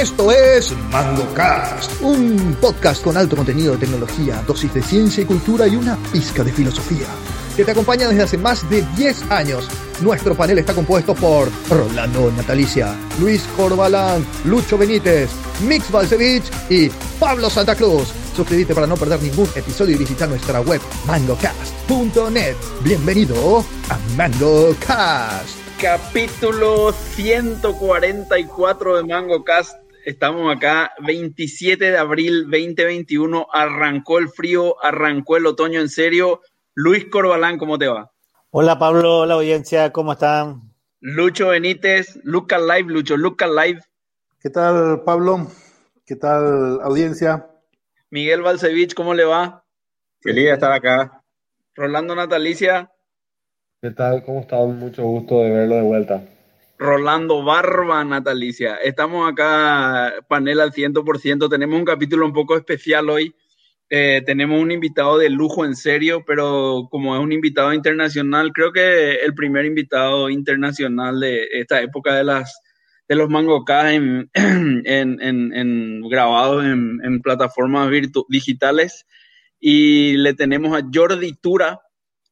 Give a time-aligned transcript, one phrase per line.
[0.00, 5.68] Esto es MangoCast, un podcast con alto contenido de tecnología, dosis de ciencia y cultura
[5.68, 7.06] y una pizca de filosofía,
[7.54, 9.68] que te acompaña desde hace más de 10 años.
[10.00, 15.28] Nuestro panel está compuesto por Rolando Natalicia, Luis Corbalán, Lucho Benítez,
[15.68, 16.88] Mix Balcevich y
[17.18, 18.08] Pablo Santa Cruz.
[18.34, 22.56] Suscríbete para no perder ningún episodio y visita nuestra web mangocast.net.
[22.82, 25.58] Bienvenido a MangoCast.
[25.78, 29.79] Capítulo 144 de MangoCast.
[30.04, 33.46] Estamos acá, 27 de abril 2021.
[33.52, 36.40] Arrancó el frío, arrancó el otoño en serio.
[36.74, 38.10] Luis Corbalán, ¿cómo te va?
[38.50, 40.72] Hola Pablo, la audiencia, ¿cómo están?
[41.00, 43.80] Lucho Benítez, Luca Live, Lucho, Luca Live.
[44.40, 45.48] ¿Qué tal Pablo?
[46.06, 47.46] ¿Qué tal audiencia?
[48.08, 49.64] Miguel Balcevich, ¿cómo le va?
[50.20, 51.22] Feliz de estar acá.
[51.74, 52.90] Rolando Natalicia.
[53.82, 54.24] ¿Qué tal?
[54.24, 54.78] ¿Cómo están?
[54.78, 56.22] Mucho gusto de verlo de vuelta.
[56.80, 58.76] Rolando Barba Natalicia.
[58.76, 61.50] Estamos acá, panel al 100%.
[61.50, 63.34] Tenemos un capítulo un poco especial hoy.
[63.90, 68.72] Eh, tenemos un invitado de lujo en serio, pero como es un invitado internacional, creo
[68.72, 72.58] que el primer invitado internacional de esta época de las
[73.06, 77.90] de los mangocas en, en, en, grabados en, plataformas
[78.30, 79.04] digitales.
[79.58, 81.78] Y le tenemos a Jordi Tura,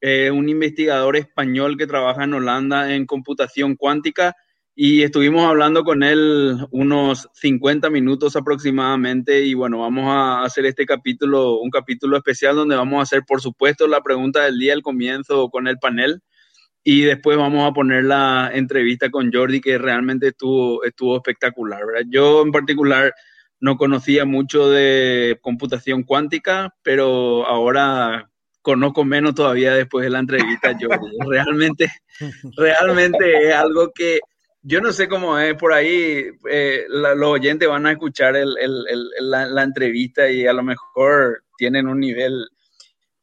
[0.00, 4.34] eh, un investigador español que trabaja en Holanda en computación cuántica.
[4.74, 9.40] Y estuvimos hablando con él unos 50 minutos aproximadamente.
[9.42, 13.40] Y bueno, vamos a hacer este capítulo, un capítulo especial donde vamos a hacer, por
[13.40, 16.22] supuesto, la pregunta del día al comienzo con el panel
[16.90, 21.82] y después vamos a poner la entrevista con Jordi que realmente estuvo, estuvo espectacular.
[22.08, 23.12] Yo en particular
[23.60, 28.27] no conocía mucho de computación cuántica, pero ahora
[28.68, 31.16] conozco menos todavía después de la entrevista Jordi.
[31.26, 31.90] Realmente,
[32.54, 34.20] realmente es algo que
[34.60, 40.30] yo no sé cómo es por ahí, eh, los oyentes van a escuchar la entrevista
[40.30, 42.44] y a lo mejor tienen un nivel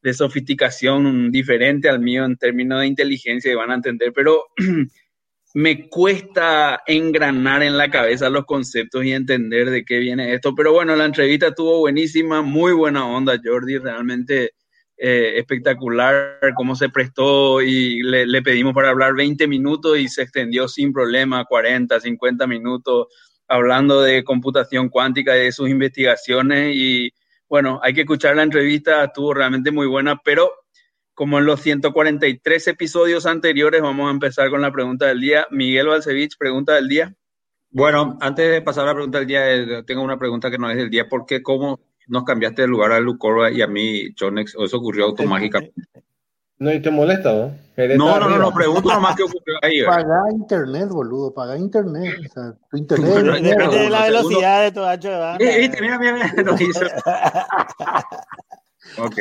[0.02, 4.46] de sofisticación diferente al mío en términos de inteligencia y van a entender, pero
[5.54, 10.56] me cuesta engranar en la cabeza los conceptos y entender de qué viene esto.
[10.56, 14.55] Pero bueno, la entrevista estuvo buenísima, muy buena onda, Jordi, realmente
[14.98, 20.68] eh, espectacular cómo se prestó y le, pedimos para hablar 20 minutos y se extendió
[20.68, 23.08] sin problema, 40, 50 minutos,
[23.48, 27.12] hablando de computación cuántica y de sus investigaciones y
[27.48, 30.52] bueno, hay que escuchar la entrevista, estuvo realmente muy buena, pero
[31.14, 35.48] como en los 143 episodios anteriores, vamos a empezar con la pregunta del día.
[35.50, 37.16] Miguel Balcevich, pregunta del día.
[37.70, 40.70] Bueno, antes de pasar a la pregunta del día, eh, tengo una pregunta que no
[40.70, 41.08] es del día.
[41.08, 44.56] ¿Por qué, cómo nos cambiaste de lugar a Lucorba y a mí, Chonex?
[44.56, 45.74] ¿O eso ocurrió automáticamente?
[46.58, 47.54] No, y te molesta, ¿no?
[47.98, 49.84] No, no, no, no, pregunto nomás qué ocurrió ahí.
[49.84, 52.16] Paga internet, boludo, paga internet.
[52.26, 53.44] O sea, tu internet.
[53.44, 55.46] Depende de la velocidad de tu ancho de banda.
[55.46, 56.86] Viste, mira, mira, mira, lo hizo.
[58.98, 59.18] ok.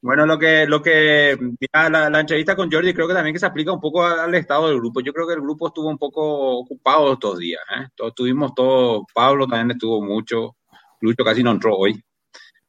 [0.00, 1.38] Bueno, lo que, lo que,
[1.72, 4.66] la, la, entrevista con Jordi creo que también que se aplica un poco al estado
[4.66, 5.00] del grupo.
[5.00, 7.62] Yo creo que el grupo estuvo un poco ocupado estos días.
[7.78, 7.86] ¿eh?
[7.94, 10.56] Todos, tuvimos todo, Pablo también estuvo mucho,
[11.02, 12.02] Lucho casi no entró hoy.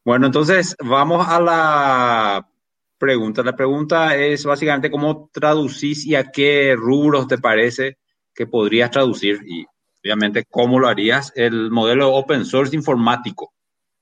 [0.03, 2.49] Bueno, entonces vamos a la
[2.97, 3.44] pregunta.
[3.44, 7.99] La pregunta es básicamente cómo traducís y a qué rubros te parece
[8.33, 9.66] que podrías traducir y
[10.03, 13.53] obviamente cómo lo harías el modelo open source informático.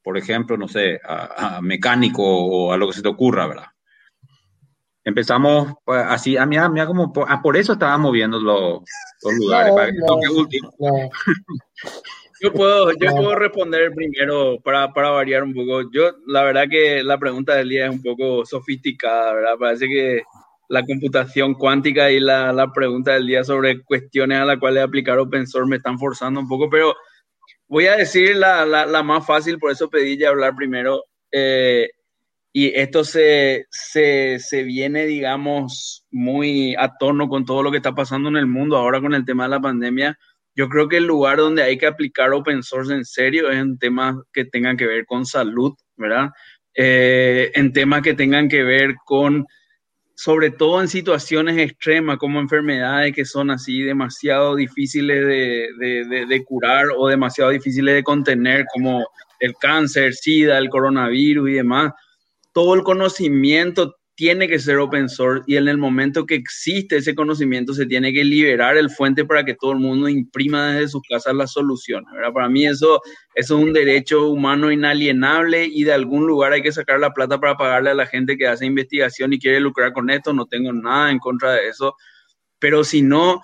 [0.02, 3.68] Por ejemplo, no sé, a, mecánico o a lo que se te ocurra, ¿verdad?
[5.03, 8.81] Empezamos pues, así, a mí, a mí como por, por, eso estábamos viendo los,
[9.24, 9.74] los lugares.
[9.75, 9.92] para
[10.31, 10.72] último.
[12.41, 15.84] Yo puedo, yo puedo responder primero para, para, variar un poco.
[15.91, 19.57] Yo, la verdad que la pregunta del día es un poco sofisticada, ¿verdad?
[19.59, 20.24] Parece que
[20.68, 25.19] la computación cuántica y la, la pregunta del día sobre cuestiones a las cuales aplicar
[25.19, 26.96] open source me están forzando un poco, pero
[27.68, 31.03] voy a decir la, la, la más fácil, por eso pedí ya hablar primero.
[31.31, 31.90] Eh,
[32.53, 37.94] y esto se, se, se, viene, digamos, muy a tono con todo lo que está
[37.94, 40.18] pasando en el mundo ahora con el tema de la pandemia
[40.56, 43.77] yo creo que el lugar donde hay que aplicar open source en serio es en
[43.77, 46.30] temas que tengan que ver con salud, ¿verdad?
[46.74, 49.45] Eh, en temas que tengan que ver con,
[50.15, 56.86] sobre todo en situaciones extremas como enfermedades que son así demasiado difíciles de, de, curar
[56.97, 59.06] o demasiado difíciles de contener, como
[59.39, 61.94] el cáncer, SIDA, el coronavirus y demás.
[62.54, 67.16] Todo el conocimiento tiene que ser open source y en el momento que existe ese
[67.16, 71.02] conocimiento se tiene que liberar el fuente para que todo el mundo imprima desde sus
[71.10, 72.10] casas las soluciones.
[72.34, 73.02] Para mí eso,
[73.34, 77.56] es un derecho humano inalienable y de algún lugar hay que sacar la plata para
[77.58, 80.34] pagarle a la gente que hace investigación y quiere lucrar con esto.
[80.34, 81.96] No tengo nada en contra de eso.
[82.60, 83.42] Pero si no,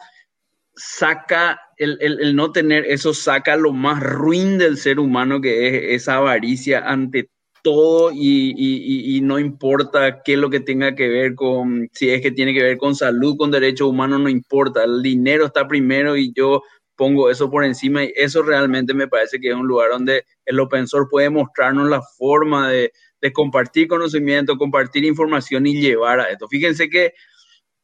[0.75, 6.01] saca, el, el, no tener eso saca lo más ruin del ser humano que es
[6.03, 7.29] esa avaricia ante
[7.67, 12.31] todo y, no importa qué es lo que tenga que ver con, si es que
[12.31, 16.31] tiene que ver con salud, con derechos humanos, no importa, el dinero está primero y
[16.31, 16.63] yo
[16.95, 20.57] pongo eso por encima y eso realmente me parece que es un lugar donde el
[20.61, 26.31] open source puede mostrarnos la forma de, de compartir conocimiento, compartir información y llevar a
[26.31, 26.47] esto.
[26.47, 27.15] Fíjense que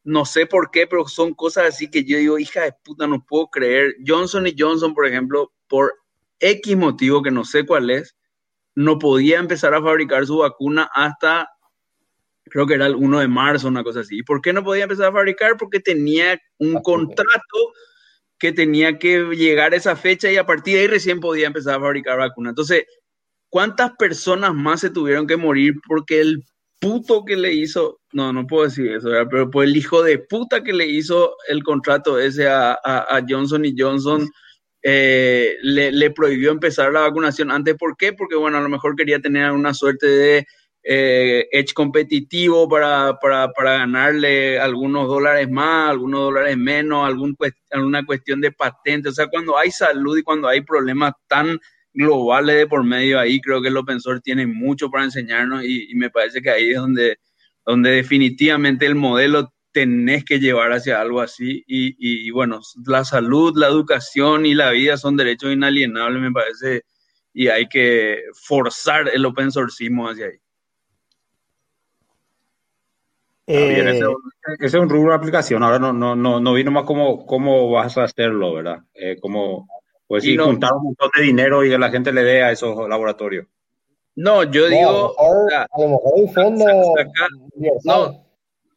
[0.06, 3.26] no sé por qué, pero son cosas así que yo digo, hija de puta, no
[3.26, 3.96] puedo creer.
[4.08, 5.94] Johnson y Johnson, por ejemplo, por
[6.40, 8.16] X motivo que no sé cuál es,
[8.76, 11.50] no podía empezar a fabricar su vacuna hasta,
[12.46, 14.20] creo que era el 1 de marzo, una cosa así.
[14.20, 15.58] ¿Y por qué no podía empezar a fabricar?
[15.58, 17.74] Porque tenía un contrato
[18.40, 21.76] que tenía que llegar a esa fecha y a partir de ahí recién podía empezar
[21.76, 22.50] a fabricar vacuna.
[22.50, 22.84] Entonces,
[23.50, 26.44] ¿cuántas personas más se tuvieron que morir porque el
[26.84, 30.62] puto que le hizo, no, no puedo decir eso, pero por el hijo de puta
[30.62, 32.78] que le hizo el contrato ese a,
[33.28, 34.30] Johnson y Johnson,
[34.84, 37.76] eh, le, prohibió empezar la vacunación antes.
[37.76, 38.14] ¿Por qué?
[38.14, 40.48] Porque, bueno, a lo mejor quería tener una suerte de
[40.84, 47.38] eh, edge competitivo para, para, para, ganarle algunos dólares más, algunos dólares menos, algún,
[47.72, 49.10] alguna cuestión de patente.
[49.10, 51.58] O sea, cuando hay salud y cuando hay problemas tan
[51.94, 55.94] globales de por medio ahí, creo que el open source tiene mucho para enseñarnos y,
[55.96, 57.18] me parece que ahí es donde,
[57.66, 63.54] donde definitivamente el modelo tenés que llevar hacia algo así y, y, bueno, la salud,
[63.58, 66.84] la educación y la vida son derechos inalienables, me parece,
[67.34, 70.38] y hay que forzar el open sourceismo hacia ahí.
[73.46, 74.00] Eh,
[74.58, 77.70] ese, es un rubro de aplicación, ahora no, no, no, no vi nomás cómo, cómo
[77.72, 78.78] vas a hacerlo, ¿verdad?
[78.94, 79.68] Eh, cómo,
[80.08, 82.88] pues sí, juntar un montón de dinero y que la gente le dé a esos
[82.88, 83.48] laboratorios.
[84.16, 85.16] No, yo digo.
[85.20, 86.66] a lo mejor un fondo.
[87.84, 88.24] no,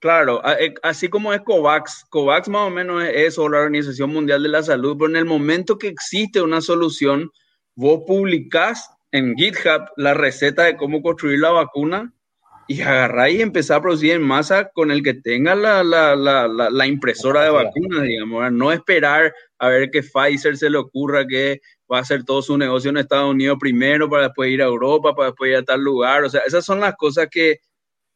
[0.00, 4.42] claro, eh, así como es COVAX, COVAX más o menos es eso, la Organización Mundial
[4.42, 7.30] de la Salud, pero en el momento que existe una solución,
[7.74, 12.12] vos publicás en GitHub la receta de cómo construir la vacuna
[12.68, 16.48] y agarrar y empezar a producir en masa con el que tenga la, la, la,
[16.48, 21.60] la impresora de vacunas, digamos, no esperar a ver que Pfizer se le ocurra que
[21.90, 25.14] va a hacer todo su negocio en Estados Unidos primero para después ir a Europa,
[25.14, 27.60] para después ir a tal lugar, o sea, esas son las cosas que,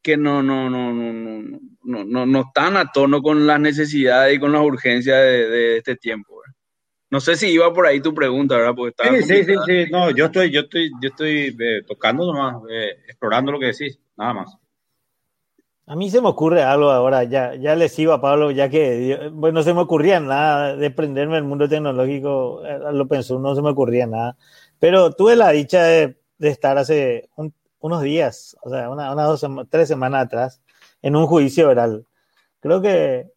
[0.03, 4.41] que no, no, no, no, no, no, no, están a tono con las necesidades y
[4.41, 6.41] con las urgencias de, de este tiempo.
[7.11, 8.75] No sé si iba por ahí tu pregunta, ¿verdad?
[8.77, 12.99] sí, sí, sí, sí, no, yo estoy, yo estoy, yo estoy eh, tocando nomás, eh,
[13.09, 14.57] explorando lo que decís nada más.
[15.87, 19.29] A mí se me ocurre algo ahora, ya, ya les sigo a Pablo, ya que
[19.33, 23.57] bueno, no se me ocurría nada de prenderme el mundo tecnológico, eh, lo pensó, no
[23.57, 24.37] se me ocurría nada.
[24.79, 27.29] Pero tuve la dicha de, estar hace
[27.81, 30.61] unos días, o sea, unas dos, tres semanas atrás,
[31.03, 32.07] en un juicio oral.
[32.61, 33.31] Creo que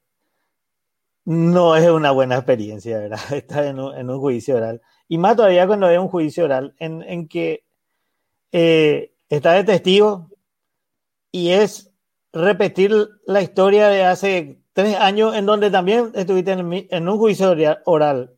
[1.26, 3.20] no es una buena experiencia, ¿verdad?
[3.32, 4.82] Estar en un, juicio oral.
[5.08, 7.64] Y más todavía cuando hay un juicio oral en, en que
[8.52, 10.30] eh, está de testigo,
[11.34, 11.92] y es
[12.32, 12.92] repetir
[13.26, 17.56] la historia de hace tres años en donde también estuviste en, un juicio
[17.86, 18.36] oral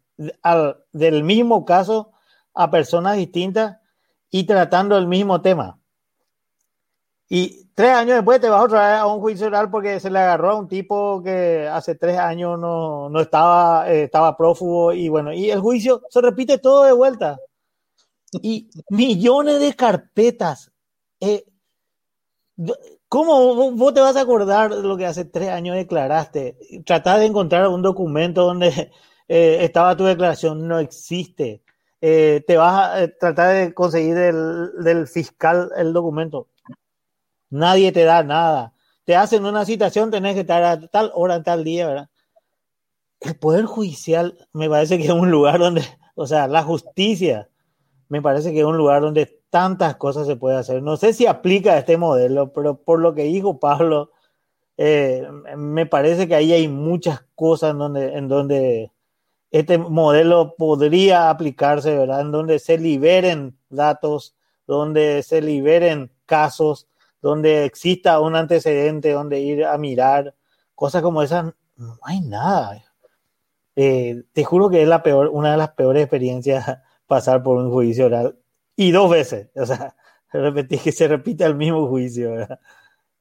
[0.94, 2.12] del mismo caso
[2.54, 3.78] a personas distintas
[4.32, 5.78] y tratando el mismo tema.
[7.28, 10.20] Y tres años después te vas otra vez a un juicio oral porque se le
[10.20, 15.10] agarró a un tipo que hace tres años no, no estaba, eh, estaba prófugo y
[15.10, 17.40] bueno, y el juicio se repite todo de vuelta.
[18.42, 20.72] Y millones de carpetas.
[21.20, 21.46] Eh,
[23.08, 26.58] ¿Cómo vos te vas a acordar de lo que hace tres años declaraste?
[26.86, 28.92] Tratás de encontrar un documento donde
[29.28, 31.64] eh, estaba tu declaración, no existe.
[32.00, 36.50] Te vas a tratar de conseguir del, fiscal el documento.
[37.56, 38.74] Nadie te da nada.
[39.06, 42.10] Te hacen una citación, tenés que estar a tal hora, tal día, ¿verdad?
[43.22, 45.84] El Poder Judicial me parece que es un lugar donde,
[46.16, 47.50] o sea, la justicia
[48.10, 50.84] me parece que es un lugar donde tantas cosas se puede hacer.
[50.84, 54.12] No sé si aplica este modelo, pero por lo que dijo Pablo,
[54.78, 58.92] eh, me parece que ahí hay muchas cosas en donde, en donde
[59.52, 62.20] este modelo podría aplicarse, ¿verdad?
[62.20, 64.36] En donde se liberen datos,
[64.68, 66.88] donde se liberen casos,
[67.26, 70.36] donde exista un antecedente, donde ir a mirar,
[70.76, 72.84] cosas como esas, no hay nada.
[73.76, 76.64] Eh, te juro que es la peor, una de las peores experiencias
[77.08, 78.38] pasar por un juicio oral
[78.76, 79.96] y dos veces, o sea,
[80.32, 82.60] repetir que se repita el mismo juicio, ¿verdad?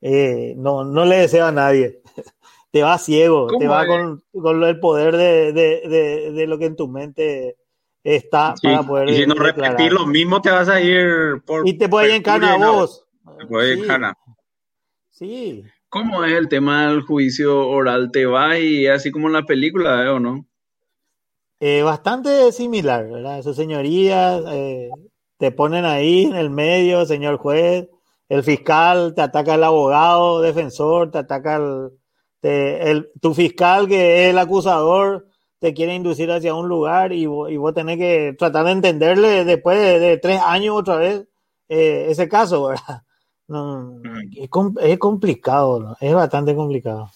[0.03, 2.03] Eh, no, no le deseo a nadie.
[2.71, 6.75] Te va ciego, te va con, con, el poder de, de, de, lo que en
[6.75, 7.57] tu mente
[8.03, 9.11] está para poder.
[9.11, 11.69] Y si no repetir lo mismo, te vas a ir por.
[11.69, 13.04] Y te puede ir en cana vos.
[15.11, 15.65] Sí.
[15.89, 18.11] ¿Cómo es el tema del juicio oral?
[18.11, 20.47] ¿Te va y así como en la película, ¿eh, o no?
[21.67, 23.43] eh, bastante similar, ¿verdad?
[23.43, 24.91] Sus señorías eh,
[25.39, 27.89] te ponen ahí en el medio, señor juez,
[28.29, 31.57] el fiscal te ataca el abogado, defensor, te ataca
[32.43, 35.27] el, tu fiscal que es el acusador,
[35.59, 39.45] te quiere inducir hacia un lugar y vos, y vos tenés que tratar de entenderle
[39.47, 41.27] después de, tres años otra vez
[41.69, 43.03] eh, ese caso, ¿verdad?
[43.47, 44.01] No,
[44.33, 44.49] es,
[44.83, 47.11] es, complicado, es bastante complicado.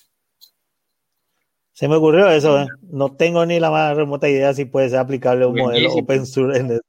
[1.72, 2.66] Se me ocurrió eso, ¿eh?
[2.90, 6.58] no tengo ni la más remota idea si puede ser aplicable un modelo open source
[6.58, 6.82] en eso.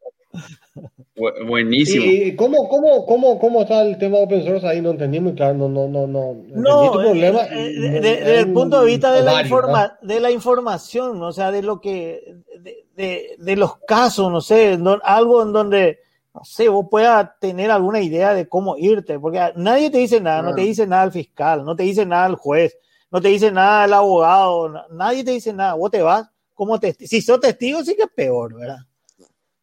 [1.45, 2.05] Buenísimo.
[2.05, 4.81] ¿Y cómo, cómo, cómo, cómo está el tema open source ahí?
[4.81, 6.35] No entendí muy claro, no, no, no, no.
[6.47, 7.43] no problema.
[7.43, 11.51] Eh, eh, desde el punto de vista de la, informa, de la información, o sea,
[11.51, 15.99] de lo que, de, de, de los casos, no sé, algo en donde
[16.39, 20.41] no sé, vos puedas tener alguna idea de cómo irte, porque nadie te dice nada,
[20.41, 22.77] no te dice nada el fiscal, no te dice nada el juez,
[23.11, 27.09] no te dice nada el abogado, nadie te dice nada, vos te vas como testigo,
[27.09, 28.77] si sos testigo sí que es peor, ¿verdad?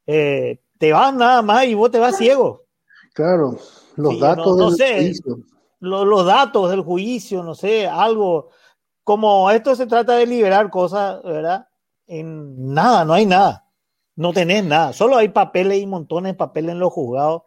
[0.07, 2.67] Eh, te vas nada más y vos te vas ciego.
[3.15, 3.57] Claro,
[3.97, 5.39] los datos del juicio.
[5.81, 8.51] Los, datos del juicio, no sé, algo,
[9.03, 11.69] como esto se trata de liberar cosas, ¿verdad?
[12.07, 13.66] En nada, no hay nada.
[14.17, 17.43] No tenés nada, solo hay papeles y montones de papeles en los juzgados.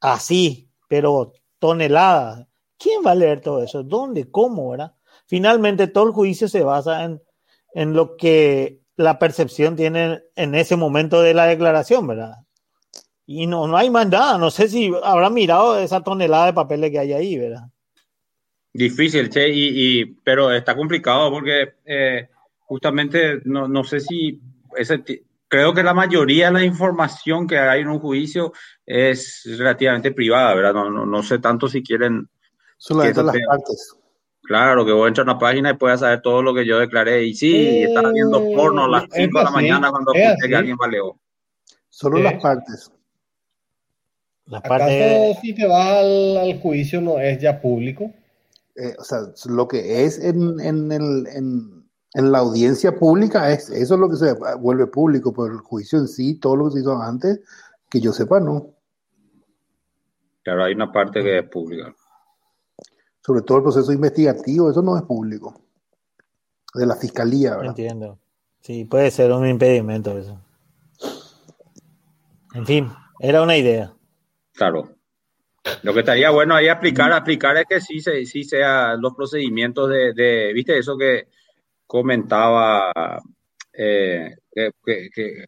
[0.00, 2.46] Así, pero toneladas.
[2.78, 3.82] ¿Quién va a leer todo eso?
[3.82, 4.30] ¿Dónde?
[4.30, 4.70] ¿Cómo?
[4.70, 4.94] ¿verdad?
[5.26, 7.20] Finalmente todo el juicio se basa en,
[7.74, 12.34] en lo que la percepción tiene en ese momento de la declaración, ¿verdad?
[13.26, 14.38] Y no, no hay más nada.
[14.38, 17.68] No sé si habrá mirado esa tonelada de papeles que hay ahí, ¿verdad?
[18.72, 22.28] Difícil, che, y, pero está complicado porque eh,
[22.60, 24.40] justamente no, no, sé si
[24.76, 25.02] ese,
[25.48, 28.52] creo que la mayoría de la información que hay en un juicio
[28.86, 30.74] es relativamente privada, ¿verdad?
[30.74, 32.28] No, no, sé tanto si quieren...
[32.76, 33.96] Solamente las partes.
[34.42, 36.78] Claro, que voy a entrar a una página y pueda saber todo lo que yo
[36.78, 37.24] declaré.
[37.24, 40.76] Y sí, eh, viendo porno a las 5 de la mañana cuando escuché que alguien
[40.76, 41.18] baleó.
[41.88, 42.90] Solo las partes.
[44.46, 45.36] Las partes...
[45.42, 48.10] si te vas al, juicio no es ya público?
[48.76, 51.26] Eh, o sea, lo que es en, en el...
[51.26, 51.77] En
[52.18, 56.00] en la audiencia pública es eso es lo que se vuelve público, pero el juicio
[56.00, 57.40] en sí, todo lo que se hizo antes,
[57.88, 58.74] que yo sepa, no.
[60.42, 61.94] Claro, hay una parte que es pública.
[63.20, 65.62] Sobre todo el proceso investigativo, eso no es público.
[66.74, 67.68] De la fiscalía, ¿verdad?
[67.68, 68.18] Entiendo.
[68.62, 70.40] Sí, puede ser un impedimento eso.
[72.52, 73.92] En fin, era una idea.
[74.54, 74.88] Claro.
[75.82, 80.12] Lo que estaría bueno ahí aplicar, aplicar es que sí, sí sea los procedimientos de,
[80.14, 81.28] de viste, eso que
[81.88, 82.92] comentaba
[83.72, 85.46] eh, que,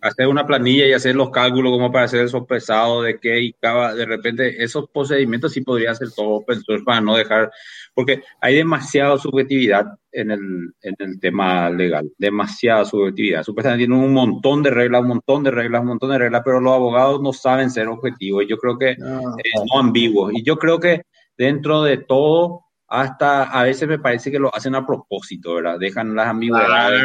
[0.00, 3.52] hacer una planilla y hacer los cálculos como para hacer el sopesado de qué y
[3.54, 6.44] cada, de repente esos procedimientos sí podría ser todo
[6.84, 7.50] para no dejar,
[7.94, 13.42] porque hay demasiada subjetividad en el, en el tema legal, demasiada subjetividad.
[13.42, 16.60] Supuestamente tienen un montón de reglas, un montón de reglas, un montón de reglas, pero
[16.60, 20.32] los abogados no saben ser objetivos y yo creo que no, eh, no ambiguos.
[20.32, 21.02] Y yo creo que
[21.36, 25.78] dentro de todo hasta a veces me parece que lo hacen a propósito, ¿verdad?
[25.78, 27.02] Dejan las ambigüedades.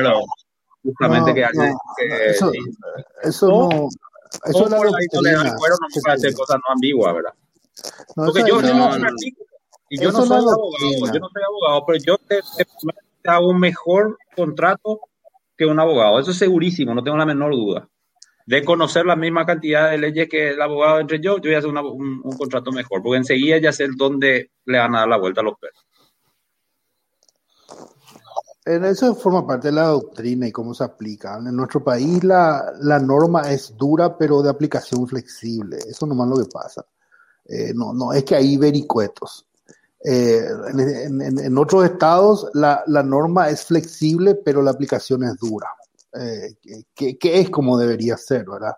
[0.82, 1.74] Justamente que hacen.
[2.26, 2.52] eso,
[3.22, 3.90] eso no.
[4.46, 5.44] Eso es la doctrina.
[5.44, 7.34] No puede hacer cosas no ambiguas, ¿verdad?
[8.16, 8.98] Porque yo, no,
[9.90, 12.40] y yo no soy abogado, yo no soy abogado, pero yo te,
[13.22, 15.02] te hago un mejor contrato
[15.58, 16.20] que un abogado.
[16.20, 17.90] Eso es segurísimo, no tengo la menor duda
[18.46, 21.58] de conocer la misma cantidad de leyes que el abogado entre yo, yo voy a
[21.60, 25.42] hacer un, contrato mejor, porque enseguida ya sé dónde le van a dar la vuelta
[25.42, 25.86] a los perros.
[28.66, 31.38] Eso forma parte de la doctrina y cómo se aplica.
[31.38, 35.78] En nuestro país la, la norma es dura, pero de aplicación flexible.
[35.86, 36.86] Eso nomás lo que pasa.
[37.46, 39.46] Eh, no, no es que hay vericuetos.
[40.06, 45.68] Eh, en, en, otros estados la, la norma es flexible, pero la aplicación es dura
[46.14, 48.74] eh, que, es como debería ser, ¿verdad?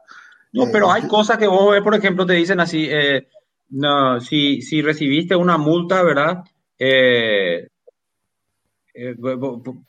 [0.54, 3.28] No, pero hay eh, cosas que vos ves, por ejemplo, te dicen así, eh,
[3.70, 6.44] no, si, si recibiste una multa, ¿verdad?
[6.80, 7.68] Eh,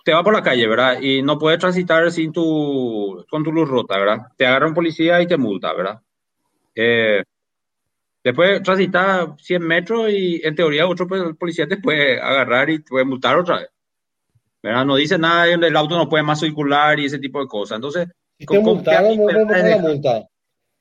[0.04, 1.00] te va por la calle, ¿verdad?
[1.00, 4.26] Y no puedes transitar sin tu, con tu luz rota, ¿verdad?
[4.36, 6.00] Te agarra un policía y te multa, ¿verdad?
[8.22, 11.06] después transitas 100 metros y en teoría otro
[11.38, 13.68] policía te puede agarrar y te puede multar otra vez.
[14.62, 17.76] No dice nada donde el auto no puede más circular y ese tipo de cosas.
[17.76, 18.08] Entonces,
[18.38, 20.28] si te multaron, no podemos mostrar la multa.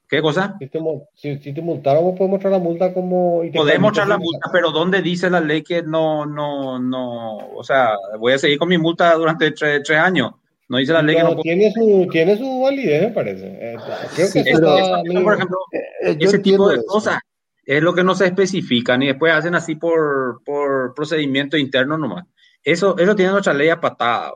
[0.08, 0.56] ¿Qué cosa?
[0.60, 3.42] Si te, si, te multaron, podemos mostrar la multa como...
[3.54, 7.96] Podemos mostrar la multa, pero ¿dónde dice la ley que no, no, no, o sea,
[8.20, 10.32] voy a seguir con mi multa durante tres, tres años?
[10.68, 13.46] No dice la ley que no tiene su Tiene su validez, me parece.
[13.48, 13.78] Eh,
[14.16, 17.20] creo que eso, por ejemplo, eh, eh, ese tipo de cosas
[17.66, 22.26] es lo que no se especifican y después hacen así por, por procedimiento interno nomás.
[22.66, 24.34] Eso, eso tiene nuestra ley a patada.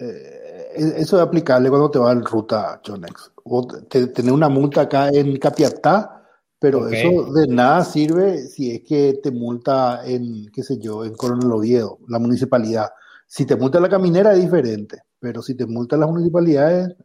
[0.00, 3.32] Eh, eso es aplicable cuando te vas en ruta, Jonex.
[3.44, 6.24] Vos tenés una multa acá en Capiatá,
[6.58, 11.14] pero eso de nada sirve si es que te multa en, qué sé yo, en
[11.14, 12.90] Coronel Oviedo, la municipalidad.
[13.26, 16.96] Si te multa la caminera es diferente, pero si te multa las municipalidades,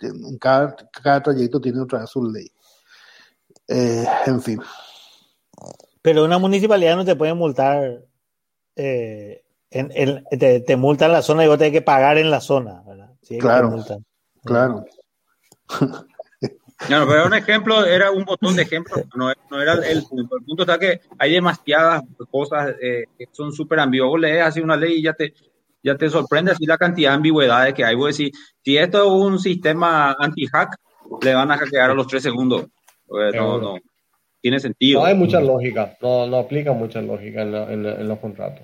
[0.00, 2.50] en cada, cada trayecto tiene otra vez su ley.
[3.68, 4.60] Eh, en fin.
[6.04, 8.02] Pero una municipalidad no te puede multar,
[8.76, 12.82] eh, en, te, te multan la zona y vos tenés que pagar en la zona,
[12.86, 13.10] ¿verdad?
[13.40, 13.82] claro,
[14.44, 14.84] claro.
[16.90, 19.30] No, pero era un ejemplo, era un botón de ejemplo, no,
[19.62, 20.36] era el punto.
[20.36, 24.20] El punto está que hay demasiadas cosas eh, que son súper ambiguas.
[24.20, 25.32] lees así una ley y ya te,
[25.82, 27.94] ya te sorprende así la cantidad de ambigüedades que hay.
[27.94, 30.76] Vos decís, si esto es un sistema anti-hack,
[31.22, 32.66] le van a hackear a los tres segundos.
[33.08, 33.78] no, no,
[34.44, 35.00] tiene sentido.
[35.00, 38.60] No hay mucha lógica, no, no aplica mucha lógica en, los contratos.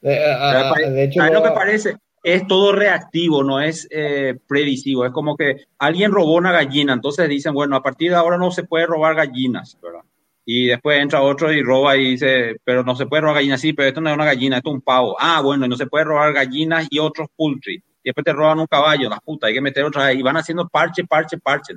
[0.00, 1.94] De, eh, de hecho, lo que parece,
[2.24, 5.06] es todo reactivo, no es eh, previsivo.
[5.06, 8.50] Es como que alguien robó una gallina, entonces dicen, bueno, a partir de ahora no
[8.50, 10.00] se puede robar gallinas, ¿verdad?
[10.44, 13.74] Y después entra otro y roba y dice, pero no se puede robar gallinas, sí,
[13.74, 15.16] pero esto no es una gallina, esto es un pavo.
[15.20, 17.76] Ah, bueno, y no se puede robar gallinas y otros poultry.
[17.76, 20.18] Y después te roban un caballo, la puta, hay que meter otra vez.
[20.18, 21.74] Y van haciendo parche, parche, parche.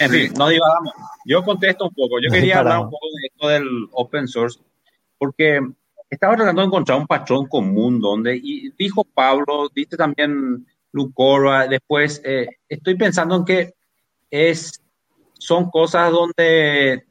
[0.00, 0.92] En fin, no divagamos.
[1.24, 2.20] Yo contesto un poco.
[2.20, 4.60] Yo quería hablar un poco de esto del open source,
[5.18, 5.60] porque
[6.10, 12.20] estaba tratando de encontrar un patrón común donde, y dijo Pablo, dice también Lucora, después
[12.24, 13.74] eh, estoy pensando en que
[14.30, 14.82] es,
[15.34, 17.04] son cosas donde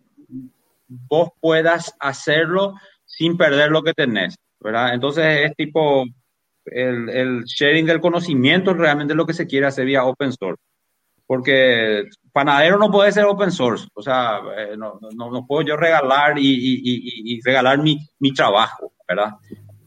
[0.87, 2.75] vos puedas hacerlo
[3.05, 4.93] sin perder lo que tenés, ¿verdad?
[4.93, 6.05] Entonces es tipo
[6.65, 10.61] el, el sharing del conocimiento realmente lo que se quiere hacer vía open source
[11.27, 15.75] porque panadero no puede ser open source, o sea, eh, no, no, no, puedo yo
[15.75, 19.33] regalar y, y, y, regalar mi, mi, trabajo, ¿verdad?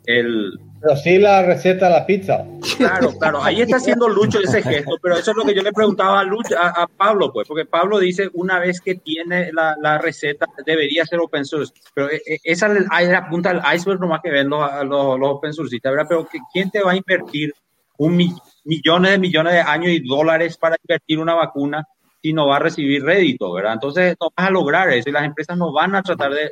[0.05, 2.45] El, pero sí la receta de la pizza.
[2.77, 5.73] Claro, claro, ahí está haciendo Lucho ese gesto, pero eso es lo que yo le
[5.73, 9.99] preguntaba a, Lucho, a, Pablo, pues, porque Pablo dice, una vez que tiene la, la
[9.99, 14.21] receta, debería ser open source, pero eh, eh, esa es la punta del iceberg nomás
[14.23, 16.07] que ven los, los, los open source, ¿verdad?
[16.09, 17.53] Pero ¿quién te va a invertir
[17.99, 18.41] un millón?
[18.65, 21.87] Millones de millones de años y dólares para invertir una vacuna
[22.23, 23.75] si no va a recibir rédito, ¿verdad?
[23.75, 26.51] Entonces no vas a lograr eso y las empresas no van a tratar de,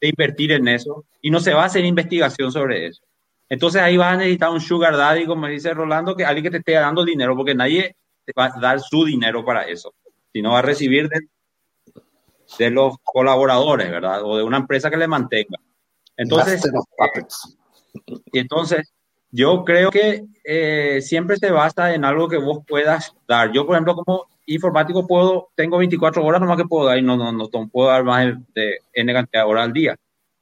[0.00, 3.02] de invertir en eso y no se va a hacer investigación sobre eso.
[3.48, 6.56] Entonces ahí vas a necesitar un sugar daddy, como dice Rolando, que alguien que te
[6.58, 9.92] esté dando dinero, porque nadie te va a dar su dinero para eso,
[10.32, 11.20] sino va a recibir de,
[12.58, 14.22] de los colaboradores, ¿verdad?
[14.24, 15.58] O de una empresa que le mantenga.
[16.16, 16.62] Entonces,
[18.32, 18.92] y entonces
[19.32, 23.52] yo creo que eh, siempre se basa en algo que vos puedas dar.
[23.52, 27.16] Yo, por ejemplo, como informático puedo, tengo 24 horas nomás que puedo dar y no,
[27.16, 29.96] no, no, puedo dar más de N cantidad de horas al día.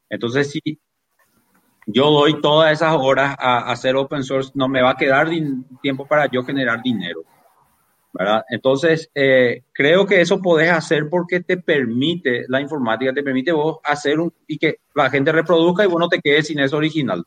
[0.09, 0.79] Entonces, si
[1.87, 5.29] yo doy todas esas horas a, hacer open source, no me va a quedar
[5.83, 7.22] tiempo para yo generar dinero.
[8.12, 8.44] ¿verdad?
[8.48, 13.79] Entonces, eh, creo que eso podés hacer porque te permite, la informática te permite vos
[13.85, 17.24] hacer un, y que la gente reproduzca y vos no te quedes sin eso original.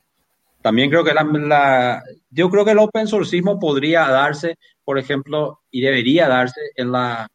[0.61, 5.81] También creo que la, yo creo que el open sourceismo podría darse, por ejemplo, y
[5.81, 7.27] debería darse en la,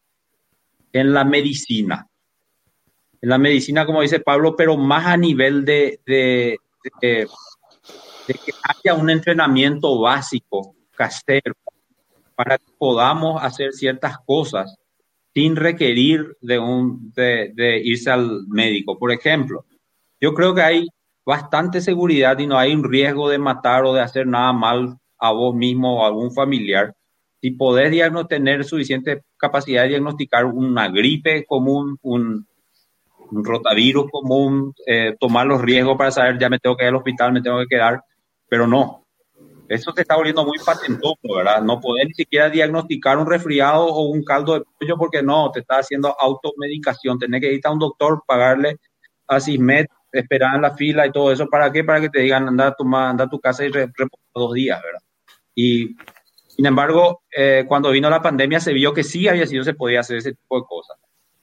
[0.92, 2.06] en la medicina.
[3.20, 6.58] En la medicina, como dice Pablo, pero más a nivel de, de,
[7.00, 7.28] de,
[8.28, 11.54] que haya un entrenamiento básico, casero,
[12.36, 14.76] para que podamos hacer ciertas cosas
[15.34, 18.98] sin requerir de, un, de irse al médico.
[18.98, 19.64] Por ejemplo,
[20.20, 20.86] yo creo que hay
[21.26, 25.32] bastante seguridad y no hay un riesgo de matar o de hacer nada mal a
[25.32, 26.94] vos mismo o a algún familiar.
[27.40, 27.92] Si podés
[28.28, 32.46] tener suficiente capacidad de diagnosticar una gripe común, un,
[33.30, 37.32] rotavirus común, eh, tomar los riesgos para saber ya me tengo que ir al hospital,
[37.32, 38.00] me tengo que quedar,
[38.48, 39.02] pero no.
[39.68, 41.60] Eso te está volviendo muy patentoso, ¿verdad?
[41.60, 45.58] No podés ni siquiera diagnosticar un resfriado o un caldo de pollo porque no, te
[45.58, 47.18] está haciendo automedicación.
[47.18, 48.76] Tenés que ir a un doctor, pagarle
[49.26, 49.86] a CISMED
[50.20, 51.48] esperar en la fila y todo eso.
[51.48, 51.85] ¿Para qué?
[51.85, 54.81] Para que te digan, anda a tu, anda a tu casa y reposa dos días,
[54.83, 55.02] ¿verdad?
[55.55, 55.96] Y,
[56.48, 60.00] sin embargo, eh, cuando vino la pandemia se vio que sí había sido, se podía
[60.00, 60.96] hacer ese tipo de cosas.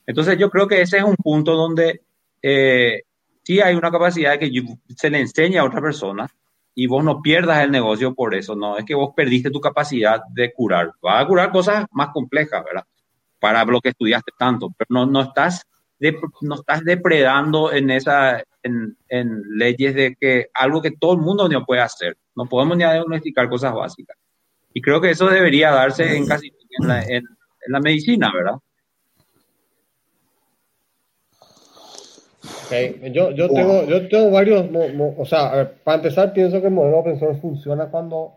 [0.06, 2.02] Entonces yo creo que ese es un punto donde
[2.42, 3.04] eh,
[3.44, 4.52] sí hay una capacidad de que
[4.96, 6.28] se le enseñe a otra persona
[6.76, 10.22] y vos no pierdas el negocio por eso, no, es que vos perdiste tu capacidad
[10.30, 10.92] de curar.
[11.02, 12.86] Vas a curar cosas más complejas, ¿verdad?
[13.40, 15.64] Para lo que estudiaste tanto, pero no, no estás
[16.42, 21.66] no estás depredando en esa en, leyes de que algo que todo el mundo no
[21.66, 22.18] puede hacer.
[22.36, 24.18] No podemos ni diagnosticar cosas básicas.
[24.74, 27.24] Y creo que eso debería darse en casi en la, en,
[27.68, 28.56] la medicina, ¿verdad?
[33.12, 34.66] yo, yo, tengo, yo tengo varios,
[35.18, 38.34] o sea, para empezar pienso que el modelo open source funciona cuando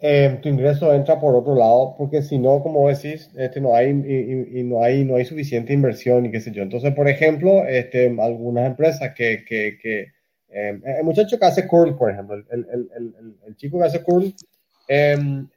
[0.00, 3.88] eh, tu ingreso entra por otro lado, porque si no, como decís, este, no hay,
[3.88, 6.62] y, no hay, no hay suficiente inversión y qué sé yo.
[6.62, 10.12] Entonces, por ejemplo, este, algunas empresas que, que, que
[10.50, 14.02] eh, el muchacho que hace curl, por ejemplo, el, el, el, el chico que hace
[14.02, 14.32] curl,
[14.86, 15.48] em,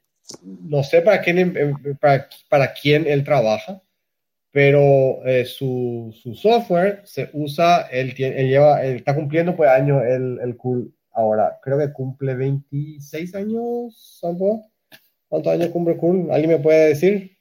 [0.44, 1.54] no sé para quién,
[2.00, 3.82] para, para quién él trabaja,
[4.52, 10.04] pero eh, su, su, software se usa, él, él lleva, él está cumpliendo pues años
[10.04, 14.21] el, el curl ahora, creo que cumple 26 años,
[15.28, 16.32] ¿cuántos años cumple curl?
[16.32, 17.38] ¿Alguien me puede decir?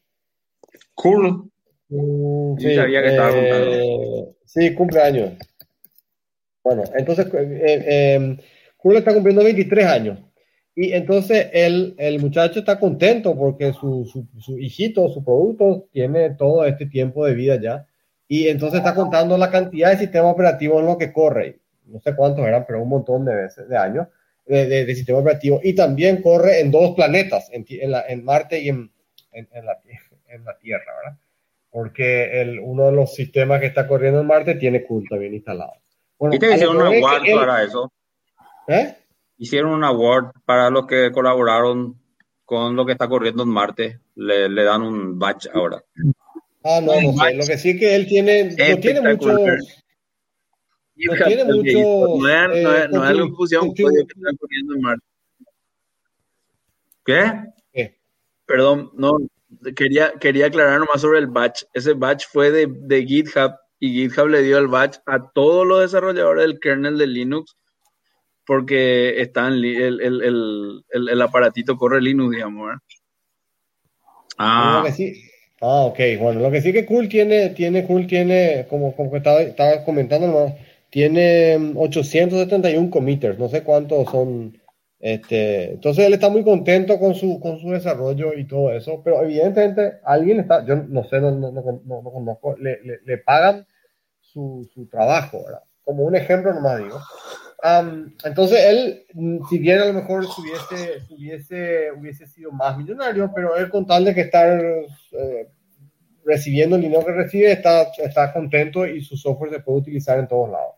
[1.88, 5.32] Mm, sí, sabía que estaba eh, sí, cumple años.
[6.62, 8.36] Bueno, entonces eh,
[8.76, 10.18] curl está cumpliendo 23 años.
[10.74, 16.30] Y entonces el, el muchacho está contento porque su, su, su, hijito, su producto, tiene
[16.30, 17.86] todo este tiempo de vida ya.
[18.28, 21.58] Y entonces está contando la cantidad de sistemas operativos en lo que corre.
[21.90, 24.08] No sé cuántos eran, pero un montón de veces, de años,
[24.46, 25.60] de, de, sistema operativo.
[25.62, 28.90] Y también corre en dos planetas, en, en, la, en Marte y en,
[29.32, 29.78] en, la,
[30.28, 31.18] en la Tierra, ¿verdad?
[31.70, 35.74] Porque el, uno de los sistemas que está corriendo en Marte tiene CUL también instalado.
[36.18, 37.92] Bueno, ¿Y te hicieron una award para eso?
[38.68, 38.94] ¿Eh?
[39.40, 41.98] hicieron un award para los que colaboraron
[42.44, 43.98] con lo que está corriendo en Marte.
[44.14, 45.82] Le, le dan un badge ahora.
[46.62, 47.34] Ah, no, no sé.
[47.34, 49.34] Lo que sí que él tiene, no tiene mucho.
[51.06, 52.18] No tiene mucho.
[52.18, 55.00] No es, no es, no es algo fusión que están corriendo en.
[57.04, 57.32] ¿Qué?
[57.72, 57.98] ¿Qué?
[58.46, 59.18] Perdón, no.
[59.74, 61.64] Quería, quería aclarar nomás sobre el batch.
[61.74, 65.80] Ese batch fue de, de GitHub y GitHub le dio el batch a todos los
[65.80, 67.56] desarrolladores del kernel de Linux
[68.50, 72.78] porque está el, el, el, el, aparatito corre Linux, digamos.
[74.38, 74.84] Ah.
[75.60, 75.98] ah, ok.
[76.18, 80.52] Bueno, lo que sí que Cool tiene, tiene Cool tiene, como, como estaba, estaba comentando,
[80.90, 84.58] tiene 871 mm, committers, no sé cuántos son.
[84.98, 89.22] Este, entonces él está muy contento con su, con su desarrollo y todo eso, pero
[89.22, 93.66] evidentemente alguien está, yo no sé, no, no, no, conozco, le, le, pagan
[94.20, 95.42] su, su trabajo.
[95.82, 97.00] Como un ejemplo nomás digo
[98.24, 103.56] entonces él, mm, si bien a lo mejor hubiese, hubiese, hubiese sido más millonario, pero
[103.56, 105.48] él con tal de que estar eh,
[106.24, 110.28] recibiendo el dinero que recibe, está, está contento y su software se puede utilizar en
[110.28, 110.74] todos lados.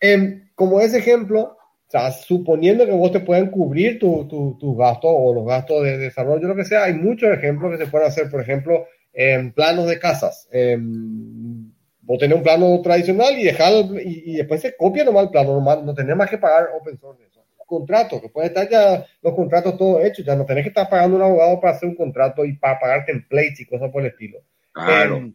[0.00, 1.56] Em, como ese ejemplo,
[1.92, 5.98] o suponiendo que vos te pueden cubrir tus tu, tu gastos o los gastos de
[5.98, 9.86] desarrollo, lo que sea, hay muchos ejemplos que se pueden hacer, por ejemplo, en planos
[9.86, 10.48] de casas.
[10.50, 13.72] En, vos tenés un plano tradicional y dejar
[14.04, 17.24] y, después se copia nomás el plano, nomás, no tenés más que pagar open source.
[17.24, 17.44] Eso.
[17.66, 21.16] Contratos, que pueden estar ya los contratos todos hechos, ya no tenés que estar pagando
[21.16, 24.38] un abogado para hacer un contrato y para pagar templates y cosas por el estilo.
[24.70, 25.16] Claro.
[25.16, 25.34] Em,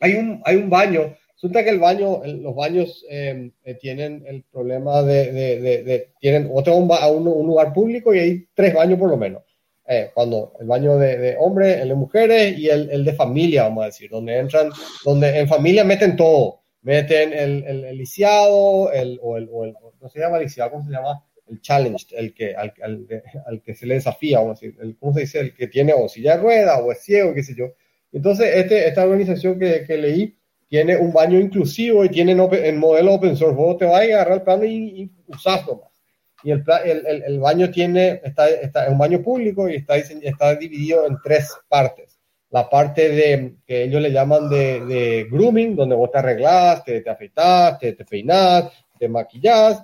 [0.00, 4.42] hay, un, hay un baño, resulta que el baño, los baños em, eh, tienen el
[4.50, 6.90] problema de, de, de, tienen otro un,
[7.28, 9.42] un lugar público y hay tres baños por lo menos.
[9.88, 13.64] Eh, cuando el baño de, de, hombres, el de mujeres y el, el, de familia,
[13.64, 14.70] vamos a decir, donde entran,
[15.04, 19.74] donde en familia meten todo, meten el, el, el lisiado, el, o el, o el,
[20.00, 21.22] no se llama lisiado, ¿cómo se llama?
[21.48, 23.06] El challenge, el que, al, al,
[23.46, 25.38] al que se le desafía, vamos a decir, el, ¿cómo se dice?
[25.38, 27.66] El que tiene o silla de rueda o es ciego, qué sé yo.
[28.10, 30.36] Entonces, este, esta organización que, que leí
[30.76, 33.56] tiene un baño inclusivo y tiene en modelo open source.
[33.56, 35.96] Vos te vas a agarrar el plano y, y usarlo más
[36.42, 40.54] y el, el, el, baño tiene, está, está, es un baño público y está, está
[40.54, 42.20] dividido en tres partes.
[42.50, 47.00] La parte de, que ellos le llaman de, de grooming, donde vos te arreglás, te,
[47.00, 49.82] te afeitas, te, te peinás, te maquillás,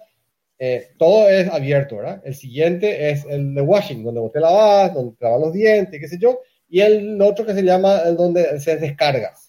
[0.58, 2.22] eh, todo es abierto, ¿verdad?
[2.24, 5.98] El siguiente es el de washing, donde vos te lavas, donde te lavas los dientes,
[5.98, 9.41] qué sé yo, y el otro que se llama el donde se descargas.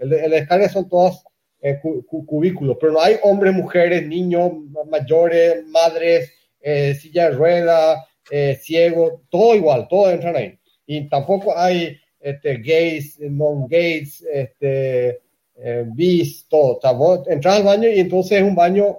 [0.00, 1.24] El, el descarga son todos
[1.60, 4.52] eh, cubículos, pero no hay hombres, mujeres, niños,
[4.88, 10.58] mayores, madres, eh, silla de rueda, eh, ciego, todo igual, todo entran ahí.
[10.86, 15.20] Y tampoco hay este, gays, non-gays, este,
[15.56, 16.78] eh, bis, todo.
[16.82, 18.98] O entras al baño y entonces es un baño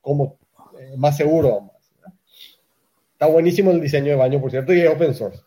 [0.00, 0.38] como
[0.78, 1.70] eh, más seguro.
[3.12, 5.40] Está buenísimo el diseño de baño, por cierto, y es open source.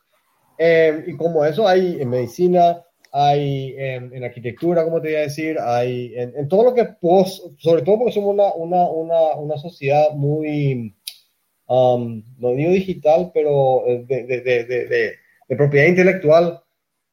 [1.07, 6.13] y como eso hay en medicina, hay en, arquitectura, como te iba a decir, hay
[6.15, 10.93] en, todo lo que, pues, sobre todo porque somos una, una, una, una sociedad muy
[11.65, 14.85] Um, no digo digital, pero eh, de, de, de,
[15.47, 16.61] de, propiedad intelectual.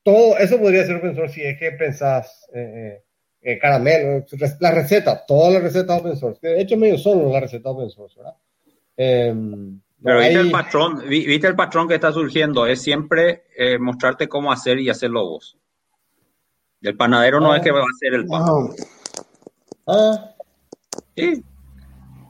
[0.03, 3.03] Todo eso podría ser open source si es que pensás eh,
[3.43, 4.25] eh, caramelo,
[4.61, 6.47] la receta, todas las recetas open source.
[6.47, 8.35] De hecho, medio solo la receta open source, ¿verdad?
[8.97, 13.45] Em, pero viste, el patrón, viste el patrón que está surgiendo, es siempre
[13.79, 15.59] mostrarte cómo hacer y hacer logos.
[16.83, 18.45] El panadero no es que va a hacer el pan.
[19.87, 20.35] Ah.
[21.17, 21.45] Sí.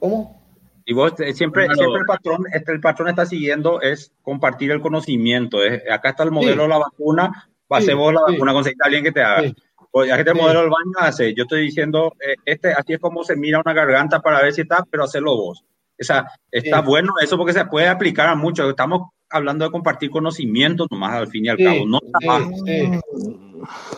[0.01, 0.41] ¿Cómo?
[0.85, 4.81] Y vos eh, siempre, siempre el patrón, este, el patrón está siguiendo es compartir el
[4.81, 5.59] conocimiento.
[5.91, 8.87] acá está el modelo de la vacuna, va a ser vos la vacuna, conseguir a
[8.87, 9.53] alguien que te haga.
[9.93, 12.99] Pues ya que este modelo del baño hace, yo estoy diciendo, eh, este, así es
[12.99, 15.65] como se mira una garganta para ver si está, pero hacerlo vos.
[16.01, 18.69] O sea, está bueno eso porque se puede aplicar a muchos.
[18.69, 22.01] Estamos hablando de compartir conocimientos nomás al fin y al cabo, no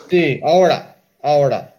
[0.08, 1.76] sí, ahora, ahora,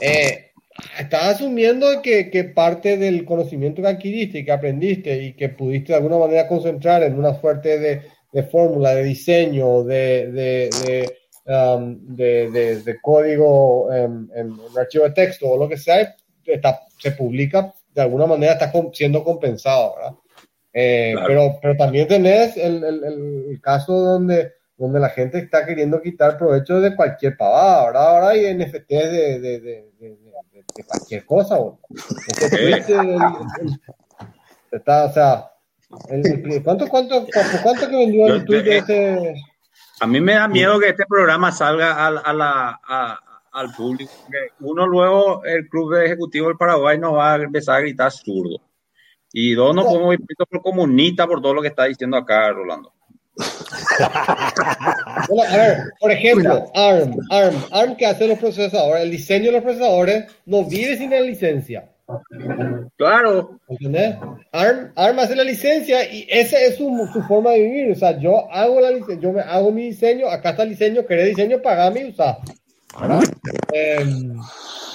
[0.00, 0.52] eh,
[0.98, 5.92] estás asumiendo que, que, parte del conocimiento que adquiriste y que aprendiste y que pudiste
[5.92, 11.18] de alguna manera concentrar en una suerte de, de fórmula, de diseño, de, de, de
[11.48, 16.14] Um, de, de, código en, en, archivo de texto o lo que sea,
[16.44, 20.12] está, se publica, de alguna manera está siendo compensado, ¿verdad?
[20.74, 23.02] Eh, pero, pero también tenés el, el,
[23.48, 28.08] el, caso donde, donde la gente está queriendo quitar provecho de cualquier pavada, ¿verdad?
[28.08, 31.80] Ahora hay NFT de, de, de, de cualquier cosa, ¿o?
[34.70, 35.50] está, o sea,
[36.62, 37.26] ¿cuánto, cuánto,
[37.62, 39.34] cuánto que vendió el tweet de ese?
[40.00, 44.12] A mí me da miedo que este programa salga al público.
[44.60, 48.60] Uno luego, el Club de Ejecutivo del Paraguay nos va a empezar a gritar zurdo.
[49.32, 52.92] Y dos nos podemos ir por comunista por todo lo que está diciendo acá, Rolando.
[54.00, 59.62] A ver, por ejemplo, ARM, ARM, ARM que hace los procesadores, el diseño de los
[59.62, 61.90] procesadores no vive sin la licencia.
[62.96, 63.60] Claro.
[63.68, 64.16] ¿Entendés?
[64.52, 67.92] ARM, ARM hace la licencia y esa es su, su, forma de vivir.
[67.92, 71.06] O sea, yo hago la licencia, yo me hago mi diseño, acá está el diseño,
[71.06, 72.38] querés diseño, pagame y usa.
[73.72, 74.04] Eh,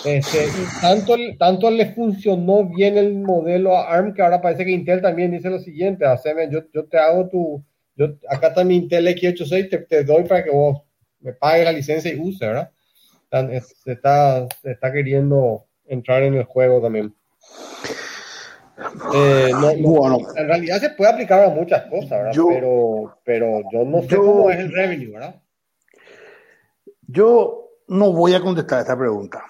[0.05, 4.71] este, y tanto, tanto le funcionó bien el modelo a ARM que ahora parece que
[4.71, 7.63] Intel también dice lo siguiente, haceme, yo, yo te hago tu,
[7.95, 10.81] yo, acá está mi Intel X86, te, te doy para que vos
[11.19, 12.71] me pagues la licencia y use, ¿verdad?
[13.83, 17.13] Se está, se está queriendo entrar en el juego también.
[19.15, 19.51] Eh,
[19.81, 22.43] bueno, en realidad se puede aplicar a muchas cosas, ¿verdad?
[22.47, 25.41] pero, pero yo no sé cómo es el revenue, ¿verdad?
[27.07, 29.43] Yo no voy a contestar esta pregunta.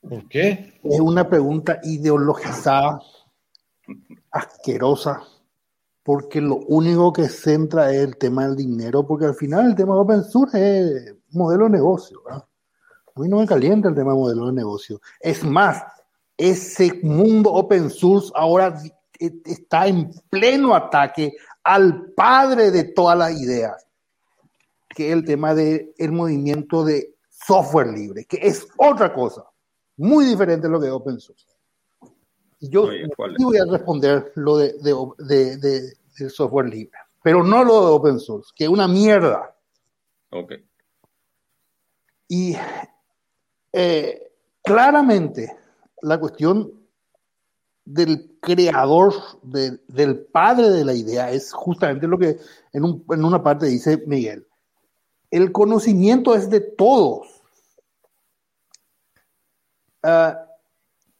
[0.00, 0.74] ¿Por qué?
[0.84, 3.00] Es una pregunta ideologizada,
[4.30, 5.22] asquerosa,
[6.08, 9.92] porque lo único que centra es el tema del dinero, porque al final el tema
[9.92, 12.46] de open source es modelo de negocio, ¿verdad?
[13.14, 15.02] A mí no me calienta el tema de modelo de negocio.
[15.20, 15.82] Es más,
[16.34, 18.80] ese mundo open source ahora
[19.18, 23.86] está en pleno ataque al padre de todas las ideas,
[24.88, 29.44] que es el tema del movimiento de software libre, que es otra cosa,
[29.98, 31.44] muy diferente a lo que es open source.
[32.60, 32.88] Y yo
[33.38, 35.97] voy a responder lo de, de,
[36.28, 39.54] software libre, pero no lo de open source, que es una mierda.
[40.30, 40.52] Ok.
[42.28, 42.56] Y
[43.72, 45.56] eh, claramente
[46.02, 46.72] la cuestión
[47.84, 52.38] del creador, del padre de la idea, es justamente lo que
[52.72, 52.84] en,
[53.24, 54.46] una parte dice Miguel.
[55.30, 57.28] El conocimiento es de todos.
[60.02, 60.47] Ah,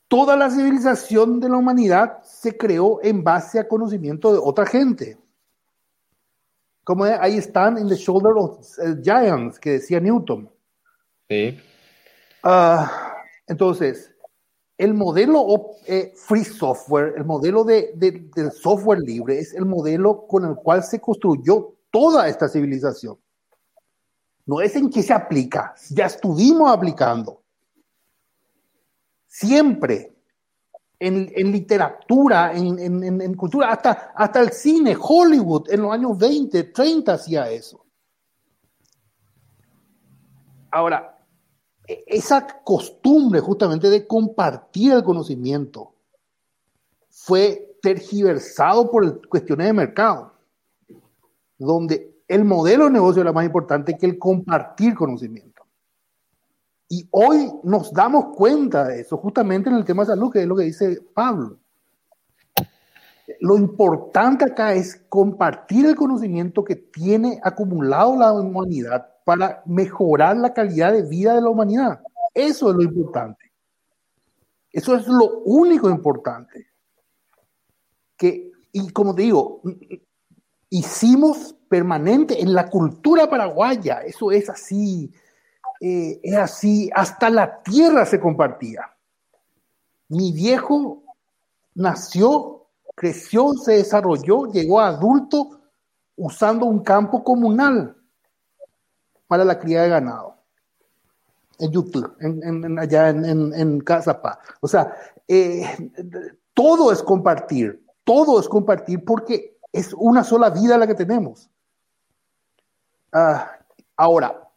[0.08, 5.18] toda la civilización de la humanidad se creó en base a conocimiento de otra gente.
[6.82, 10.50] Como ahí están en the shoulder of eh, giants, que decía Newton.
[11.28, 11.60] Sí.
[12.42, 13.14] Ah,
[13.46, 14.14] entonces,
[14.78, 15.44] el modelo
[15.86, 20.82] eh, free software, el modelo de, del software libre, es el modelo con el cual
[20.82, 23.18] se construyó toda esta civilización.
[24.46, 27.42] No es en qué se aplica, ya estuvimos aplicando.
[29.28, 30.16] Siempre,
[30.98, 37.50] en, literatura, en, cultura, hasta, hasta el cine, Hollywood, en los años 20, 30 hacía
[37.50, 37.84] eso.
[40.70, 41.18] Ahora,
[41.86, 45.94] esa costumbre justamente de compartir el conocimiento
[47.08, 50.32] fue tergiversado por cuestiones de mercado,
[51.56, 55.47] donde el modelo de negocio era más importante que el compartir conocimiento.
[56.88, 60.46] Y hoy nos damos cuenta de eso, justamente en el tema de salud, que es
[60.46, 61.58] lo que dice Pablo.
[63.40, 70.54] Lo importante acá es compartir el conocimiento que tiene acumulado la humanidad para mejorar la
[70.54, 72.00] calidad de vida de la humanidad.
[72.32, 73.52] Eso es lo importante.
[74.72, 76.68] Eso es lo único importante.
[78.16, 79.60] Que, y como te digo,
[80.70, 84.00] hicimos permanente en la cultura paraguaya.
[84.00, 85.12] Eso es así,
[85.80, 88.82] eh, es así, hasta la tierra se compartía.
[90.08, 91.02] Mi viejo
[91.74, 95.60] nació, creció, se desarrolló, llegó a adulto
[96.16, 97.96] usando un campo comunal
[99.26, 100.36] para la cría de ganado.
[101.60, 103.84] en YouTube, en, allá en, en.
[104.60, 104.94] O sea,
[105.26, 105.90] eh,
[106.54, 111.50] todo es compartir, todo es compartir porque es una sola vida la que tenemos.
[113.12, 113.52] Ah,
[113.96, 114.47] ahora,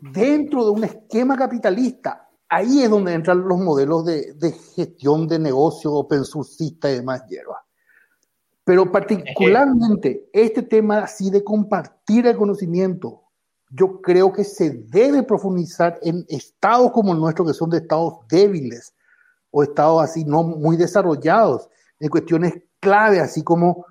[0.00, 5.92] dentro de un esquema capitalista, ahí es donde entran los modelos de, gestión de negocio,
[5.92, 6.22] open
[6.58, 7.64] y demás hierba.
[8.64, 13.22] Pero particularmente este tema así de compartir el conocimiento,
[13.70, 18.14] yo creo que se debe profundizar en estados como el nuestro, que son de estados
[18.28, 18.94] débiles
[19.50, 23.86] o estados así no muy desarrollados, en cuestiones clave, así como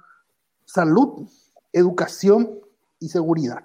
[0.65, 1.27] salud,
[1.71, 2.59] educación
[2.99, 3.63] y seguridad.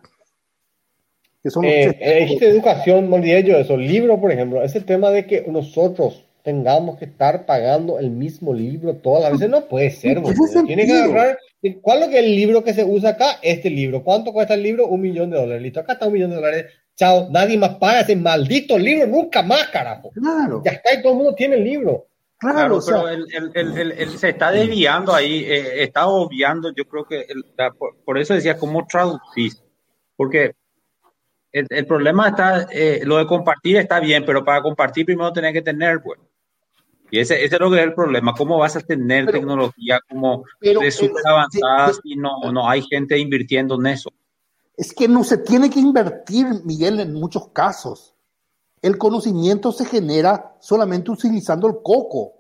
[1.44, 3.76] Que son eh, eh educación, no olvidé yo eso.
[3.76, 8.96] Libro, por ejemplo, ese tema de que nosotros tengamos que estar pagando el mismo libro
[8.96, 9.50] todas las veces.
[9.50, 10.22] No puede ser,
[10.66, 11.38] Tiene que agarrar.
[11.82, 13.38] ¿Cuál es el libro que se usa acá?
[13.42, 14.02] Este libro.
[14.02, 14.86] ¿Cuánto cuesta el libro?
[14.86, 15.62] Un millón de dólares.
[15.62, 16.66] Listo, acá está un millón de dólares.
[16.96, 20.10] Chao, nadie más paga ese maldito libro nunca más, carajo.
[20.10, 20.62] Claro.
[20.64, 22.06] Ya está y todo el mundo tiene el libro.
[22.38, 27.26] Claro, pero él, se está desviando ahí, eh, está obviando, yo creo que
[28.04, 29.52] por, eso decía, ¿cómo traducir?
[30.16, 30.54] Porque
[31.54, 35.62] el, problema está, eh, lo de compartir está bien, pero para compartir primero tenés que
[35.62, 36.18] tener, pues.
[37.10, 38.34] Y ese, ese es lo que es el problema.
[38.36, 43.76] ¿Cómo vas a tener tecnología como de súper avanzada si no, no hay gente invirtiendo
[43.76, 44.10] en eso?
[44.76, 48.14] Es que no se tiene que invertir, Miguel, en muchos casos.
[48.82, 52.32] El conocimiento se genera solamente utilizando el coco.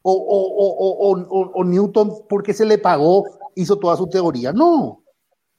[0.00, 3.24] O, o, o, o, Newton, porque se le pagó,
[3.56, 4.54] hizo toda su teoría.
[4.54, 5.02] No.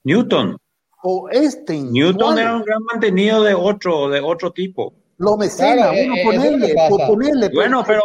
[0.02, 0.56] Newton.
[1.02, 1.78] O este.
[1.80, 4.92] Newton era un gran mantenido de otro, de otro tipo.
[5.20, 6.74] Lo mecena, bueno, eh, ponerle,
[7.06, 8.00] ponerle, Bueno, pero,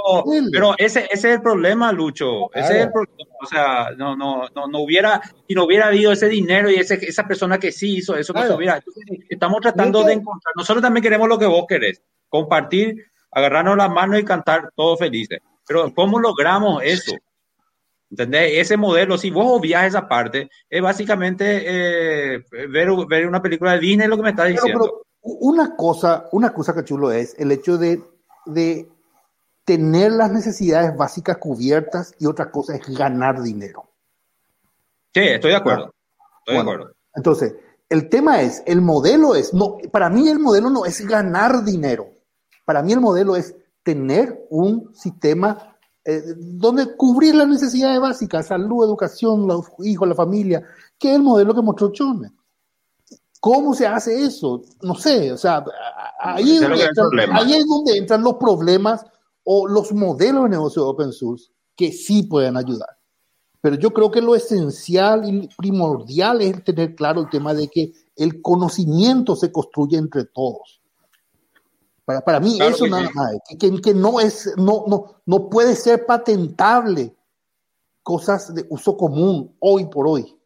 [0.52, 2.54] pero ese, ese es el problema, Lucho.
[2.54, 3.32] Ese es el problema.
[3.42, 6.96] O sea, no, no, no, no hubiera, si no hubiera habido ese dinero y ese,
[6.96, 8.84] esa persona que sí hizo eso, no se hubiera.
[9.30, 10.54] estamos tratando de encontrar.
[10.58, 15.40] Nosotros también queremos lo que vos querés: compartir, agarrarnos las manos y cantar todos felices.
[15.66, 17.14] Pero, ¿cómo logramos eso?
[18.16, 18.52] ¿Entendés?
[18.54, 23.80] Ese modelo, si vos obvias esa parte, es básicamente eh, ver, ver, una película de
[23.80, 25.02] Disney, lo que me está diciendo.
[25.22, 28.02] Una cosa, una cosa que chulo es el hecho de,
[28.46, 28.88] de
[29.66, 33.84] tener las necesidades básicas cubiertas y otra cosa es ganar dinero.
[35.14, 35.94] Sí, estoy de acuerdo.
[36.40, 36.92] Estoy de acuerdo.
[37.16, 37.54] Entonces,
[37.90, 42.08] el tema es, el modelo es, no, para mí el modelo no es ganar dinero.
[42.64, 45.75] Para mí el modelo es tener un sistema
[46.08, 50.64] eh, donde cubrir las necesidades básicas, salud, educación, los hijos, la familia,
[51.00, 52.32] que es el modelo que mostró Chone.
[53.40, 54.62] ¿Cómo se hace eso?
[54.84, 55.66] No sé, o sea,
[56.20, 59.04] ahí, es donde entran los problemas
[59.44, 62.90] o los modelos de negocio de open source que sí pueden ayudar.
[63.62, 67.94] Pero yo creo que lo esencial y primordial es tener claro el tema de que
[68.16, 70.82] el conocimiento se construye entre todos.
[72.06, 76.06] Para, para mí eso nada más, que, que, no, es, no, no, no puede ser
[76.06, 77.12] patentable
[78.04, 80.38] cosas de uso común hoy por hoy.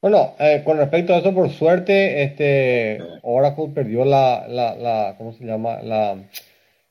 [0.00, 5.32] Bueno, eh, con respecto a eso, por suerte, este Oracle perdió la, la, la ¿cómo
[5.32, 5.82] se llama?
[5.82, 6.16] La,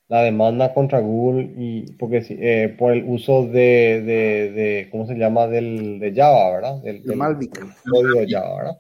[0.10, 5.16] la demanda contra Google y porque eh, por el uso de, de, de, ¿cómo se
[5.16, 5.48] llama?
[5.48, 6.82] Del, de Java, ¿verdad?
[6.82, 8.78] Del, del código de Java, ¿verdad?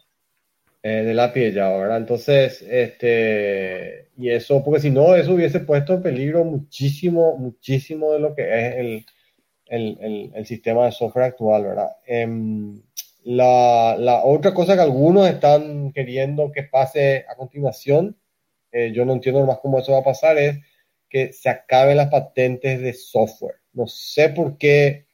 [0.84, 1.98] Eh, de Java, ¿verdad?
[1.98, 8.20] Entonces, este, y eso, porque si no, eso hubiese puesto en peligro muchísimo, muchísimo de
[8.20, 9.06] lo que es el,
[9.66, 11.90] el, el, sistema de software actual, ¿verdad?
[12.06, 12.82] Em,
[13.24, 18.16] la, la, otra cosa que algunos están queriendo que pase a continuación,
[18.72, 20.60] eh, yo no entiendo más cómo eso va a pasar, es
[21.10, 23.56] que se acaben las patentes de software.
[23.74, 25.08] No sé por qué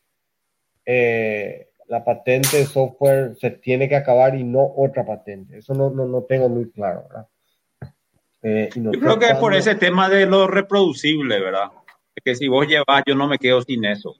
[0.86, 5.60] eh, la patente de software se tiene que acabar y no otra patente.
[5.60, 7.27] Eso no, no, no tengo muy claro, ¿verdad?
[8.41, 11.71] Eh, yo creo que es por ese tema de lo reproducible, ¿verdad?
[12.25, 14.15] que si vos llevas, yo no me quedo sin eso.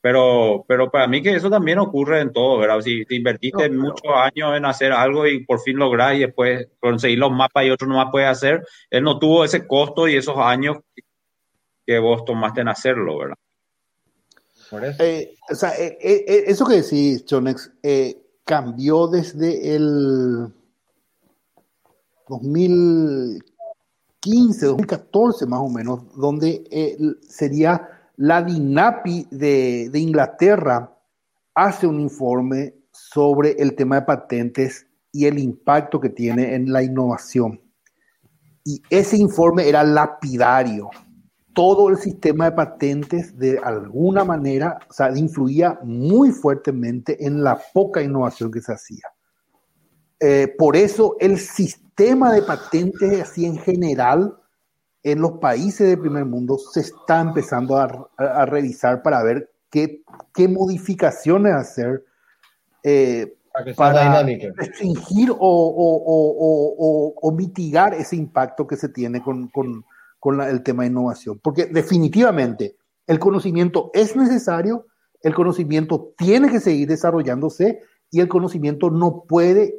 [0.00, 2.80] Pero, pero para mí que eso también ocurre en todo, ¿verdad?
[2.80, 7.18] Si te invertiste muchos años en hacer algo y por fin lograr y después conseguir
[7.18, 10.38] los mapas y otro no más puede hacer, él no tuvo ese costo y esos
[10.38, 10.78] años
[11.84, 13.36] que vos tomaste en hacerlo, ¿verdad?
[14.84, 15.02] Eso.
[15.02, 17.72] Eh, eh, eh, eso que decís, Chonex,
[18.44, 20.52] cambió desde el
[22.28, 30.92] 2015, 2014 más o menos, donde sería la DINAPI de, Inglaterra
[31.54, 36.82] hace un informe sobre el tema de patentes y el impacto que tiene en la
[36.82, 37.60] innovación.
[38.64, 40.90] Y ese informe era lapidario.
[41.56, 47.58] Todo el sistema de patentes, de alguna manera, o sea, influía muy fuertemente en la
[47.72, 49.08] poca innovación que se hacía.
[50.20, 54.36] Eh, por eso el sistema de patentes, así en general,
[55.02, 60.02] en los países del primer mundo se está empezando a, revisar para ver qué,
[60.34, 62.04] qué modificaciones hacer
[62.82, 63.34] eh,
[63.76, 64.22] para,
[64.56, 69.84] restringir o, o, o, mitigar ese impacto que se tiene con, con,
[70.26, 71.38] con el tema de innovación.
[71.40, 72.74] Porque definitivamente
[73.06, 74.86] el conocimiento es necesario,
[75.22, 79.76] el conocimiento tiene que seguir desarrollándose y el conocimiento no puede,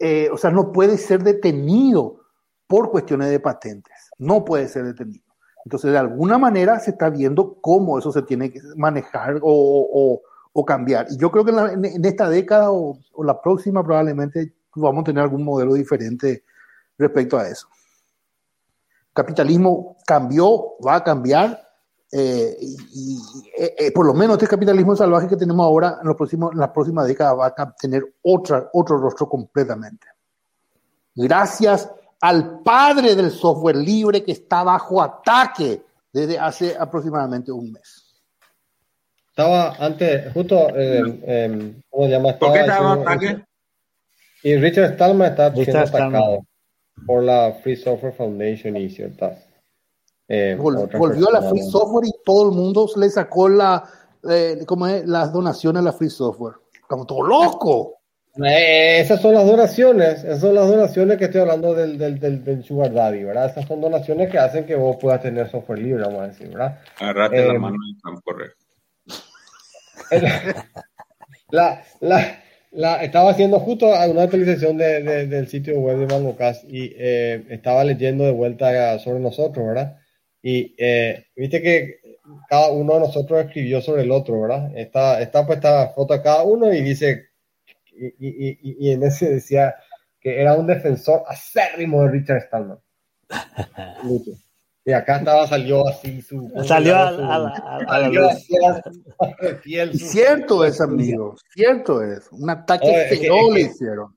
[0.00, 2.22] eh, o sea, no puede ser detenido
[2.66, 4.10] por cuestiones de patentes.
[4.18, 5.24] No puede ser detenido.
[5.64, 10.20] Entonces, de alguna manera se está viendo cómo eso se tiene que manejar o,
[10.52, 11.06] o cambiar.
[11.08, 15.44] Y yo creo que en, esta década o, la próxima probablemente vamos a tener algún
[15.44, 16.42] modelo diferente
[16.98, 17.68] respecto a eso.
[19.12, 21.70] Capitalismo cambió, va a cambiar,
[22.12, 23.18] eh, y,
[23.56, 26.58] eh, eh, por lo menos este capitalismo salvaje que tenemos ahora en, los próximos, en
[26.58, 30.06] la próxima década va a tener otra, otro rostro completamente.
[31.14, 31.88] Gracias
[32.20, 35.82] al padre del software libre que está bajo ataque
[36.12, 38.06] desde hace aproximadamente un mes.
[39.28, 42.36] Estaba antes, justo, eh, eh, ¿cómo se llama?
[42.36, 43.44] ¿Por qué estaba ataque?
[44.42, 46.46] Y Richard Stallman está siendo atacado
[47.06, 49.46] por la Free Software Foundation y ciertas.
[50.28, 53.82] Eh, volvió a la Free Software y todo el mundo le sacó la,
[54.28, 55.04] eh, ¿cómo es?
[55.06, 56.54] las donaciones a la Free Software.
[56.86, 58.00] Como todo loco.
[58.36, 62.44] Eh, esas son las donaciones, esas son las donaciones que estoy hablando del, del, del,
[62.44, 63.46] del, Sugar Daddy, ¿verdad?
[63.46, 66.78] Esas son donaciones que hacen que vos puedas tener software libre, vamos a decir, ¿verdad?
[67.00, 68.54] Agarrate la mano y correr.
[71.50, 72.39] la, la,
[72.72, 77.84] la, estaba haciendo justo una actualización de, del sitio web de MangoCast y eh, estaba
[77.84, 79.98] leyendo de vuelta sobre nosotros, ¿verdad?
[80.42, 82.00] Y eh, viste que
[82.48, 84.76] cada uno de nosotros escribió sobre el otro, ¿verdad?
[84.76, 87.30] Está, está puesta foto de cada uno y dice,
[87.92, 89.74] y, y, y, en ese decía
[90.20, 92.78] que era un defensor acérrimo de Richard Stallman.
[94.90, 96.50] Y acá estaba, salió así su.
[96.66, 98.32] Salió a, la
[99.92, 101.36] cierto es, amigo.
[101.54, 102.26] Cierto es.
[102.32, 104.16] Un ataque feroz le hicieron.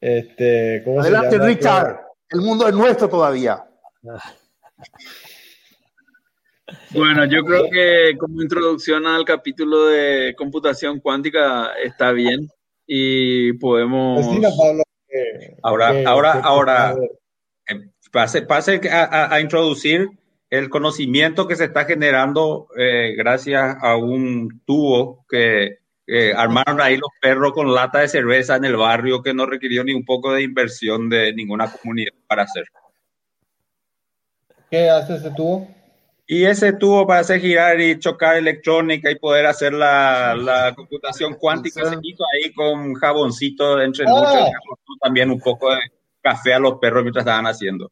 [0.00, 2.00] Este, Adelante, Richard.
[2.28, 3.64] El mundo es nuestro todavía.
[6.90, 12.48] Bueno, yo creo que como introducción al capítulo de computación cuántica está bien
[12.84, 14.26] y podemos.
[15.62, 16.96] ahora, ahora, ahora,
[18.16, 20.08] pase, pase a, a, introducir
[20.48, 25.80] el conocimiento que se está generando eh, gracias a un tubo que
[26.34, 29.92] armaron ahí los perros con lata de cerveza en el barrio que no requirió ni
[29.92, 32.64] un poco de inversión de ninguna comunidad para hacer.
[34.70, 35.68] ¿Qué hace ese tubo?
[36.26, 41.34] Y ese tubo para hacer girar y chocar electrónica y poder hacer la, la computación
[41.34, 44.10] cuántica se hizo ahí con jaboncito entre ah.
[44.10, 45.80] muchos, también un poco de
[46.22, 47.90] café a los perros mientras estaban haciendo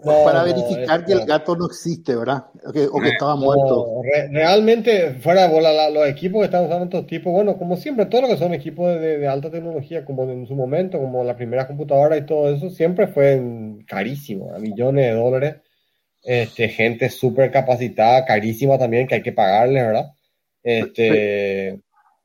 [0.00, 2.46] para verificar que el gato no existe, ¿verdad?
[2.64, 4.02] O que, estaba muerto.
[4.30, 8.22] realmente, fuera de bola, los equipos que están usando estos tipos, bueno, como siempre, todo
[8.22, 12.16] lo que son equipos de, alta tecnología, como en su momento, como la primera computadora
[12.16, 13.40] y todo eso, siempre fue
[13.86, 15.56] carísimo, a millones de dólares.
[16.24, 20.12] Este, gente súper capacitada, carísima también, que hay que pagarle, ¿verdad?
[20.62, 21.80] Este.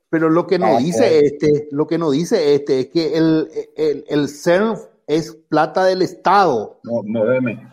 [0.10, 4.06] Pero, lo que nos dice este, lo que nos dice este es que el, el,
[4.08, 6.80] el CERN es plata del Estado.
[6.84, 7.68] No, no deme.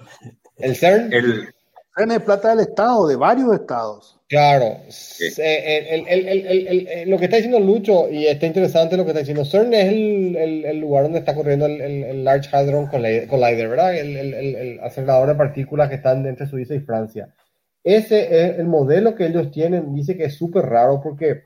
[0.56, 1.12] ¿El CERN?
[1.12, 1.48] El
[1.96, 4.20] CERN es plata del Estado, de varios estados.
[4.28, 4.78] Claro.
[5.38, 9.44] El, el, el, lo que está diciendo Lucho, y está interesante lo que está diciendo,
[9.44, 13.96] CERN es el, lugar donde está corriendo el, Large Hadron Collider, ¿verdad?
[13.96, 17.34] El, acelerador de partículas que están entre Suiza y Francia.
[17.82, 21.42] Ese es el modelo que ellos tienen, dice que es súper raro porque,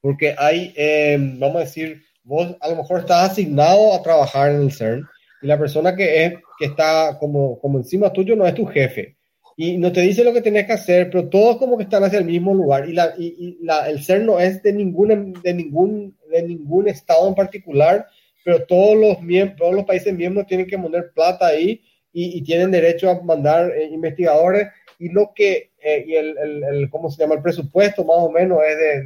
[0.00, 4.60] porque hay, eh, vamos a decir, vos a lo mejor estás asignado a trabajar en
[4.60, 5.08] el CERN
[5.40, 9.16] y la persona que, es, que está como, como encima tuyo no es tu jefe
[9.56, 12.18] y no te dice lo que tienes que hacer, pero todos como que están hacia
[12.18, 16.16] el mismo lugar y, la, y, la, el CERN no es de ningún, de, ningún,
[16.30, 18.06] de ningún estado en particular,
[18.44, 21.80] pero todos los, miembros, todos los países miembros tienen que poner plata ahí
[22.12, 24.68] y, tienen derecho a mandar eh, investigadores
[24.98, 27.36] y lo que, eh, y el, el, ¿cómo se llama?
[27.36, 29.04] El presupuesto más o menos es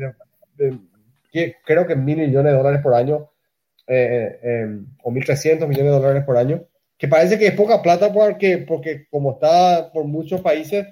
[0.59, 0.79] de
[1.65, 3.31] creo que mil millones de dólares por año,
[3.87, 6.65] eh, eh, em, o 1.300 millones de dólares por año,
[6.97, 10.87] que parece que es poca plata porque, porque como está por muchos países,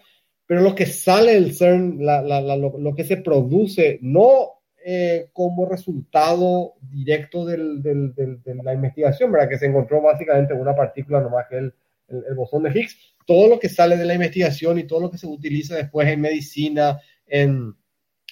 [0.46, 7.44] pero lo que sale del CERN, lo, que se produce, no eh, como resultado directo
[7.44, 9.48] del, del, de la investigación, ¿verdad?
[9.48, 11.74] que se encontró básicamente una partícula nomás que el,
[12.08, 15.10] el, el, bosón de Higgs, todo lo que sale de la investigación y todo lo
[15.10, 17.76] que se utiliza después en medicina, en,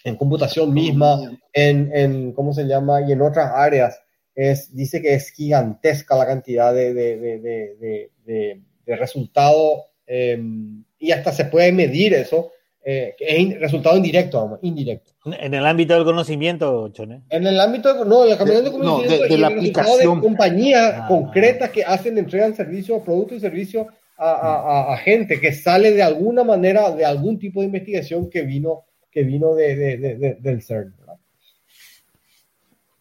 [0.08, 3.02] en computación misma, en, en, ¿cómo se llama?
[3.02, 4.00] Y en otras áreas.
[4.34, 11.46] Es, dice que es gigantesca la cantidad de, de, de, resultado, em, y hasta se
[11.46, 12.52] puede medir eso,
[12.84, 15.12] eh, es resultado indirecto, indirecto.
[15.24, 17.22] En el ámbito del conocimiento, Chone.
[17.28, 20.20] En el ámbito, no, el de, no, de, la aplicación.
[20.20, 21.06] de compañías ah.
[21.08, 23.88] concretas que hacen, entregan servicios, productos y servicios
[24.18, 29.22] a, gente que sale de alguna manera de algún tipo de investigación que vino, que
[29.22, 30.94] vino de, del CERN.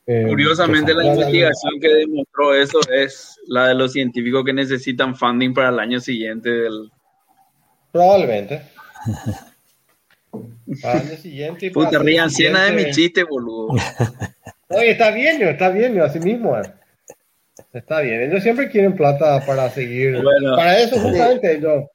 [0.09, 5.53] Eh, Curiosamente, la investigación que demostró eso es la de los científicos que necesitan funding
[5.53, 6.49] para el año siguiente.
[6.49, 6.89] Del...
[7.91, 8.61] Probablemente.
[10.81, 11.71] Para el año siguiente.
[11.71, 13.69] Puta, rían de mi chiste, boludo.
[14.69, 16.57] Oye, está bien, está bien, así mismo.
[16.57, 16.73] Eh.
[17.73, 20.21] Está bien, ellos siempre quieren plata para seguir.
[20.55, 21.89] para eso, justamente, yo.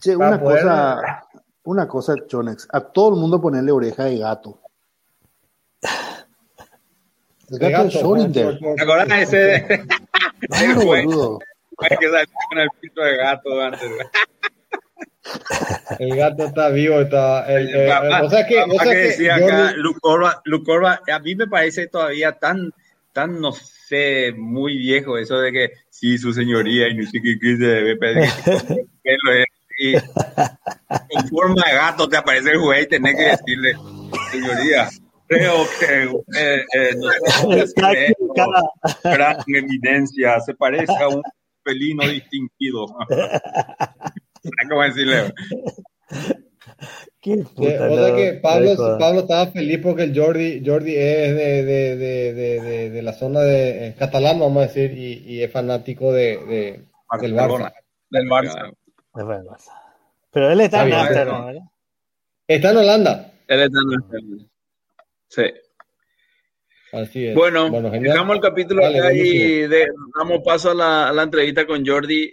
[0.00, 1.22] Che, una cosa,
[1.68, 4.58] una cosa, Chonex, a todo el mundo ponerle oreja de gato.
[7.50, 8.76] El gato de Schrödinger.
[8.76, 9.86] ¿Te acuerdas de ese?
[10.48, 11.38] Claro, boludo.
[11.78, 13.90] Hay que salir con el pito de gato antes.
[15.98, 17.44] El gato está vivo, está.
[17.54, 21.48] El, el, o sea que, o sea que decía acá, Luke Corba, a mí me
[21.48, 22.72] parece todavía tan,
[23.12, 27.38] tan, no sé, muy viejo eso de que sí, su señoría y no sé qué,
[27.38, 28.24] qué se debe pedir.
[29.78, 33.74] y con forma de gato te aparece el juez y tenés que decirle,
[34.30, 34.88] señoría,
[35.26, 36.02] creo que
[36.38, 36.96] eh, eh,
[39.04, 41.22] gran evidencia, se parece a un
[41.62, 42.86] felino distinguido.
[44.68, 45.32] ¿Cómo decirle?
[47.20, 51.64] Qué puta, o sea que Pablo, Pablo, estaba feliz porque el Jordi, Jordi es de,
[51.64, 56.84] de, de, de la zona de catalán, vamos a decir, y, y es fanático de,
[57.20, 57.72] del Barça.
[58.10, 58.72] Del Barça.
[60.30, 61.62] Pero él está, en Amsterdam, ¿verdad?
[62.46, 63.32] Está en Holanda.
[63.46, 64.48] Él está en Amsterdam.
[65.28, 65.42] Sí.
[66.92, 67.34] Así es.
[67.34, 72.32] Bueno, dejamos el capítulo acá y damos paso a la, a la entrevista con Jordi.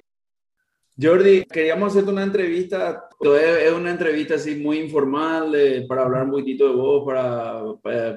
[1.02, 6.32] Jordi, queríamos hacerte una entrevista, es una entrevista así muy informal eh, para hablar un
[6.32, 7.64] poquitito de vos, para,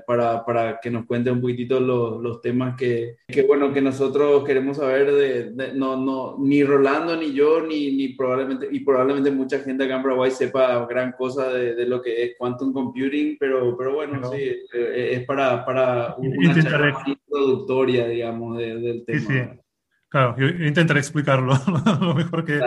[0.05, 4.45] para, para, que nos cuente un poquitito los, los temas que, que, bueno, que nosotros
[4.45, 9.61] queremos saber de, no, no, ni Rolando, ni yo, ni, ni, probablemente, y probablemente mucha
[9.61, 13.77] gente acá en Paraguay sepa gran cosa de, de lo que es quantum computing, pero,
[13.79, 19.57] pero bueno, sí, eh, es para, para una charla introductoria, digamos, del tema.
[20.11, 21.53] Claro, yo, intentaré explicarlo
[22.01, 22.61] lo mejor que,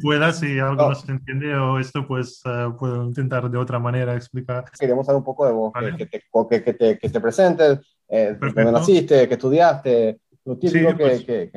[0.00, 0.32] pueda.
[0.32, 0.94] Si algo no.
[0.94, 4.64] se entiende o esto, pues uh, puedo intentar de otra manera explicar.
[4.78, 5.94] Queremos saber un poco de vos, ¿vale?
[5.94, 10.96] que, te, que, te, que, te, presentes, eh, dónde naciste, que estudiaste, lo típico sí,
[10.96, 11.50] pues, que,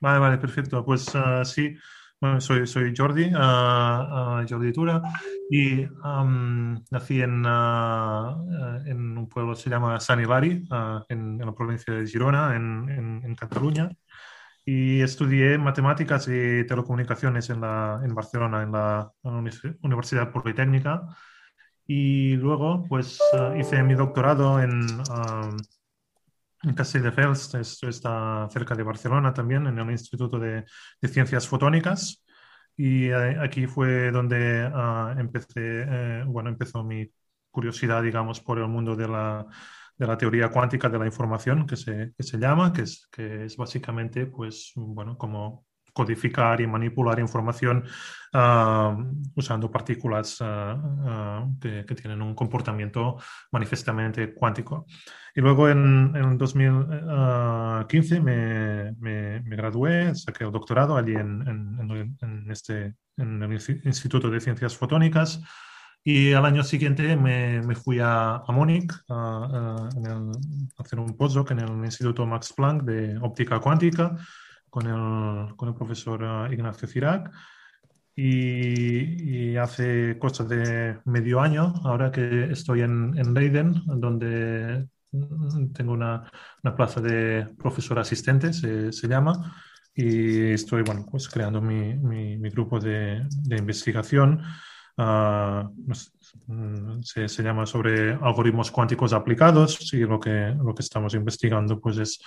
[0.00, 0.84] Vale, vale, perfecto.
[0.84, 1.74] Pues uh, sí,
[2.20, 5.00] bueno, soy, soy Jordi, uh, Jordi Tura,
[5.50, 7.42] y um, nací en,
[8.86, 10.68] en un pueblo que se llama San Hilari,
[11.08, 13.90] en, en, la provincia de Girona, en, en, en Cataluña
[14.70, 19.10] y estudié matemáticas y telecomunicaciones en, la, en Barcelona, en la,
[19.80, 21.06] Universidad Politécnica.
[21.86, 25.56] Y luego, pues, uh, hice mi doctorado en, um,
[26.64, 30.66] en Castelldefels, esto está cerca de Barcelona también, en el Instituto de,
[31.00, 32.22] de Ciencias Fotónicas.
[32.76, 37.10] Y uh, aquí fue donde uh, empecé, eh, bueno, empezó mi
[37.50, 39.46] curiosidad, digamos, por el mundo de la
[39.98, 43.44] de la teoría cuántica de la información, que se, que se llama, que es, que
[43.46, 45.66] es básicamente, pues, bueno, como
[45.98, 47.84] codificar y manipular información
[48.32, 48.94] uh,
[49.34, 53.16] usando partículas uh, uh, que, que, tienen un comportamiento
[53.50, 54.86] manifestamente cuántico.
[55.34, 62.16] Y luego en, en 2015 me, me, me, gradué, saqué el doctorado allí en, en,
[62.20, 63.52] en, este, en el
[63.84, 65.40] Instituto de Ciencias Fotónicas.
[66.10, 71.50] Y al año siguiente me, me fui a, a Múnich a, a, hacer un postdoc
[71.50, 74.16] en el Instituto Max Planck de óptica cuántica
[74.70, 77.30] con el, con el profesor uh, Ignacio Cirac.
[78.16, 84.88] Y, y, hace cosas de medio año, ahora que estoy en, en Leiden, donde
[85.74, 86.24] tengo una,
[86.64, 89.54] una, plaza de profesor asistente, se, se, llama,
[89.94, 94.42] y estoy bueno, pues creando mi, mi, mi grupo de, de investigación
[94.98, 95.94] Uh,
[97.02, 101.98] se, se, llama sobre algoritmos cuánticos aplicados y lo que, lo que estamos investigando pues
[101.98, 102.20] es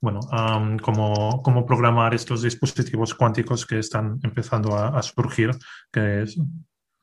[0.00, 5.52] bueno, um, cómo, cómo, programar estos dispositivos cuánticos que están empezando a, surgir,
[5.92, 6.24] que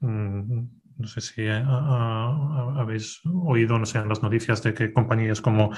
[0.01, 4.91] um, no sé si uh, uh, habéis oído, no sé, en las noticias de que
[4.91, 5.71] compañías como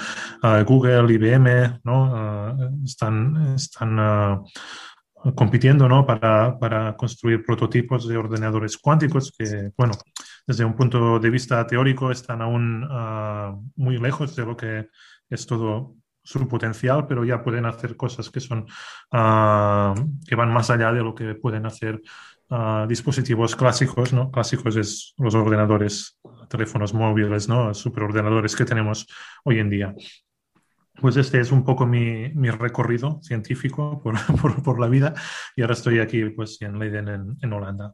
[0.65, 2.57] Google, IBM, ¿no?
[2.83, 3.99] están, están
[5.33, 6.05] compitiendo ¿no?
[6.05, 9.93] para, para, construir prototipos de ordenadores cuánticos que, bueno,
[10.45, 14.89] desde un punto de vista teórico están aún uh, muy lejos de lo que
[15.29, 15.95] es todo
[16.25, 18.65] su potencial, pero ya pueden hacer cosas que son
[19.11, 19.93] ah,
[20.27, 22.01] que van más allá de lo que pueden hacer
[22.49, 24.31] ah, dispositivos clásicos, ¿no?
[24.31, 26.19] Clásicos es los ordenadores,
[26.49, 27.73] teléfonos móviles, ¿no?
[27.73, 29.07] Superordenadores que tenemos
[29.43, 29.95] hoy en día.
[30.99, 35.13] Pues este es un poco mi, mi recorrido científico por, por, por, la vida
[35.55, 37.93] y ahora estoy aquí pues en Leiden, en, en Holanda.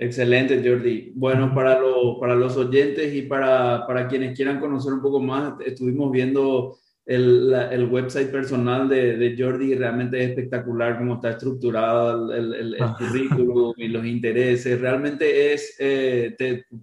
[0.00, 1.12] Excelente, Jordi.
[1.16, 5.54] Bueno, para, lo, para los oyentes y para, para, quienes quieran conocer un poco más,
[5.66, 6.78] estuvimos viendo
[7.08, 12.74] el, el website personal de, de, Jordi realmente es espectacular cómo está estructurado el, el,
[12.74, 12.94] el ah.
[12.98, 14.78] currículum y los intereses.
[14.78, 16.36] Realmente es, eh,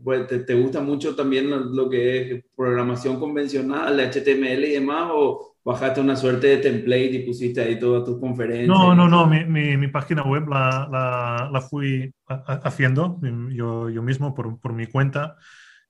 [0.04, 5.12] pues, te, te, gusta mucho también lo, lo, que es programación convencional, HTML y demás,
[5.14, 8.68] o, bajaste una suerte de template y pusiste ahí todas tus conferencias.
[8.68, 13.20] No, no, no, mi, mi, mi página web la, la, la fui haciendo
[13.52, 15.38] yo, yo mismo por, por, mi cuenta.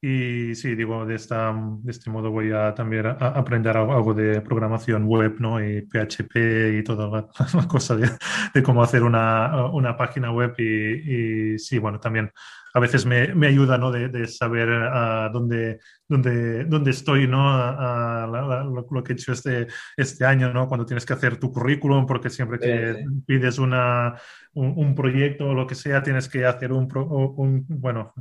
[0.08, 1.52] Y sí, digo, de, esta,
[1.82, 5.60] de este modo voy a también a, aprender algo de programación web, ¿no?
[5.60, 7.28] Y PHP y toda la,
[7.60, 10.54] la cosa de, cómo hacer una, una página web.
[10.60, 12.32] Y, sí, bueno, también
[12.76, 13.90] a veces me, me ayuda, ¿no?
[13.90, 17.40] De, de saber uh, dónde, dónde, dónde estoy, ¿no?
[17.46, 20.68] Uh, la, la, lo, lo, que he hecho este, este año, ¿no?
[20.68, 23.22] Cuando tienes que hacer tu currículum, porque siempre que sí, sí.
[23.26, 24.20] pides una,
[24.56, 26.90] un, un, proyecto o lo que sea, tienes que hacer un,
[27.38, 28.14] un bueno,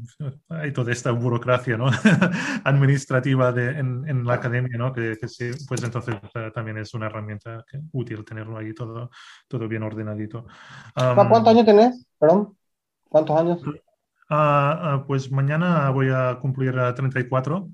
[0.49, 1.87] hay toda esta burocracia, ¿no?
[2.63, 4.93] Administrativa de, en, en, la academia, ¿no?
[4.93, 9.11] Que, que sí, pues entonces uh, también es una herramienta que, útil tenerlo ahí todo,
[9.49, 10.47] todo bien ordenadito.
[10.95, 12.07] Um, ¿Cuántos años tenés?
[12.21, 12.57] Perdón.
[13.09, 13.61] ¿Cuántos años?
[14.35, 17.69] Uh, uh, pues mañana voy a cumplir 34.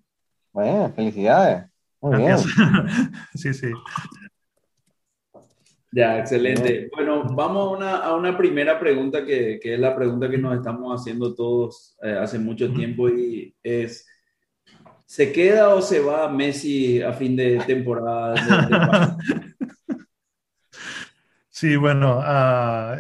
[0.53, 1.65] Bueno, felicidades.
[2.03, 2.55] Muy Gracias.
[2.57, 3.13] bien.
[3.35, 3.73] sí, sí.
[5.93, 6.91] Ya, excelente.
[6.95, 10.55] Bueno, vamos a una, a una primera pregunta que, que, es la pregunta que nos
[10.55, 14.07] estamos haciendo todos eh, hace mucho tiempo y es,
[15.07, 18.35] ¿se queda o se va Messi a fin de temporada?
[19.89, 20.05] De, de
[21.49, 22.97] sí, bueno, uh,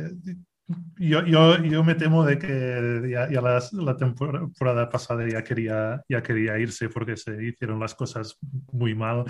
[1.00, 6.02] yo, yo, yo, me temo de que ya, ya la, la, temporada pasada ya quería,
[6.08, 8.36] ya quería irse porque se hicieron las cosas
[8.70, 9.24] muy mal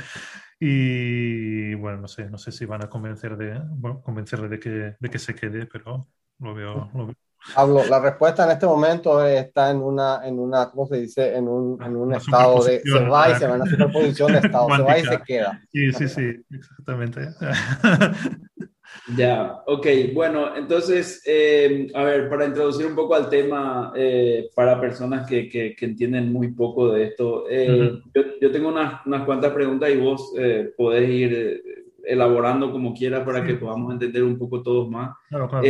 [0.59, 4.97] y bueno, no sé, no sé si van a convencer de, bueno, convencerle de que,
[4.99, 6.09] de que se quede, pero
[6.41, 7.17] lo veo, lo veo.
[7.55, 11.35] Hablo, la respuesta en este momento está en una, en una ¿cómo se dice?
[11.37, 14.39] En un, en un estado de se va y se va en una superposición de
[14.41, 15.61] estado, se va y se queda.
[15.73, 17.29] Sí, sí, sí, exactamente.
[19.17, 24.81] Ya, ok, bueno, entonces, eh, a ver, para introducir un poco al tema, eh, para
[24.81, 28.03] personas que, que, que, entienden muy poco de esto, eh, uh -huh.
[28.15, 31.63] yo, yo, tengo unas, unas, cuantas preguntas y vos eh, podés ir
[32.05, 33.49] elaborando como quieras para sí.
[33.49, 35.17] que podamos entender un poco todos más.
[35.29, 35.67] Claro, claro.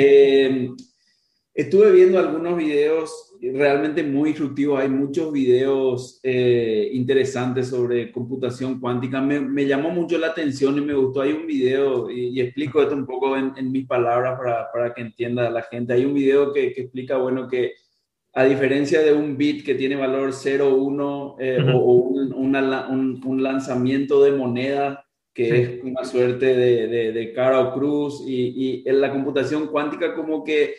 [1.53, 4.81] Estuve viendo algunos videos realmente muy instructivos.
[4.81, 9.21] Hay muchos videos eh, interesantes sobre computación cuántica.
[9.21, 11.23] Me, me, llamó mucho la atención y me gustó.
[11.23, 14.95] Hay un video, y, y explico esto un poco en, en mis palabras para, para,
[14.95, 15.93] que entienda la gente.
[15.93, 17.73] Hay un video que, que, explica, bueno, que
[18.33, 21.75] a diferencia de un bit que tiene valor 0, 1 eh, uh -huh.
[21.75, 25.55] o, un, una, un, un, lanzamiento de moneda, que sí.
[25.55, 30.15] es una suerte de, de, de cara o cruz, y, y en la computación cuántica
[30.15, 30.75] como que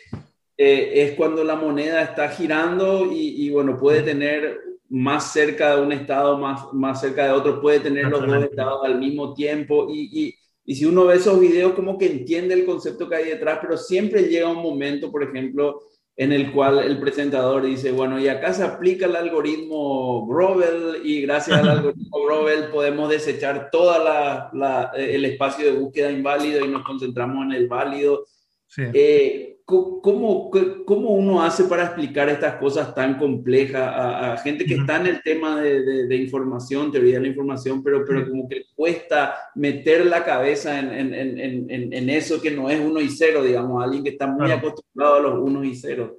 [0.56, 5.82] eh, es cuando la moneda está girando y, y, bueno, puede tener más cerca de
[5.82, 9.86] un estado, más, más cerca de otro, puede tener los dos estados al mismo tiempo.
[9.88, 10.34] Y, y,
[10.64, 13.76] y, si uno ve esos videos como que entiende el concepto que hay detrás, pero
[13.78, 15.80] siempre llega un momento, por ejemplo,
[16.16, 21.22] en el cual el presentador dice, bueno, y acá se aplica el algoritmo Grovel y
[21.22, 26.68] gracias al algoritmo Grovel podemos desechar todo la, la, el espacio de búsqueda inválido y
[26.68, 28.26] nos concentramos en el válido.
[28.74, 28.84] Sí.
[28.94, 30.50] Eh, ¿cómo,
[30.86, 35.08] ¿cómo, uno hace para explicar estas cosas tan complejas a, a gente que está en
[35.08, 39.34] el tema de, de, de, información, teoría de la información, pero, pero como que cuesta
[39.56, 43.84] meter la cabeza en, en, en, en, eso que no es uno y cero, digamos,
[43.84, 44.68] alguien que está muy claro.
[44.68, 46.12] acostumbrado a los unos y ceros?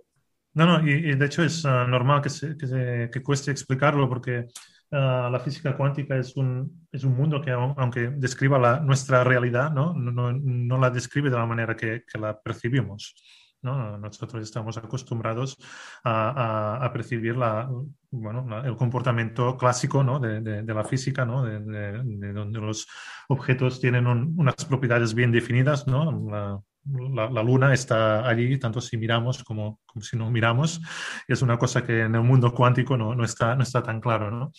[0.53, 3.49] No, no, y, y de hecho es uh, normal que, se, que, se, que cueste
[3.49, 4.45] explicarlo porque
[4.93, 9.71] Uh, la física cuántica es un, es un mundo que, aunque describa la, nuestra realidad,
[9.71, 9.91] ¿no?
[9.95, 13.15] No, no, no, la describe de la manera que, que la percibimos.
[13.63, 13.97] ¿no?
[13.97, 15.57] Nosotros estamos acostumbrados
[16.03, 17.67] a, a, a percibir la,
[18.11, 20.19] bueno, la, el comportamiento clásico ¿no?
[20.19, 21.43] de, de, de, la física, ¿no?
[21.43, 22.85] de, de, donde los
[23.29, 25.87] objetos tienen un, unas propiedades bien definidas.
[25.87, 30.81] La, la, la, luna está allí, tanto si miramos como, como, si no miramos.
[31.27, 34.51] Es una cosa que en el mundo cuántico no, está, no está tan claro.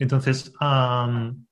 [0.00, 1.44] Entonces, um,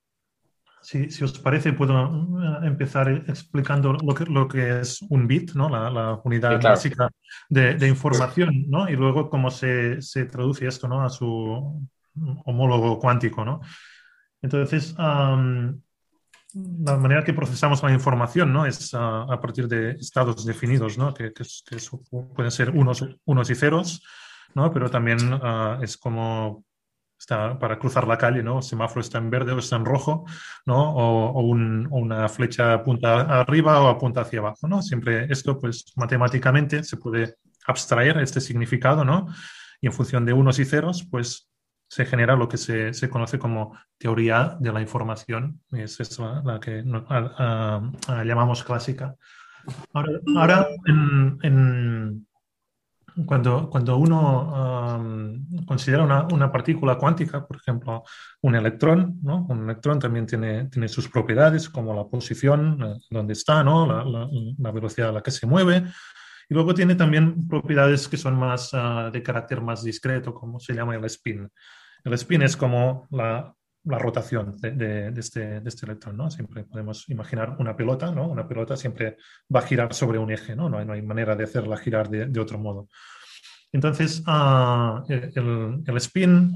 [0.81, 5.53] si, si, os parece, puedo uh, empezar explicando lo que, lo que es un bit,
[5.55, 5.69] ¿no?
[5.69, 6.75] la, la unidad sí, claro.
[6.75, 7.11] básica
[7.51, 8.89] de, de, información, ¿no?
[8.89, 11.05] y luego cómo se, se, traduce esto ¿no?
[11.05, 11.87] a su
[12.47, 13.45] homólogo cuántico.
[13.45, 13.61] ¿no?
[14.41, 15.79] Entonces, um,
[16.55, 18.65] la manera que procesamos la información ¿no?
[18.65, 21.13] es a partir de estados definidos, ¿no?
[21.13, 21.45] que, que,
[22.35, 24.03] pueden ser unos, unos y ceros,
[24.55, 24.73] ¿no?
[24.73, 25.19] pero también
[25.83, 26.65] es como
[27.19, 28.59] está para cruzar la calle, ¿no?
[28.59, 30.25] El semáforo está en verde o está en rojo,
[30.67, 30.95] ¿no?
[30.95, 34.83] O, una flecha apunta arriba o apunta hacia abajo, ¿no?
[34.83, 39.27] Siempre esto, pues, matemáticamente se puede abstraer este significado, ¿no?
[39.81, 41.51] Y en función de unos y ceros, pues,
[41.89, 45.61] se genera lo que se, conoce como teoría de la información.
[45.73, 46.85] Es esa la que
[48.25, 49.17] llamamos clásica.
[49.93, 52.28] Ahora, en
[53.27, 54.99] cuando, cuando uno
[55.67, 58.05] considera una, una, partícula cuántica, por ejemplo,
[58.43, 59.47] un electrón, ¿no?
[59.49, 63.87] un electrón también tiene, tiene sus propiedades, como la posición, eh, donde está, ¿no?
[63.87, 64.05] La,
[64.59, 65.85] la, velocidad a la que se mueve,
[66.49, 70.75] y luego tiene también propiedades que son más ah, de carácter más discreto, como se
[70.75, 71.49] llama el spin.
[72.05, 73.55] El spin es como la,
[73.89, 76.31] la rotación de, de, este, de, este, electrón, ¿no?
[76.31, 78.29] Siempre podemos imaginar una pelota, ¿no?
[78.29, 79.17] Una pelota siempre
[79.55, 80.69] va a girar sobre un eje, ¿no?
[80.69, 82.89] No hay, no hay manera de hacerla girar de, otro modo.
[83.73, 86.55] Entonces, uh, el, el, spin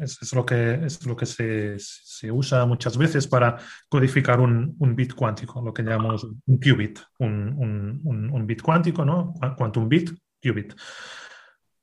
[0.00, 3.58] es, es, lo que, es lo que se, se, usa muchas veces para
[3.88, 9.04] codificar un, un, bit cuántico, lo que llamamos un qubit, un, un, un bit cuántico,
[9.04, 9.34] ¿no?
[9.56, 10.10] Quantum bit,
[10.42, 10.74] qubit.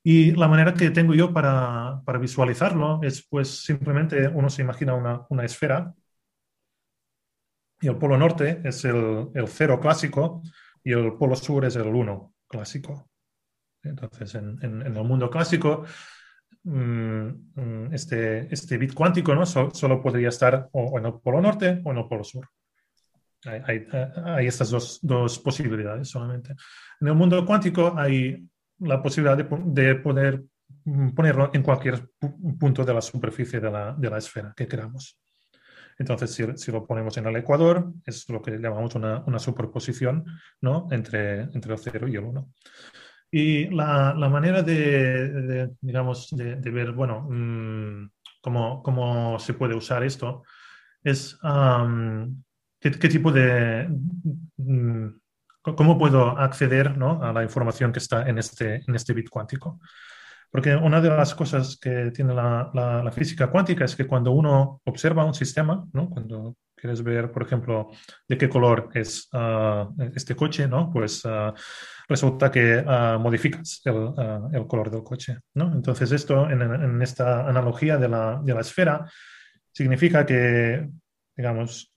[0.06, 4.94] Y la manera que tengo yo para, para visualizarlo es, pues, simplemente uno se imagina
[4.96, 5.94] una, una, esfera
[7.80, 10.42] y el polo norte es el, el cero clásico
[10.84, 13.10] y el polo sur es el uno clásico.
[13.82, 15.86] Entonces, en, en, el mundo clásico,
[16.64, 19.46] mm, mm, este, este bit cuántico ¿no?
[19.46, 22.50] solo podría estar o, en el polo norte o en el polo sur.
[23.46, 23.88] Hay, hay,
[24.26, 26.56] hay estas dos, dos, posibilidades solamente.
[27.02, 28.48] En el mundo cuántico hay
[28.84, 30.44] la posibilidad de, poder
[30.86, 32.10] mm, ponerlo en cualquier
[32.60, 35.20] punto de la superficie de la, de la esfera que queramos.
[35.98, 40.26] Entonces, si, si, lo ponemos en el ecuador, es lo que llamamos una, una superposición
[40.62, 40.88] ¿no?
[40.92, 42.50] entre, entre el 0 y el 1.
[43.32, 48.10] Y la, la manera de, digamos, de, ver, bueno, mmm,
[48.42, 50.44] cómo, cómo, se puede usar esto
[51.04, 51.38] es
[52.80, 53.88] ¿qué, ¿qué, tipo de,
[54.58, 55.08] mm,
[55.64, 57.24] ¿Cómo puedo acceder ¿no?
[57.24, 59.80] a la información que está en este, en este bit cuántico?
[60.52, 64.82] Porque una de las cosas que tiene la, la, física cuántica es que cuando uno
[64.84, 66.10] observa un sistema, ¿no?
[66.10, 67.90] cuando quieres ver, por ejemplo,
[68.28, 70.92] de qué color es uh, este coche, ¿no?
[70.92, 71.54] pues uh,
[72.10, 74.14] resulta que uh, modificas el,
[74.52, 75.40] el, color del coche.
[75.56, 75.74] ¿no?
[75.74, 79.10] Entonces esto, en, en esta analogía de la, de la esfera,
[79.72, 80.90] significa que,
[81.36, 81.93] digamos,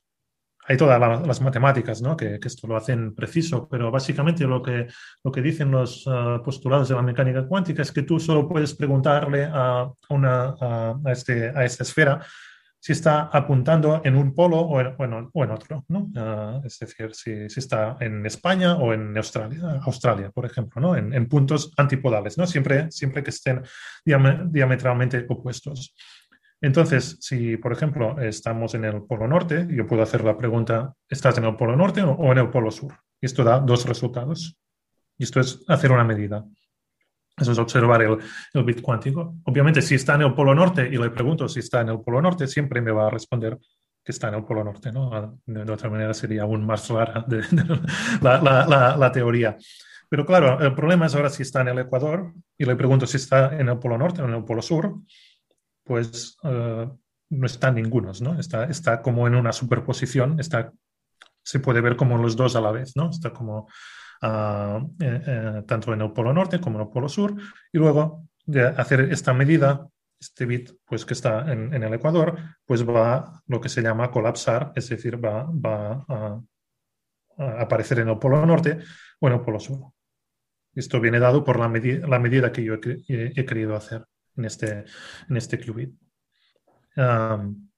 [0.69, 2.17] hay todas las matemáticas ¿no?
[2.17, 4.89] que, esto lo hacen preciso, pero básicamente lo que,
[5.23, 8.75] lo que dicen los uh, postulados de la mecánica cuántica es que tú solo puedes
[8.75, 12.21] preguntarle a, una, a, este, a esta esfera
[12.79, 14.95] si está apuntando en un polo o en,
[15.33, 16.09] o en otro, ¿no?
[16.15, 20.95] Uh, es decir, si, si, está en España o en Australia, Australia por ejemplo, ¿no?
[20.95, 22.47] en, en puntos antipodales, ¿no?
[22.47, 23.63] siempre, siempre que estén
[24.05, 25.95] diametralmente opuestos.
[26.61, 31.37] Entonces, si, por ejemplo, estamos en el polo norte, yo puedo hacer la pregunta, ¿estás
[31.39, 32.95] en el polo norte o en el polo sur?
[33.21, 34.57] Y esto da dos resultados.
[35.19, 36.45] Y esto es hacer una medida.
[37.37, 38.19] Eso es observar el,
[38.55, 39.37] el, bit cuántico.
[39.45, 42.23] Obviamente, si está en el polo norte y le pregunto si está en el polo
[42.23, 43.59] norte, siempre me va a responder
[44.03, 44.91] que está en el polo norte.
[44.91, 45.39] ¿no?
[45.45, 47.43] De, otra manera sería aún más rara de,
[48.23, 49.57] la, la, la, teoría.
[50.09, 53.19] Pero claro, el problema es ahora si está en el Ecuador y le pregunto si
[53.19, 54.95] está en el polo norte o en el polo sur
[55.87, 56.91] pues uh,
[57.31, 58.39] no están ningunos, ¿no?
[58.39, 60.73] Está, está como en una superposición, está,
[61.43, 63.11] se puede ver como los dos a la vez, ¿no?
[63.11, 63.69] Está como
[64.23, 67.35] uh, eh, eh, tanto en el polo norte como en el polo sur,
[67.73, 72.87] y luego de hacer esta medida, este bit pues, que está en, el ecuador, pues
[72.87, 76.41] va lo que se llama colapsar, es decir, va, va a,
[77.61, 78.79] aparecer en el polo norte
[79.21, 79.93] o en el polo sur.
[80.75, 84.05] Esto viene dado por la, medi la medida que yo he querido hacer
[84.37, 84.85] en este,
[85.29, 85.95] en este qubit.
[86.97, 87.69] Um,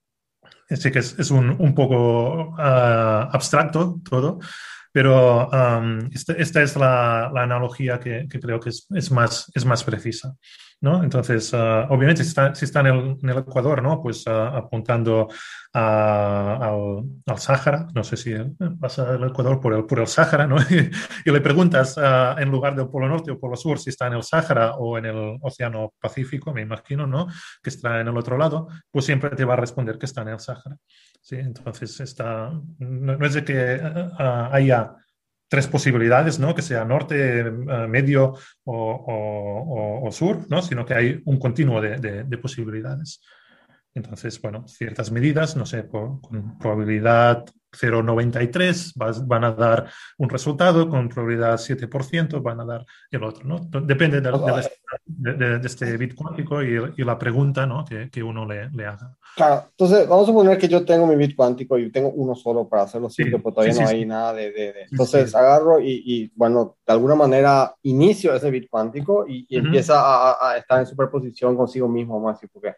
[0.69, 4.39] sé que es, es un, un, poco uh, abstracto todo,
[4.93, 9.51] pero um, esta, esta, es la, la analogía que, que, creo que es, es, más,
[9.55, 10.37] es más precisa.
[10.81, 11.03] ¿No?
[11.03, 14.01] Entonces, uh, obviamente, si está, si está en, el, Ecuador, ¿no?
[14.01, 15.29] Pues uh, apuntando
[15.72, 17.05] al,
[17.37, 18.35] Sáhara, no sé si
[18.81, 20.57] pasa el Ecuador por el, por el Sáhara, ¿no?
[21.24, 24.14] y, le preguntas uh, en lugar del Polo Norte o Polo Sur si está en
[24.14, 27.26] el Sáhara o en el Océano Pacífico, me imagino, ¿no?
[27.62, 30.29] Que está en el otro lado, pues siempre te va a responder que está en
[30.29, 30.76] el Sáhara.
[31.20, 31.37] ¿sí?
[31.37, 33.81] Entonces, está, no, no es de que
[34.18, 34.95] haya
[35.49, 36.55] tres posibilidades, ¿no?
[36.55, 37.51] Que sea norte, eh,
[37.89, 38.35] medio
[38.65, 40.63] o, sur, ¿no?
[40.63, 43.21] Sino que hay un continuo de posibilidades.
[43.95, 46.21] Entonces, bueno, ciertas medidas, no sé, con
[46.59, 53.45] probabilidad 0,93 van a dar un resultado, con probabilidad 7% van a dar el otro,
[53.45, 53.59] ¿no?
[53.83, 57.85] Depende de, este bit cuántico y, la pregunta ¿no?
[57.85, 59.14] que, uno le, le, haga.
[59.37, 62.69] Claro, entonces vamos a suponer que yo tengo mi bit cuántico y tengo uno solo
[62.69, 64.87] para hacerlo simple, porque todavía no hay nada de...
[64.91, 70.57] Entonces agarro y, bueno, de alguna manera inicio ese bit cuántico y, empieza a, a,
[70.57, 72.75] estar en superposición consigo mismo, vamos a decir, porque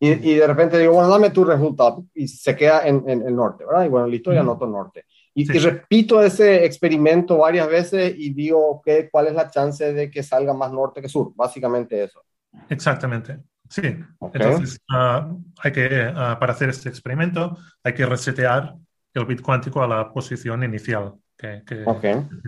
[0.00, 3.84] y, de repente digo, bueno, dame tu resultado y se queda en, el norte, ¿verdad?
[3.86, 5.06] Y bueno, listo, ya anoto norte.
[5.34, 10.22] Y, repito ese experimento varias veces y digo, ok, ¿cuál es la chance de que
[10.22, 11.32] salga más norte que sur?
[11.34, 12.22] Básicamente eso.
[12.68, 13.38] Exactamente.
[13.68, 13.96] Sí.
[14.32, 15.28] Entonces, ah,
[15.58, 18.74] hay que, ah, para hacer este experimento, hay que resetear
[19.14, 21.84] el bit cuántico a la posición inicial que, que,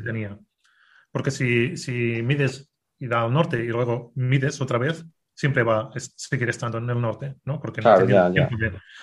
[0.05, 0.39] tenía.
[1.11, 5.05] Porque si, si mides y da al norte y luego mides otra vez,
[5.37, 7.61] siempre va a seguir estando en el norte, ¿no?
[7.61, 8.57] Porque no tiene tiempo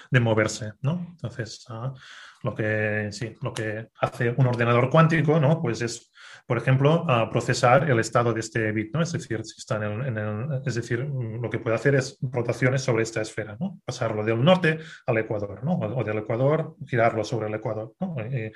[0.10, 1.06] de, moverse, ¿no?
[1.12, 1.94] Entonces, ah,
[2.42, 5.62] lo que sí, lo que hace un ordenador cuántico, ¿no?
[5.62, 6.12] Pues es
[6.46, 9.02] por ejemplo, a procesar el estado de este bit, ¿no?
[9.02, 13.04] Es decir, si está en el, es decir, lo que puede hacer es rotaciones sobre
[13.04, 13.80] esta esfera, ¿no?
[13.86, 15.74] Pasarlo del norte al ecuador, ¿no?
[15.80, 18.16] O del ecuador, girarlo sobre el ecuador, ¿no?
[18.20, 18.52] Y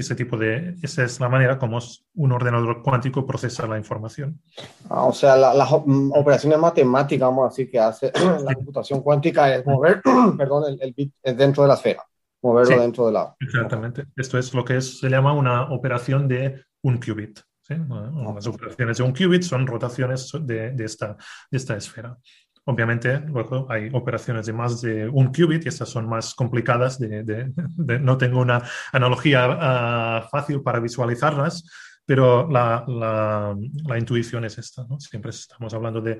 [0.00, 1.80] ese tipo de, esa es la manera como
[2.14, 4.40] un ordenador cuántico procesa la información.
[4.88, 8.12] Ah, o sea, las mm, operaciones matemáticas, vamos a decir, que hace
[8.44, 10.00] la computación cuántica es mover,
[10.38, 12.04] perdón, el, el bit dentro de la esfera
[12.42, 13.34] moverlo dentro de la.
[13.40, 14.06] Exactamente.
[14.16, 17.40] Esto es lo que se llama una operación de un qubit.
[17.68, 21.16] Las operaciones de un qubit son rotaciones de, esta,
[21.50, 22.16] de esta esfera.
[22.64, 26.98] Obviamente, luego hay operaciones de más de un qubit y estas son más complicadas.
[26.98, 27.52] De,
[28.00, 28.62] no tengo una
[28.92, 31.64] analogía ah, fácil para visualizarlas,
[32.04, 34.84] pero la, la, intuición es esta.
[34.88, 35.00] ¿no?
[35.00, 36.18] Siempre estamos hablando de,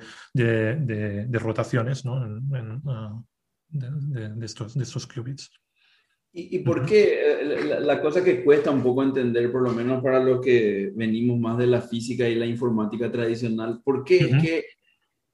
[1.32, 2.04] rotaciones
[4.40, 5.50] estos, de estos qubits.
[6.34, 10.18] ¿Y, por qué eh, la, cosa que cuesta un poco entender, por lo menos para
[10.18, 14.64] los que venimos más de la física y la informática tradicional, por qué es que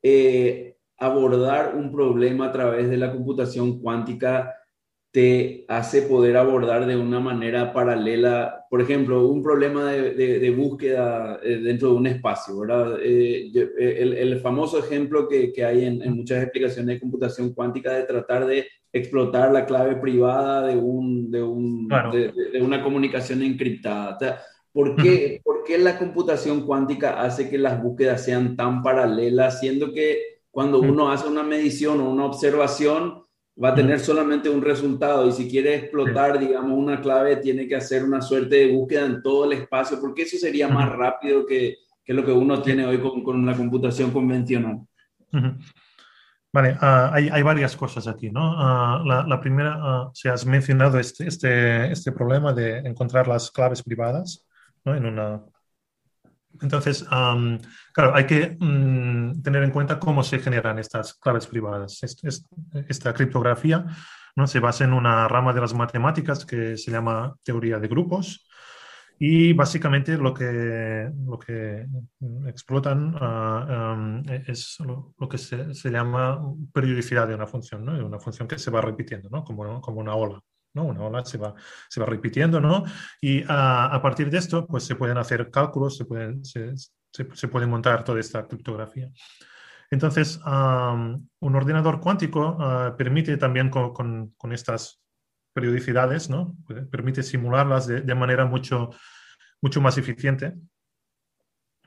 [0.03, 4.53] eh, abordar un problema a través de la computación cuántica
[5.11, 11.56] te hace poder abordar de una manera paralela, por ejemplo, un problema de, búsqueda eh,
[11.56, 12.98] dentro de un espacio, ¿verdad?
[13.02, 18.46] el, famoso ejemplo que, que hay en, en, muchas explicaciones de computación cuántica de tratar
[18.46, 24.18] de explotar la clave privada de, un, de, un, de, una comunicación encriptada.
[24.72, 29.92] ¿por, qué, ¿Por qué la computación cuántica hace que las búsquedas sean tan paralelas, siendo
[29.92, 33.24] que cuando uno hace una medición o una observación,
[33.62, 37.76] va a tener solamente un resultado y si quiere explotar, digamos, una clave, tiene que
[37.76, 41.78] hacer una suerte de búsqueda en todo el espacio, porque eso sería más rápido que,
[42.04, 44.80] que lo que uno tiene hoy con, con la computación convencional.
[46.52, 48.54] Vale, ah, hay, hay, varias cosas aquí, ¿no?
[48.56, 53.82] Ah, la, primera, uh, se has mencionado este, este, este, problema de encontrar las claves
[53.82, 54.46] privadas,
[54.84, 54.94] ¿no?
[54.94, 55.42] En una...
[56.62, 62.00] Entonces, claro, hay que mm, tener en cuenta cómo se generan estas claves privadas.
[62.88, 63.84] esta criptografía
[64.36, 64.46] ¿no?
[64.46, 68.48] se basa en una rama de las matemáticas que se llama teoría de grupos,
[69.20, 71.86] y básicamente lo que, lo que
[72.46, 76.40] explotan ah, es lo, que se, se, llama
[76.72, 78.06] periodicidad de una función, ¿no?
[78.06, 79.42] una función que se va repitiendo, ¿no?
[79.42, 80.40] como, como una ola.
[80.79, 80.85] ¿No?
[80.85, 81.55] Una ola se va,
[81.89, 82.85] se va repitiendo, ¿no?
[83.20, 86.72] Y a, partir de esto, pues se pueden hacer cálculos, se, pueden, se,
[87.12, 89.11] se, puede montar toda esta criptografía.
[89.91, 93.93] Entonces, un ordenador cuántico ah, permite también con,
[94.37, 95.01] con, estas
[95.55, 96.57] periodicidades, ¿no?
[96.91, 98.91] Permite simularlas de, manera mucho,
[99.62, 100.55] mucho más eficiente.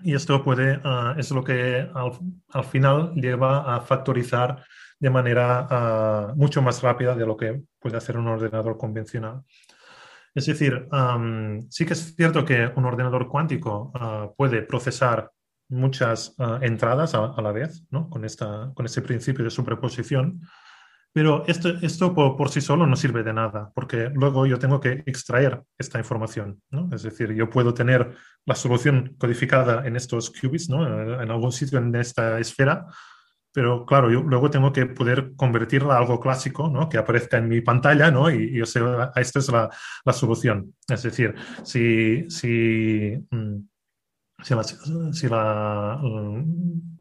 [0.04, 4.66] Y esto puede, ah, es lo que al, final lleva a factorizar
[5.02, 9.41] de manera ah, mucho más rápida de lo que puede hacer un ordenador convencional.
[10.34, 10.88] Es decir,
[11.70, 15.32] sí que es cierto que un ordenador cuántico ah, puede procesar
[15.68, 18.10] muchas entradas a, la vez, ¿no?
[18.10, 20.41] con, esta, con este principio de superposición,
[21.14, 25.04] pero esto, esto por, sí solo no sirve de nada, porque luego yo tengo que
[25.06, 26.89] extraer esta información, ¿no?
[26.93, 31.22] Es decir, yo puedo tener la solución codificada en estos qubits, ¿no?
[31.22, 32.86] En algún sitio en esta esfera,
[33.54, 36.88] pero claro, yo luego tengo que poder convertirla a algo clásico, ¿no?
[36.88, 38.30] Que aparezca en mi pantalla, ¿no?
[38.32, 38.82] Y, yo sé,
[39.16, 39.70] esta es la,
[40.06, 40.74] la, solución.
[40.88, 42.30] Es decir, si...
[42.30, 43.72] si mm,
[44.43, 46.99] si la, si la mm,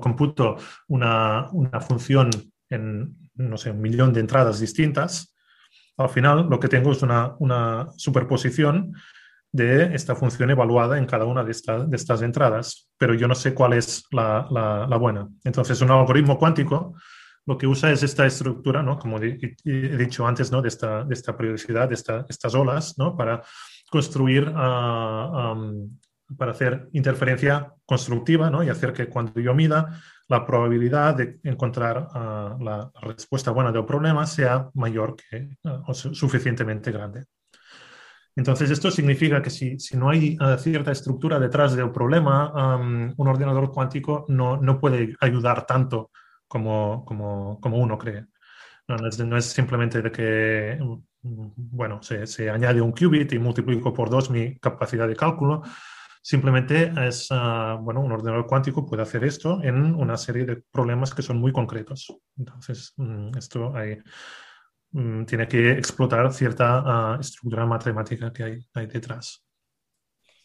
[0.00, 0.56] computo
[0.88, 2.30] una, una función
[2.68, 5.34] en, no sé, un millón de entradas distintas,
[5.96, 8.92] al final lo que tengo es una, una superposición
[9.52, 11.52] de esta función evaluada en cada una de,
[11.88, 15.28] de, estas entradas, pero yo no sé cuál es la, la, buena.
[15.44, 16.94] Entonces, un algoritmo cuántico
[17.46, 18.98] lo que usa es esta estructura, ¿no?
[18.98, 20.62] Como he dicho antes, ¿no?
[20.62, 21.94] De esta, de esta periodicidad, de
[22.28, 23.16] estas olas, ¿no?
[23.16, 23.42] Para
[23.90, 25.56] construir, ah,
[26.36, 28.62] para hacer interferencia constructiva, ¿no?
[28.62, 33.84] Y hacer que cuando yo mida la probabilidad de encontrar ah, la respuesta buena del
[33.84, 37.24] problema sea mayor que ah, o suficientemente grande.
[38.36, 42.76] Entonces, esto significa que si, si no hay cierta estructura detrás del problema,
[43.16, 46.10] un ordenador cuántico no, no puede ayudar tanto
[46.46, 48.26] como, como, como uno cree.
[48.88, 53.92] No, no, es, simplemente de que, mm, bueno, se, se, añade un qubit y multiplico
[53.92, 55.62] por dos mi capacidad de cálculo.
[56.22, 61.14] Simplemente es, ah, bueno, un ordenador cuántico puede hacer esto en una serie de problemas
[61.14, 62.12] que son muy concretos.
[62.36, 63.98] Entonces, mm, esto hay,
[64.92, 69.44] mm, tiene que explotar cierta ah, estructura matemática que hay, hay detrás.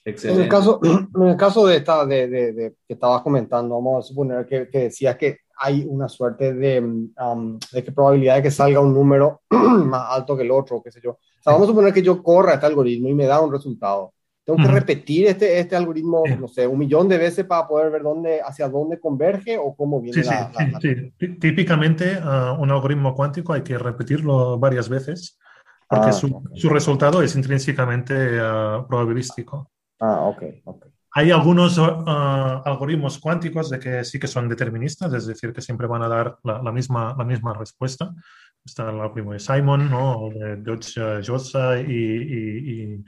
[0.05, 0.79] En el caso,
[1.15, 4.79] en el caso de esta, de, de, que estabas comentando, vamos a suponer que, que
[4.79, 9.41] decías que hay una suerte de, um, de que probabilidad de que salga un número
[9.49, 11.11] más alto que el otro, qué sé yo.
[11.11, 14.13] O sea, vamos a suponer que yo corra este algoritmo y me da un resultado.
[14.45, 18.03] Tengo que repetir este, este algoritmo, no sé, un millón de veces para poder ver
[18.03, 21.27] dónde, hacia dónde converge o cómo viene sí, la, sí, sí.
[21.39, 25.39] Típicamente uh, un algoritmo cuántico hay que repetirlo varias veces
[25.87, 29.71] porque ah, su, su, resultado es intrínsecamente uh, probabilístico.
[29.99, 30.85] Ah, ok, ok.
[31.11, 32.03] Hay algunos uh,
[32.65, 36.37] algoritmos cuánticos de que sí que son deterministas, es decir, que siempre van a dar
[36.43, 38.13] la, la misma, la misma respuesta.
[38.65, 40.29] Está el algoritmo de Simon, ¿no?
[40.33, 43.05] de Dodge-Josa y, y, y,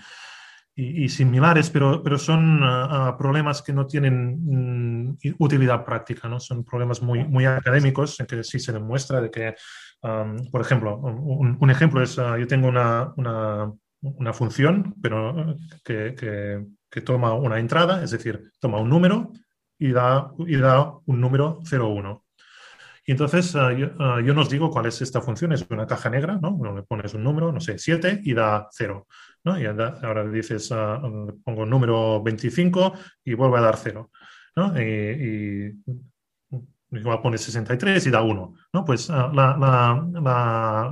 [1.10, 6.40] similares, pero, pero son uh, problemas que no tienen mm, utilidad práctica, ¿no?
[6.40, 9.56] Son problemas muy, muy académicos en que sí se demuestra de que,
[10.04, 15.56] um, por ejemplo, un, un ejemplo es, uh, yo tengo una, una, una función, pero
[15.84, 19.32] que, que que toma una entrada, es decir, toma un número
[19.78, 22.24] y da, y da un número 01.
[23.10, 26.10] Y entonces uh, yo, uh, yo, nos digo cuál es esta función, es una caja
[26.10, 26.60] negra, ¿no?
[26.76, 29.08] le pones un número, no sé, 7 y da 0.
[29.46, 29.58] ¿no?
[29.58, 32.94] Y ahora dices, uh, pongo número 25
[33.24, 34.12] y vuelve a dar 0.
[34.58, 34.78] ¿no?
[34.78, 35.74] Y, y
[36.92, 38.54] igual pone 63 y da 1.
[38.74, 38.86] ¿no?
[38.86, 40.10] Pues uh, la, la,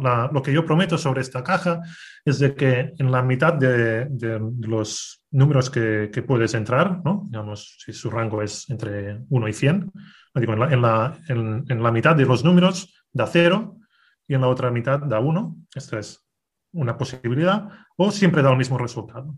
[0.02, 1.82] la, lo que yo prometo sobre esta caja
[2.24, 7.24] es de que en la mitad de, de los números que, que, puedes entrar, ¿no?
[7.26, 9.92] digamos, si su rango es entre 1 y 100,
[10.36, 10.86] digo, en, en,
[11.28, 13.78] en, en, la, mitad de los números da 0
[14.28, 15.56] y en la otra mitad da 1.
[15.74, 16.26] Esta es
[16.74, 17.70] una posibilidad.
[17.98, 19.38] O siempre da el mismo resultado.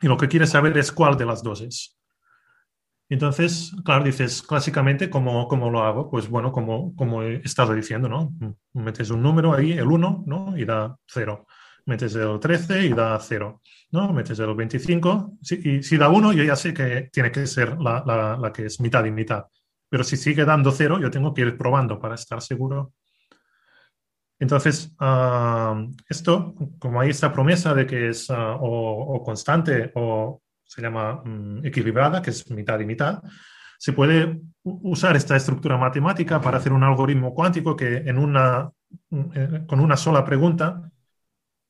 [0.00, 1.97] Y lo que quieres saber es cuál de las dos es.
[3.10, 6.10] Entonces, claro, dices, clásicamente, ¿cómo, cómo lo hago?
[6.10, 8.34] Pues bueno, como, como he estado diciendo, ¿no?
[8.74, 10.58] Metes un número ahí, el 1, ¿no?
[10.58, 11.46] Y da 0.
[11.86, 14.12] Metes el 13 y da 0, ¿no?
[14.12, 18.04] Metes el 25 y si da 1, yo ya sé que tiene que ser la,
[18.06, 19.46] la, la, que es mitad y mitad.
[19.88, 22.92] Pero si sigue dando 0, yo tengo que ir probando para estar seguro.
[24.38, 30.82] Entonces, uh, esto, como hay esta promesa de que es o, o constante o se
[30.82, 33.22] llama um, equilibrada, que es mitad y mitad,
[33.78, 38.70] se puede usar esta estructura matemática para hacer un algoritmo cuántico que en una,
[39.34, 40.90] eh, con una sola pregunta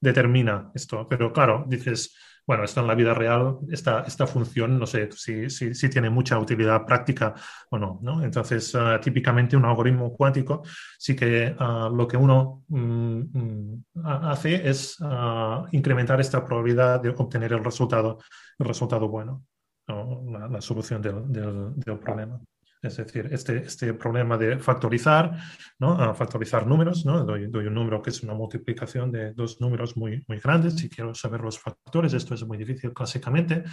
[0.01, 1.07] determina esto.
[1.09, 2.17] Pero claro, dices,
[2.49, 6.09] bueno, esto en la vida real, esta, esta función, no sé si, si, si tiene
[6.09, 7.35] mucha utilidad práctica
[7.69, 7.99] o no.
[8.01, 8.25] ¿no?
[8.25, 10.63] Entonces, uh, típicamente un algoritmo cuántico
[10.99, 17.53] sí que uh, lo que uno um, hace es uh, incrementar esta probabilidad de obtener
[17.53, 18.17] el resultado,
[18.59, 19.45] el resultado bueno,
[19.87, 20.23] ¿no?
[20.31, 22.41] la, la, solución del, del, del problema.
[22.83, 25.37] Es decir, este, este problema de factorizar,
[25.79, 26.15] ¿no?
[26.15, 27.25] factorizar números, ¿no?
[27.25, 30.77] Doy, doy, un número que es una multiplicación de dos números muy, muy grandes.
[30.77, 33.65] Si quiero saber los factores, esto es muy difícil clásicamente.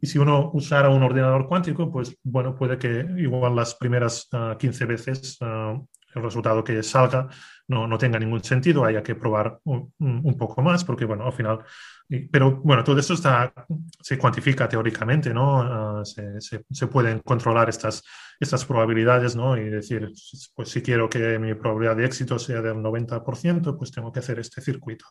[0.00, 4.36] Y si uno usara un ordenador cuántico, pues bueno, puede que igual las primeras uh,
[4.36, 5.86] ah, 15 veces uh,
[6.16, 7.28] el resultado que salga
[7.68, 11.32] no, no, tenga ningún sentido, haya que probar un, un poco más, porque bueno, al
[11.32, 11.60] final
[12.30, 13.52] pero bueno, todo esto está,
[14.00, 15.98] se cuantifica teóricamente, ¿no?
[16.00, 18.04] Uh, se, se, se, pueden controlar estas,
[18.38, 19.56] estas probabilidades, ¿no?
[19.56, 20.12] Y decir,
[20.54, 24.38] pues si quiero que mi probabilidad de éxito sea del 90%, pues tengo que hacer
[24.38, 25.06] este circuito.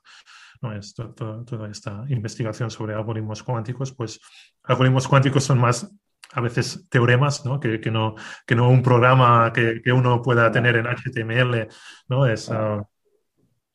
[0.61, 0.73] ¿no?
[0.73, 4.21] Esto, todo, toda esta investigación sobre algoritmos cuánticos, pues
[4.63, 5.91] algoritmos cuánticos son más
[6.33, 7.59] a veces teoremas, ¿no?
[7.59, 8.15] Que, que no,
[8.45, 11.67] que no un programa que, que, uno pueda tener en HTML,
[12.09, 12.25] ¿no?
[12.25, 12.83] Es, uh,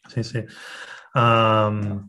[0.08, 0.38] sí, sí.
[1.14, 2.08] Um,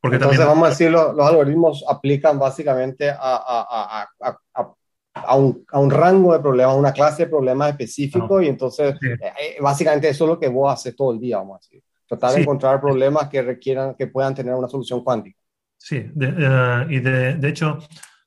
[0.00, 0.48] porque Entonces, también...
[0.48, 4.68] vamos a decir, los, los algoritmos aplican básicamente a, a, a,
[5.14, 8.42] a, un, a un rango de problemas, a una clase de problemas específicos, no.
[8.42, 9.08] y entonces, sí.
[9.08, 11.82] eh, básicamente eso es lo que vos haces todo el día, vamos a decir.
[12.08, 12.36] Tratar sí.
[12.36, 15.38] de encontrar problemas que requieran, que puedan tener una solución cuántica.
[15.78, 17.78] Sí, de, uh, y de, de hecho,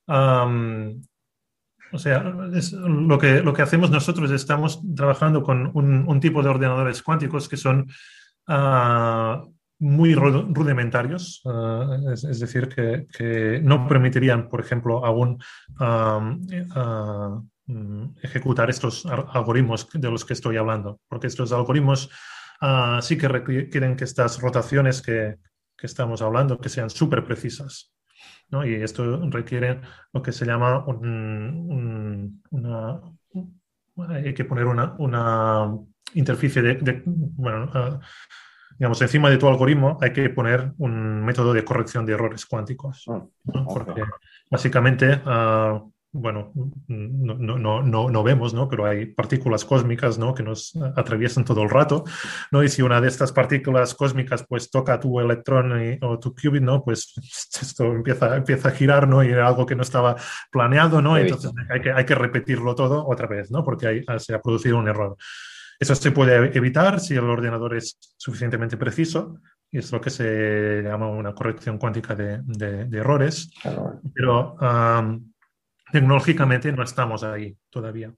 [0.08, 1.02] um,
[1.92, 7.02] O sea, lo, que, lo que hacemos nosotros estamos trabajando con un, tipo de ordenadores
[7.02, 7.88] cuánticos que son
[8.48, 9.44] ah,
[9.80, 15.38] muy rudimentarios, ah, es, decir, que, no permitirían, por ejemplo, aún
[15.80, 16.20] ah,
[17.68, 22.10] mm, ejecutar estos algoritmos de los que estoy hablando, porque estos algoritmos
[23.02, 25.36] sí que requieren que estas rotaciones que,
[25.78, 27.92] que estamos hablando que sean súper precisas.
[28.50, 28.66] ¿No?
[28.66, 29.82] Y esto requiere
[30.14, 33.02] lo que se llama un, una...
[34.10, 35.74] Hay que poner una, una
[36.14, 38.00] interficie de, bueno, ah,
[38.78, 43.06] digamos, encima de tu algoritmo hay que poner un método de corrección de errores cuánticos.
[43.08, 43.26] Ah,
[43.66, 44.04] Porque
[44.52, 46.54] básicamente uh, bueno,
[46.88, 48.70] no, no, no, no, vemos, ¿no?
[48.70, 50.34] Pero hay partículas cósmicas, ¿no?
[50.34, 52.06] Que nos atraviesan todo el rato,
[52.52, 52.64] ¿no?
[52.64, 56.84] Y si una de estas partículas cósmicas, pues, toca tu electrón o tu qubit, ¿no?
[56.84, 57.14] Pues
[57.62, 59.24] esto empieza, empieza a girar, ¿no?
[59.24, 60.16] Y era algo que no estaba
[60.50, 61.18] planeado, ¿no?
[61.18, 63.64] Entonces hay que, hay que repetirlo todo otra vez, ¿no?
[63.66, 65.18] Porque hay, se ha producido un error.
[65.78, 70.82] Eso se puede evitar si el ordenador es suficientemente preciso, y es lo que se
[70.82, 73.52] llama una corrección cuántica de, de, errores.
[74.14, 74.56] Pero
[75.96, 78.14] Tecnológicamente no estamos ahí todavía.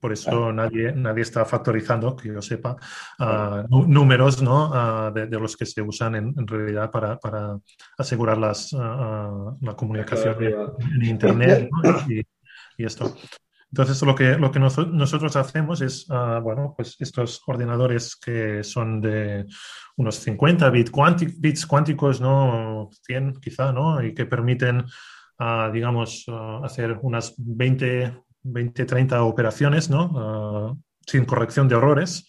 [0.00, 2.74] Por eso nadie, nadie está factorizando, que yo sepa,
[3.20, 4.72] ah, números ¿no?
[4.74, 7.56] Ah, de, los que se usan en, realidad para, para
[7.96, 11.68] asegurar las, ah, la comunicación en Internet
[12.08, 13.14] y, esto.
[13.70, 19.46] Entonces, lo que, lo que nosotros hacemos es, bueno, pues estos ordenadores que son de
[19.96, 20.92] unos 50 bits,
[21.38, 22.88] bits cuánticos, ¿no?
[23.06, 24.02] 100 quizá, ¿no?
[24.02, 24.84] Y que permiten
[25.72, 26.26] digamos,
[26.62, 30.78] hacer unas 20, 20, 30 operaciones, ¿no?
[31.06, 32.28] sin corrección de errores,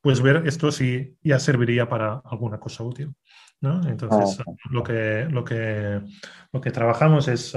[0.00, 3.14] pues ver esto si ya serviría para alguna cosa útil.
[3.60, 3.80] ¿no?
[3.88, 6.00] Entonces, ah, lo, que, lo, que,
[6.52, 7.56] lo que trabajamos es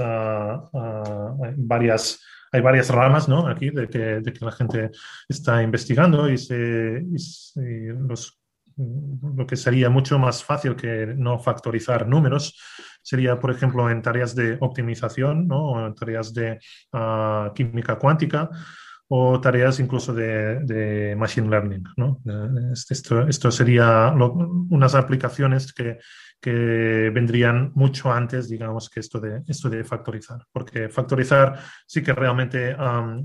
[1.56, 2.20] varias,
[2.50, 3.46] hay varias ramas ¿no?
[3.46, 4.90] aquí de que, de que la gente
[5.28, 8.38] está investigando y, se, y los
[8.76, 12.58] lo que sería mucho más fácil que no factorizar números
[13.02, 15.86] sería, por ejemplo, en tareas de optimización, ¿no?
[15.86, 16.58] en tareas de
[16.92, 18.50] ah, química cuántica
[19.14, 21.84] o tareas incluso de, machine learning.
[21.98, 22.22] ¿no?
[22.88, 24.14] Esto, esto sería
[24.70, 25.98] unas aplicaciones que,
[26.40, 30.46] que, vendrían mucho antes, digamos, que esto de, esto de factorizar.
[30.50, 32.74] Porque factorizar sí que realmente,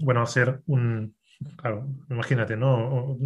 [0.01, 1.15] bueno, hacer un,
[1.55, 3.17] claro, imagínate, ¿no?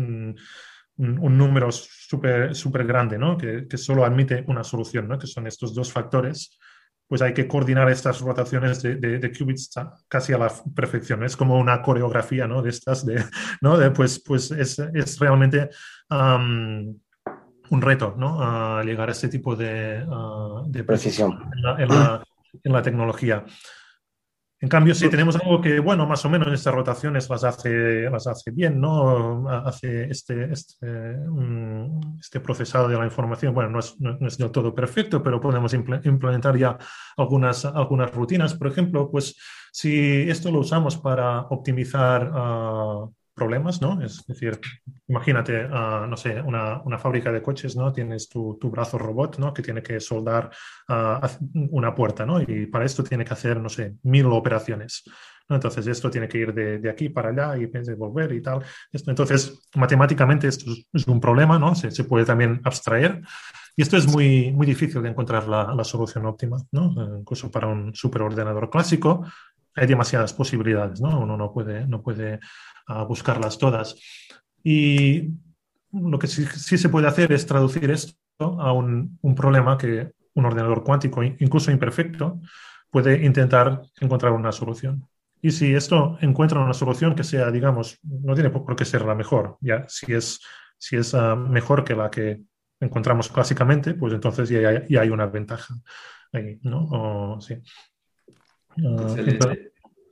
[1.01, 3.37] Un, número súper super grande, ¿no?
[3.37, 5.17] Que, que, solo admite una solución, ¿no?
[5.17, 6.57] que son estos dos factores,
[7.07, 9.71] pues hay que coordinar estas rotaciones de, de, qubits
[10.07, 11.23] casi a la perfección.
[11.23, 12.61] Es como una coreografía ¿no?
[12.61, 13.23] de estas, de,
[13.61, 13.77] ¿no?
[13.77, 15.69] De, pues, pues es, es realmente
[16.09, 18.41] un reto ¿no?
[18.41, 22.23] a llegar a este tipo de, uh, de precisión en la,
[22.63, 23.43] en la tecnología.
[24.63, 28.07] En cambio, si tenemos algo que, bueno, más o menos en estas rotaciones las hace,
[28.11, 29.49] las hace bien, ¿no?
[29.49, 31.17] Hace este, este,
[32.19, 35.73] este procesado de la información, bueno, no es, no, es, del todo perfecto, pero podemos
[35.73, 36.77] implementar ya
[37.17, 38.53] algunas, algunas rutinas.
[38.53, 39.35] Por ejemplo, pues
[39.71, 43.99] si esto lo usamos para optimizar uh, problemas, ¿no?
[44.03, 44.59] Es decir,
[45.07, 47.91] imagínate, ah, no sé, una, una, fábrica de coches, ¿no?
[47.91, 49.51] Tienes tu, tu brazo robot, ¿no?
[49.51, 50.51] Que tiene que soldar
[50.89, 51.27] uh,
[51.71, 52.39] una puerta, ¿no?
[52.39, 55.03] Y para esto tiene que hacer, no sé, mil operaciones.
[55.49, 55.55] ¿no?
[55.55, 57.65] Entonces, esto tiene que ir de, de aquí para allá y
[57.95, 58.59] volver y tal.
[58.91, 61.73] Esto, entonces, matemáticamente esto es, un problema, ¿no?
[61.73, 63.23] Se, se, puede también abstraer.
[63.75, 66.93] Y esto es muy, muy difícil de encontrar la, la solución óptima, ¿no?
[67.19, 69.25] Incluso para un superordenador clásico
[69.75, 71.19] hay demasiadas posibilidades, ¿no?
[71.19, 72.39] Uno no puede, no puede
[72.87, 73.95] a buscarlas todas.
[74.63, 75.29] Y
[75.91, 76.45] lo que sí,
[76.77, 82.39] se puede hacer es traducir esto a un, problema que un ordenador cuántico, incluso imperfecto,
[82.89, 85.07] puede intentar encontrar una solución.
[85.41, 89.15] Y si esto encuentra una solución que sea, digamos, no tiene por qué ser la
[89.15, 90.39] mejor, ya si es,
[90.77, 92.41] si es ah, mejor que la que
[92.79, 95.73] encontramos clásicamente, pues entonces ya, hay una ventaja
[96.31, 97.39] ahí, ¿no?
[97.41, 97.55] sí.
[98.77, 99.55] Ah,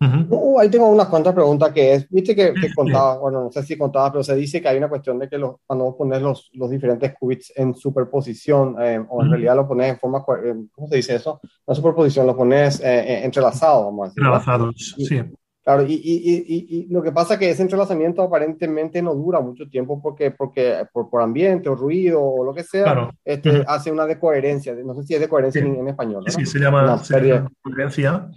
[0.02, 3.64] Uh, ahí tengo unas cuantas preguntas que es, viste que, que contaba, bueno, no sé
[3.64, 6.49] si contaba, pero se dice que hay una cuestión de que los, cuando pones los,
[6.53, 10.88] los diferentes qubits en superposición, eh, o en realidad lo pones en forma, eh, ¿cómo
[10.88, 11.41] se dice eso?
[11.68, 14.23] No superposición, lo pones eh, entrelazado, vamos a decir.
[14.23, 15.22] Entrelazados, sí.
[15.64, 19.69] Claro, y, y, y, lo que pasa es que ese entrelazamiento aparentemente no dura mucho
[19.69, 24.06] tiempo porque, porque por, por ambiente o ruido o lo que sea, este, hace una
[24.06, 26.23] decoherencia, no sé si es decoherencia en, en, español.
[26.26, 26.31] ¿no?
[26.31, 28.30] Sí, se llama, se llama coherencia.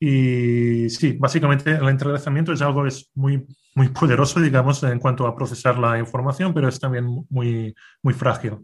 [0.00, 3.44] Y sí, básicamente el entrelazamiento es algo es muy,
[3.74, 8.58] muy poderoso, digamos, en cuanto a procesar la información, pero es también muy, muy frágil.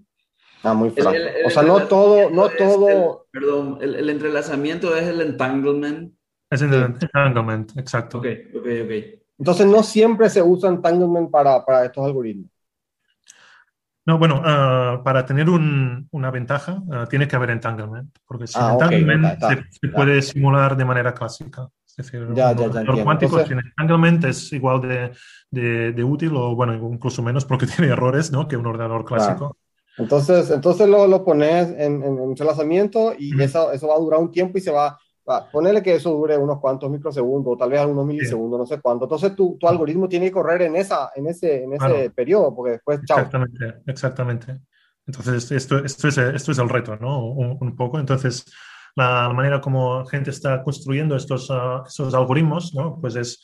[0.62, 1.22] Ah, muy frágil.
[1.44, 3.26] o sea, no todo, no todo.
[3.30, 6.12] perdón, el, entrelazamiento es el entanglement.
[6.54, 8.18] Es en entanglement, exacto.
[8.18, 8.92] Ok, ok, ok.
[9.38, 12.50] Entonces no siempre se usa entanglement para, para estos algoritmos.
[14.06, 18.62] No, bueno, uh, para tener un, una ventaja uh, tiene que haber entanglement, porque sin
[18.62, 21.68] ah, entanglement okay, se, se puede simular de manera clásica.
[21.86, 23.48] Es decir, ya, ya, ya, los cuánticos Entonces...
[23.48, 25.12] sin entanglement es igual de,
[25.50, 28.46] de, de, útil o, bueno, incluso menos porque tiene errores, ¿no?
[28.46, 29.56] Que un ordenador clásico.
[29.96, 33.40] Entonces, entonces lo, lo pones en, en, entrelazamiento y mm.
[33.40, 34.98] eso, eso va a durar un tiempo y se va,
[35.28, 39.04] va, ponerle que eso dure unos cuantos microsegundos, tal vez algunos milisegundos, no sé cuánto.
[39.04, 42.12] Entonces tu, tu, algoritmo tiene que correr en, esa, en ese, en ese claro.
[42.14, 43.18] periodo, porque después, chao.
[43.18, 44.60] Exactamente, exactamente.
[45.06, 47.26] Entonces, esto, esto, es, esto es el reto, ¿no?
[47.26, 47.98] Un, un poco.
[47.98, 48.46] Entonces,
[48.96, 52.98] la manera como gente está construyendo estos, uh, estos algoritmos, ¿no?
[53.00, 53.42] Pues es,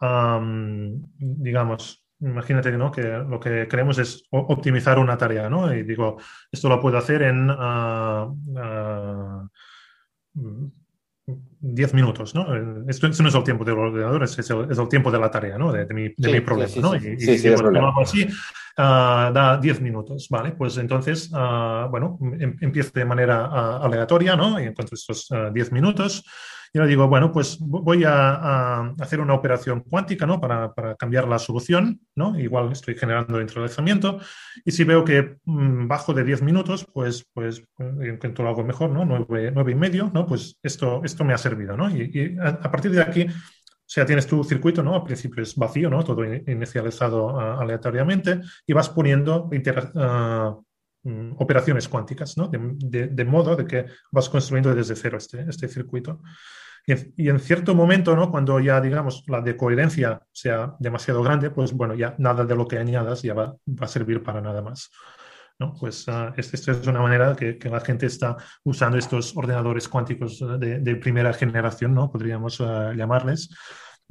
[0.00, 2.90] um, digamos, imagínate ¿no?
[2.92, 5.74] que lo que queremos es optimizar una tarea, ¿no?
[5.74, 6.18] Y digo,
[6.50, 8.26] esto lo puedo hacer en uh,
[10.34, 10.72] uh,
[11.62, 12.46] 10 minutos, ¿no?
[12.88, 15.20] Esto, esto, no es el tiempo del ordenador, es, es, el, es el, tiempo de
[15.20, 15.72] la tarea, ¿no?
[15.72, 16.92] De, de mi, de sí, mi problema, sí, sí, ¿no?
[16.98, 17.92] Sí, y, sí, y sí, digo, problema.
[18.02, 20.52] así, uh, da 10 minutos, ¿vale?
[20.52, 24.60] Pues entonces, uh, bueno, em, empiezo de manera uh, aleatoria, ¿no?
[24.60, 26.24] Y encuentro estos 10 minutos.
[26.74, 30.40] Y ahora digo, bueno, pues voy a, hacer una operación cuántica, ¿no?
[30.40, 32.38] Para, para, cambiar la solución, ¿no?
[32.40, 34.20] Igual estoy generando entrelazamiento.
[34.64, 39.04] Y si veo que mmm, bajo de 10 minutos, pues, pues encuentro algo mejor, ¿no?
[39.04, 40.24] 9, 9 y medio, ¿no?
[40.24, 41.90] Pues esto, esto me ha servido, ¿no?
[41.90, 44.94] Y, a, partir de aquí, o tienes tu circuito, ¿no?
[44.94, 46.02] Al principio es vacío, ¿no?
[46.02, 52.48] Todo inicializado aleatoriamente y vas poniendo uh, operaciones cuánticas, ¿no?
[52.48, 56.22] De, de, de, modo de que vas construyendo desde cero este, este circuito.
[56.86, 58.30] Y, en cierto momento, ¿no?
[58.30, 62.78] Cuando ya, digamos, la decoherencia sea demasiado grande, pues bueno, ya nada de lo que
[62.78, 64.90] añadas ya va, va a servir para nada más.
[65.58, 65.74] ¿no?
[65.78, 70.42] Pues uh, esto es una manera que, que, la gente está usando estos ordenadores cuánticos
[70.58, 72.10] de, de primera generación, ¿no?
[72.10, 73.50] Podríamos uh, llamarles.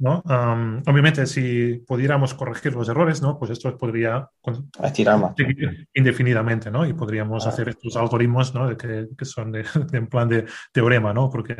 [0.02, 0.20] ¿no?
[0.24, 3.38] Um, obviamente, si pudiéramos corregir los errores, ¿no?
[3.38, 4.28] Pues esto podría
[5.16, 5.34] más
[5.94, 6.84] indefinidamente, ¿no?
[6.84, 7.50] Y podríamos ah.
[7.50, 8.68] hacer estos algoritmos, ¿no?
[8.68, 11.30] De que, que son de, de, en plan de teorema, ¿no?
[11.30, 11.54] Porque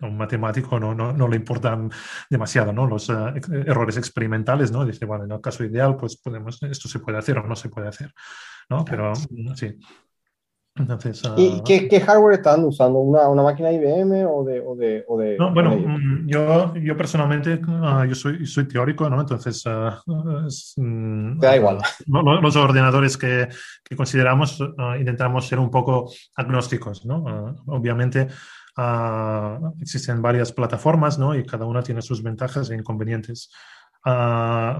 [0.00, 1.90] a un matemático no, no, no, le importan
[2.28, 2.86] demasiado ¿no?
[2.86, 3.32] los uh,
[3.66, 4.84] errores experimentales, ¿no?
[4.84, 7.68] Dice, bueno, en el caso ideal, pues podemos, esto se puede hacer o no se
[7.68, 8.12] puede hacer,
[8.68, 8.84] ¿no?
[8.84, 9.14] Pero
[9.54, 9.78] sí.
[10.78, 11.34] Entonces, uh...
[11.38, 12.98] ¿Y qué, qué, hardware están usando?
[12.98, 14.60] ¿Una, una máquina IBM o de...?
[14.60, 15.74] O de, o de no, bueno.
[15.74, 19.20] Mm, yo, yo personalmente, uh, yo soy, soy teórico, ¿no?
[19.20, 19.64] Entonces,
[20.46, 21.78] es, mm, Te da igual.
[22.06, 23.48] Los ordenadores que,
[23.82, 24.62] que consideramos
[24.98, 27.56] intentamos ser un poco agnósticos, ¿no?
[27.66, 28.28] obviamente,
[28.76, 31.34] Uh, existen varias plataformas, ¿no?
[31.34, 33.50] Y cada una tiene sus ventajas e inconvenientes.
[34.04, 34.78] Uh,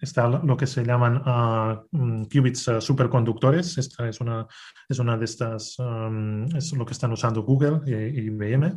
[0.00, 3.78] está lo que se llaman uh, qubits superconductores.
[3.78, 4.46] Esta es una,
[4.88, 8.76] es una de estas, um, es lo que están usando Google y IBM.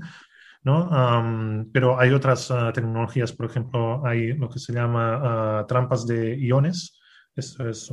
[0.64, 0.88] ¿no?
[0.88, 7.00] Um, pero hay otras tecnologías, por ejemplo, hay lo que se llama trampas de iones,
[7.36, 7.92] es, es,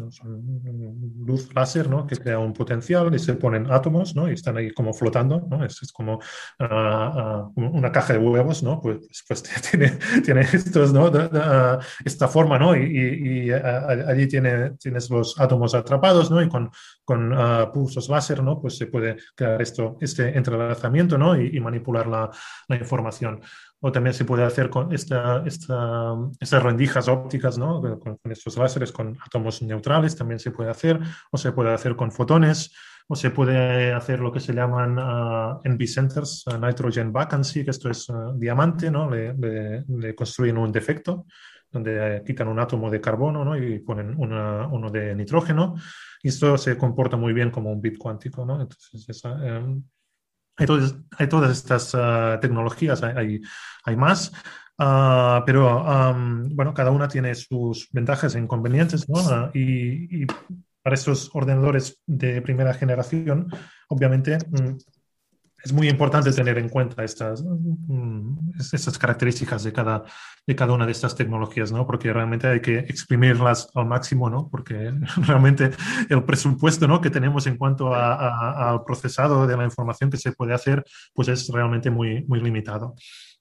[1.18, 2.06] luz láser, ¿no?
[2.06, 4.30] Que crea un potencial y se ponen átomos, ¿no?
[4.30, 5.64] Y están ahí como flotando, ¿no?
[5.64, 6.14] Es, es como
[6.60, 8.80] uh, uh, una caja de huevos, ¿no?
[8.80, 11.06] Pues, pues tiene, tiene estos, ¿no?
[11.06, 12.76] Uh, esta forma, ¿no?
[12.76, 16.40] Y, y, y allí tiene, tienes los átomos atrapados, ¿no?
[16.40, 16.70] Y con,
[17.04, 17.34] con
[17.72, 18.60] pulsos láser, ¿no?
[18.60, 21.40] Pues se puede crear esto, este entrelazamiento, ¿no?
[21.40, 22.30] Y, y manipular la,
[22.68, 23.40] la información
[23.84, 27.80] o también se puede hacer con esta, esta, estas rendijas ópticas, ¿no?
[27.98, 31.00] Con, estos láseres con átomos neutrales, también se puede hacer,
[31.32, 32.72] o se puede hacer con fotones,
[33.08, 37.72] o se puede hacer lo que se llaman uh, NV centers, uh, nitrogen vacancy, que
[37.72, 39.10] esto es uh, diamante, ¿no?
[39.10, 41.26] Le, construyen un defecto
[41.68, 43.56] donde quitan un átomo de carbono ¿no?
[43.56, 45.74] y ponen uno de nitrógeno,
[46.22, 48.60] y esto se comporta muy bien como un bit cuántico, ¿no?
[48.60, 49.82] Entonces, esa, um,
[50.56, 53.40] hay, todas, estas uh, tecnologías, hay,
[53.96, 54.32] más,
[54.78, 55.84] uh, pero
[56.50, 59.20] bueno, cada una tiene sus ventajas e inconvenientes, ¿no?
[59.20, 60.26] Uh, y, y,
[60.82, 63.46] para estos ordenadores de primera generación,
[63.88, 64.76] obviamente mm,
[65.64, 70.04] es muy importante tener en cuenta estas, mm, estas características de cada,
[70.46, 71.86] de cada una de estas tecnologías, ¿no?
[71.86, 74.48] Porque realmente hay que exprimirlas al máximo, ¿no?
[74.50, 75.70] Porque realmente
[76.08, 77.00] el presupuesto, ¿no?
[77.00, 80.84] Que tenemos en cuanto al procesado de la información que se puede hacer,
[81.14, 82.94] pues es realmente muy, muy limitado.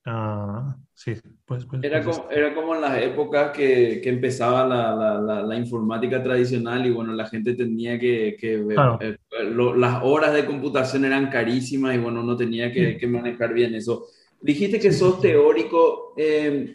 [0.04, 1.14] Uh, sí,
[1.46, 5.22] pues, pues, era, pues, como, era como en las épocas que, que empezaba la, la,
[5.22, 8.98] la, la, informática tradicional y bueno, la gente tenía que, que claro.
[9.00, 9.16] eh,
[9.52, 13.76] lo, las horas de computación eran carísimas y bueno, uno tenía que, que manejar bien
[13.76, 14.08] eso.
[14.42, 16.16] Dijiste que sos teórico.
[16.18, 16.74] Eh,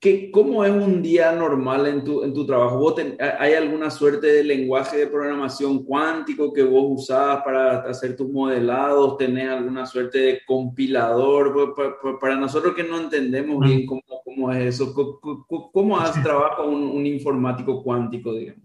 [0.00, 2.78] ¿qué, ¿cómo es un día normal en tu, en tu trabajo?
[2.78, 2.94] ¿Vos
[3.38, 9.16] ¿Hay alguna suerte de lenguaje de programación cuántico que vos usás para hacer tus modelados?
[9.16, 11.74] ¿Tenés alguna suerte de compilador?
[12.20, 16.82] Para, nosotros que no entendemos bien cómo, cómo es eso, ¿cómo, cómo hace trabajo un,
[16.82, 18.62] un, informático cuántico, digamos?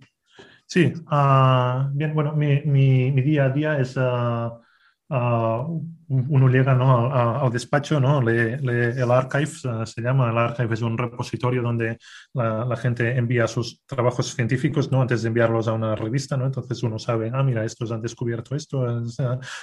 [0.65, 3.95] Sí, uh, bien, bueno, mi, mi, mi, día a día es...
[3.97, 7.13] Uh, uno llega ¿no?
[7.13, 8.21] al despacho, ¿no?
[8.21, 11.97] Le, el archive se llama, el archive es un repositorio donde
[12.33, 15.01] la, gente envía sus trabajos científicos ¿no?
[15.01, 16.45] antes de enviarlos a una revista, ¿no?
[16.45, 18.85] entonces uno sabe, ah, mira, estos han descubierto esto,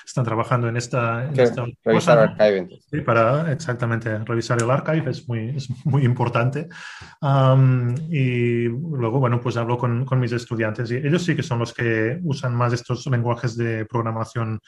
[0.04, 1.24] están trabajando en esta...
[1.24, 2.68] En esta revisar cosa, archive.
[2.90, 6.68] Sí, para exactamente revisar el archive es muy, es muy importante.
[8.10, 11.72] y luego, bueno, pues hablo con, con mis estudiantes y ellos sí que son los
[11.72, 14.60] que usan más estos lenguajes de programación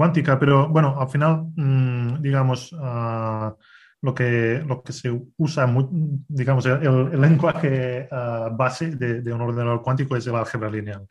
[0.00, 3.54] cuántica, pero bueno, al final, mm, digamos, uh,
[4.00, 5.88] lo, que, lo que se usa, muy,
[6.26, 11.06] digamos, el, lenguaje uh, base de, un ordenador cuántico es el álgebra lineal.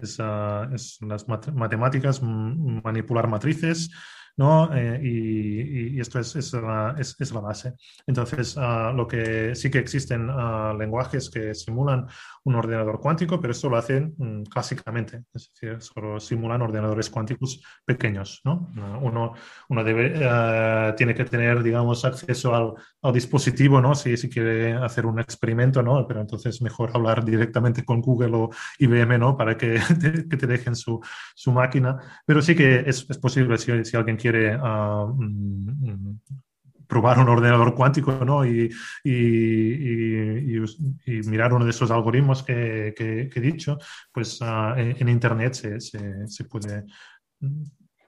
[0.00, 3.90] Es, las mat matemáticas, manipular matrices,
[4.36, 4.72] ¿no?
[4.76, 7.74] Eh, y, esto es, es, la, es, la, base.
[8.06, 8.56] Entonces,
[8.94, 10.28] lo que sí que existen
[10.78, 12.06] lenguajes que simulan
[12.44, 17.62] un ordenador cuántico, pero esto lo hacen um, clásicamente, es decir, solo simulan ordenadores cuánticos
[17.84, 18.70] pequeños, ¿no?
[19.02, 19.34] Uno,
[19.68, 23.94] uno uh, tiene que tener, digamos, acceso al, dispositivo, ¿no?
[23.94, 26.06] Si, si quiere hacer un experimento, ¿no?
[26.06, 29.36] Pero entonces mejor hablar directamente con Google o IBM, ¿no?
[29.36, 31.00] Para que te, que te dejen su,
[31.34, 31.98] su máquina.
[32.26, 35.16] Pero sí que es, es posible si, si alguien quiere uh,
[36.90, 38.44] probar un ordenador cuántico ¿no?
[38.44, 38.68] y,
[39.04, 43.78] y, y, mirar uno de esos algoritmos que, que, que he dicho,
[44.12, 46.84] pues uh, en, en, Internet se, se, se puede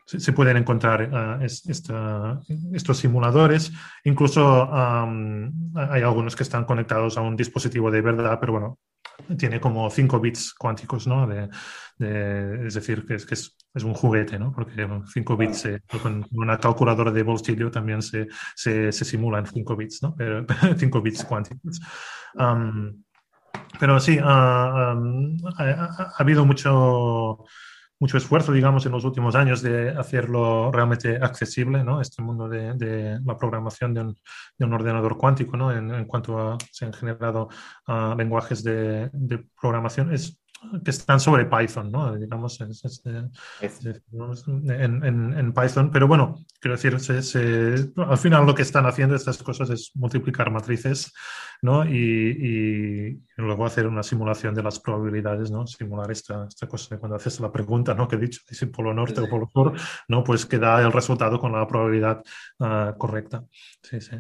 [0.05, 1.09] se, pueden encontrar
[1.41, 2.41] uh, esta,
[2.73, 3.73] estos simuladores.
[4.05, 8.79] Incluso um, hay algunos que están conectados a un dispositivo de verdad, pero bueno,
[9.39, 11.27] tiene como 5 bits cuánticos, ¿no?
[11.27, 11.49] De,
[11.99, 14.53] de, es decir, que es, que es, es un juguete, ¿no?
[14.53, 19.77] Porque 5 bits eh, con una calculadora de bolsillo también se, se, se simulan 5
[19.77, 20.17] bits, ¿no?
[20.77, 21.81] 5 bits cuánticos.
[22.35, 23.03] Um,
[23.79, 27.45] pero sí, uh, um, ha, ha, habido mucho
[28.03, 32.01] mucho esfuerzo, digamos, en los últimos años de hacerlo realmente accesible, ¿no?
[32.01, 34.17] Este mundo de, de la programación de un,
[34.59, 35.71] de un, ordenador cuántico, ¿no?
[35.71, 37.49] En, en cuanto a, se han generado
[37.87, 40.37] uh, lenguajes de, de, programación, es
[40.85, 42.17] que están sobre Python, ¿no?
[42.17, 43.03] Digamos, es, es,
[43.61, 45.93] es, en, en, en, Python.
[45.93, 49.93] Pero bueno, quiero decir, se, se, al final lo que están haciendo estas cosas es
[49.95, 51.13] multiplicar matrices,
[51.63, 51.85] ¿no?
[51.87, 55.67] Y, y, luego hacer una simulación de las probabilidades, ¿no?
[55.67, 58.07] Simular esta, esta cosa cuando haces la pregunta, ¿no?
[58.07, 59.23] Que he dicho, si polo norte sí.
[59.27, 59.73] o polo sur,
[60.09, 60.23] ¿no?
[60.23, 62.23] Pues que da el resultado con la probabilidad
[62.59, 63.45] uh, correcta.
[63.83, 64.17] Sí, sí.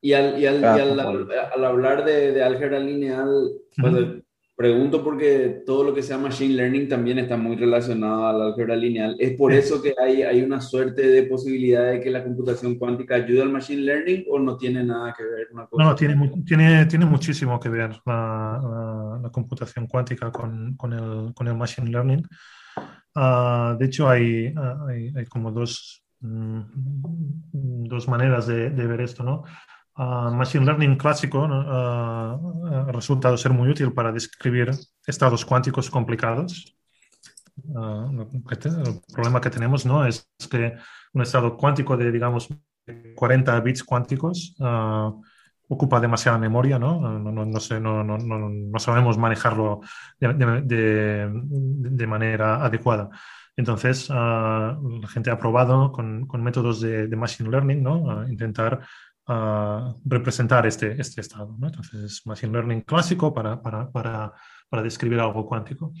[0.00, 4.24] Y al, y al, y al, al hablar de, de álgebra lineal, pues, uh -huh
[4.56, 8.76] Pregunto porque todo lo que sea Machine Learning también está muy relacionado a la álgebra
[8.76, 9.16] lineal.
[9.18, 13.16] ¿Es por eso que hay, hay una suerte de posibilidad de que la computación cuántica
[13.16, 15.48] ayude al Machine Learning o no tiene nada que ver?
[15.52, 15.82] Una cosa?
[15.82, 21.34] No, tiene, tiene, tiene muchísimo que ver la, la, la computación cuántica con, con, el,
[21.34, 22.24] con el Machine Learning.
[23.16, 26.60] Uh, de hecho, hay, uh, hay, hay, como dos, mm,
[27.88, 29.42] dos maneras de, de ver esto, ¿no?
[29.96, 34.70] Uh, Machine Learning clásico uh, ha resultado ser muy útil para describir
[35.06, 36.76] estados cuánticos complicados.
[37.62, 40.04] Uh, el problema que tenemos ¿no?
[40.04, 40.74] es que
[41.12, 42.48] un estado cuántico de, digamos,
[43.14, 44.56] 40 bits cuánticos
[45.68, 47.00] ocupa demasiada memoria, ¿no?
[47.00, 49.80] No, no, no, sé, no, no, no, sabemos manejarlo
[50.18, 50.34] de,
[50.64, 53.08] de, de manera adecuada.
[53.56, 54.76] Entonces, la
[55.08, 58.28] gente ha probado con, con métodos de, Machine Learning, ¿no?
[58.28, 58.80] intentar
[60.04, 61.56] representar este, este estado.
[61.58, 61.66] ¿no?
[61.66, 64.32] Entonces, es Machine Learning clásico para, para, para,
[64.68, 65.92] para describir algo cuántico.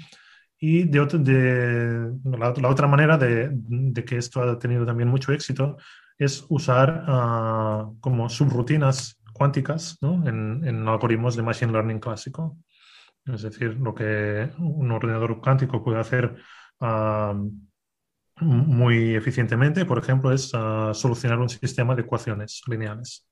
[0.58, 5.08] Y de, otro, de la, la, otra manera de, de, que esto ha tenido también
[5.08, 5.76] mucho éxito
[6.16, 10.26] es usar uh, como subrutinas cuánticas ¿no?
[10.26, 12.56] en, en, algoritmos de Machine Learning clásico.
[13.26, 16.36] Es decir, lo que un ordenador cuántico puede hacer
[16.80, 17.50] uh,
[18.40, 23.28] muy eficientemente, por ejemplo, es uh, solucionar un sistema de ecuaciones lineales.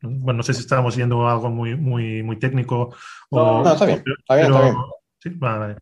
[0.00, 2.94] Bueno, no sé si estamos yendo a algo muy, muy, muy técnico.
[3.30, 4.76] O, no, está bien, está bien, pero, está bien.
[5.18, 5.76] Sí, vale.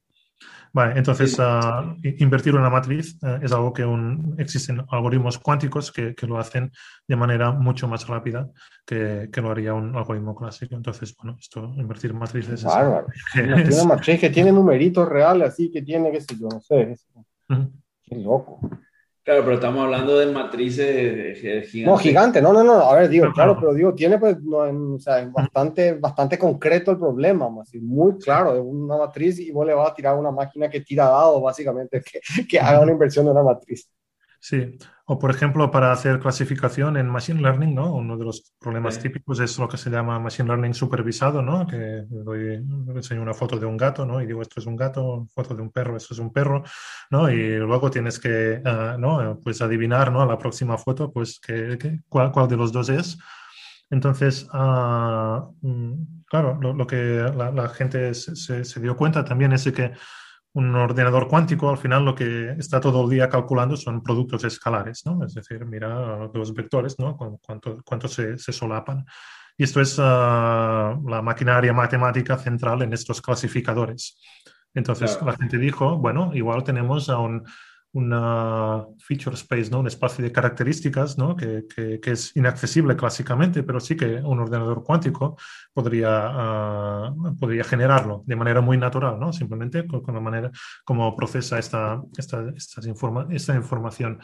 [0.74, 6.14] Vale, entonces uh, invertir una matriz uh, es algo que un, existen algoritmos cuánticos que,
[6.14, 6.72] que, lo hacen
[7.06, 8.48] de manera mucho más rápida
[8.86, 10.74] que, que, lo haría un algoritmo clásico.
[10.74, 12.64] Entonces, bueno, esto, invertir matrices.
[12.64, 13.06] Bárbaro.
[13.34, 16.96] Es, una matriz que tiene numeritos reales, así que tiene, qué sé yo, no sé.
[17.14, 17.70] Uh -huh.
[18.04, 18.60] Qué loco.
[19.24, 21.86] Claro, pero estamos hablando de matrices gigantes.
[21.86, 25.30] No, gigante, no, no, no, a ver, digo, claro, pero digo, tiene pues, o sea,
[25.32, 29.92] bastante, bastante concreto el problema, así, muy claro, es una matriz y vos le vas
[29.92, 33.44] a tirar una máquina que tira dados, básicamente, que, que haga una inversión de una
[33.44, 33.88] matriz.
[34.44, 37.94] Sí, o por ejemplo, para hacer clasificación en Machine Learning, ¿no?
[37.94, 41.64] Uno de los problemas típicos es lo que se llama Machine Learning supervisado, ¿no?
[41.64, 42.54] Que doy,
[42.88, 44.20] enseño una foto de un gato, ¿no?
[44.20, 46.64] Y digo, esto es un gato, foto de un perro, esto es un perro,
[47.10, 47.30] ¿no?
[47.30, 49.38] Y luego tienes que, ah, ¿no?
[49.44, 50.26] Pues adivinar, ¿no?
[50.26, 53.16] La próxima foto, pues, que, cuál, cuál, de los dos es.
[53.90, 55.54] Entonces, uh,
[56.26, 59.92] claro, lo, lo, que la, la gente se, se, dio cuenta también es que
[60.54, 65.06] un ordenador cuántico, al final lo que está todo el día calculando son productos escalares,
[65.06, 65.24] ¿no?
[65.24, 67.16] Es decir, mira los vectores, ¿no?
[67.16, 69.04] Cuánto, cuánto se, se solapan.
[69.56, 74.18] Y esto es ah, la maquinaria matemática central en estos clasificadores.
[74.74, 77.44] Entonces la gente dijo, bueno, igual tenemos a un,
[77.92, 79.80] una feature space, ¿no?
[79.80, 81.36] un espacio de características ¿no?
[81.36, 85.36] que, que, que, es inaccesible clásicamente, pero sí que un ordenador cuántico
[85.74, 89.32] podría, uh, podría generarlo de manera muy natural, ¿no?
[89.32, 90.50] simplemente con, con la manera
[90.84, 94.18] como procesa esta, esta, esta, informa esta información.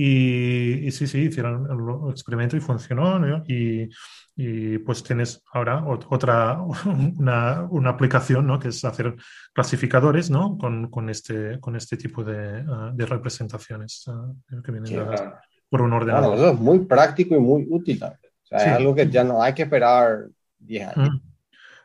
[0.00, 3.18] Y, y, sí, sí, hicieron el experimento y funcionó.
[3.18, 3.42] ¿no?
[3.48, 3.90] Y,
[4.36, 6.62] y pues tienes ahora otra,
[7.18, 8.60] una, una, aplicación, ¿no?
[8.60, 9.16] Que es hacer
[9.52, 10.56] clasificadores, ¿no?
[10.56, 15.24] Con, con este, con este tipo de, uh, de representaciones uh, que vienen dadas
[15.68, 16.34] por un ordenador.
[16.36, 18.00] Claro, eso es muy práctico y muy útil.
[18.00, 18.06] O
[18.44, 18.70] sea, sí.
[18.70, 20.28] es algo que ya no hay que esperar
[20.60, 21.10] 10 años.
[21.10, 21.27] Mm.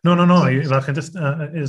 [0.04, 0.52] No, no, no.
[0.52, 1.16] Y la gente es,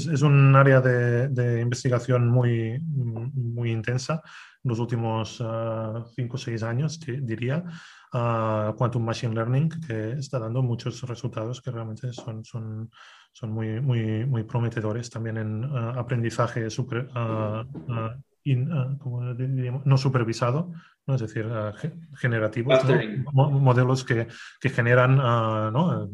[0.07, 4.23] es, un área de, de, investigación muy, muy intensa
[4.65, 7.63] en los últimos 5 uh, o 6 años, diría.
[8.13, 12.91] Uh, Quantum Machine Learning, que está dando muchos resultados que realmente son, son,
[13.33, 17.09] son muy, muy, muy prometedores también en uh, aprendizaje super,
[18.43, 18.69] in,
[19.37, 20.73] diríamos, no supervisado,
[21.07, 21.15] ¿no?
[21.15, 21.73] es decir, uh,
[22.17, 23.51] generativos, ¿no?
[23.51, 24.27] modelos que,
[24.61, 26.11] que generan, uh, ¿no?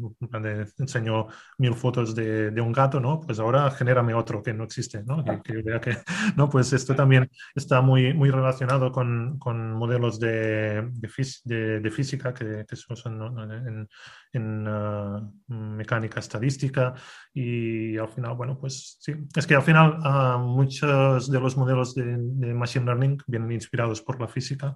[0.77, 1.27] enseño
[1.57, 3.19] mil fotos de, de, un gato, ¿no?
[3.19, 5.23] pues ahora genérame otro que no existe, ¿no?
[5.23, 5.97] Que, que, vea que,
[6.35, 6.49] ¿no?
[6.49, 12.33] pues esto también está muy, muy relacionado con, con modelos de, de, fis, de, física
[12.33, 13.43] que, que se usan ¿no?
[13.43, 13.87] en,
[14.33, 16.93] en uh, mecánica estadística
[17.33, 19.99] y al final, bueno, pues sí, es que al final
[20.39, 24.75] muchos de los modelos de, de Machine Learning vienen inspirados por la física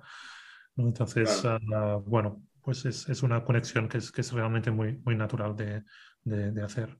[0.76, 0.88] ¿no?
[0.88, 1.97] Entonces, claro.
[1.97, 5.56] uh, bueno, pues es, es, una conexión que es, que es realmente muy, muy natural
[5.56, 5.84] de,
[6.23, 6.97] de, de hacer.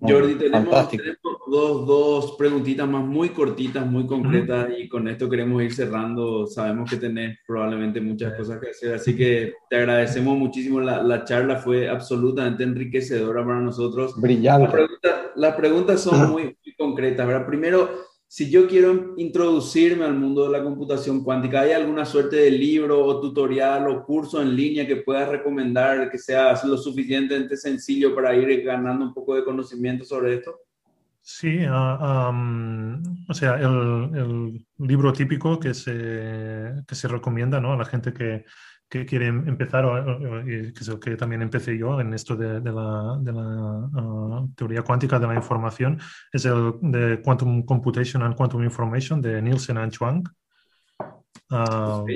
[0.00, 4.84] Jordi, tenemos, tenemos, dos, dos preguntitas más muy cortitas, muy concretas, uh -huh.
[4.84, 6.46] y con esto queremos ir cerrando.
[6.46, 8.38] Sabemos que tenés probablemente muchas sí.
[8.38, 10.80] cosas que hacer, así que te agradecemos muchísimo.
[10.80, 14.20] La, la, charla fue absolutamente enriquecedora para nosotros.
[14.20, 14.64] Brillante.
[14.64, 16.30] Las preguntas, las preguntas son uh -huh.
[16.30, 17.46] muy, muy concretas, ¿verdad?
[17.46, 17.88] Primero,
[18.34, 23.06] si yo quiero introducirme al mundo de la computación cuántica, ¿hay alguna suerte de libro
[23.06, 28.34] o tutorial o curso en línea que puedas recomendar que sea lo suficientemente sencillo para
[28.34, 30.62] ir ganando un poco de conocimiento sobre esto?
[31.20, 37.74] Sí, um, o sea, el, el, libro típico que se, que se recomienda ¿no?
[37.74, 38.44] a la gente que,
[38.94, 39.84] que quiere empezar,
[40.44, 44.48] que es el que también empecé yo en esto de, de la, de la uh,
[44.54, 45.98] teoría cuántica de la información,
[46.32, 50.22] es el de Quantum Computation and Quantum Information de Nielsen and Chuang.
[51.50, 52.06] Uh,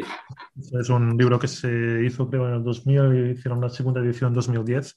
[0.80, 4.28] es un libro que se hizo creo en el 2000 y hicieron la segunda edición
[4.28, 4.96] en 2010,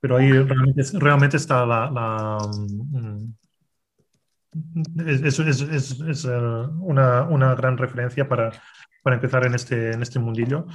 [0.00, 1.90] pero ahí realmente, realmente está la...
[1.90, 3.34] la um,
[5.06, 8.52] es, es, es, es uh, una, una, gran referencia para,
[9.02, 10.66] para empezar en este, en este mundillo.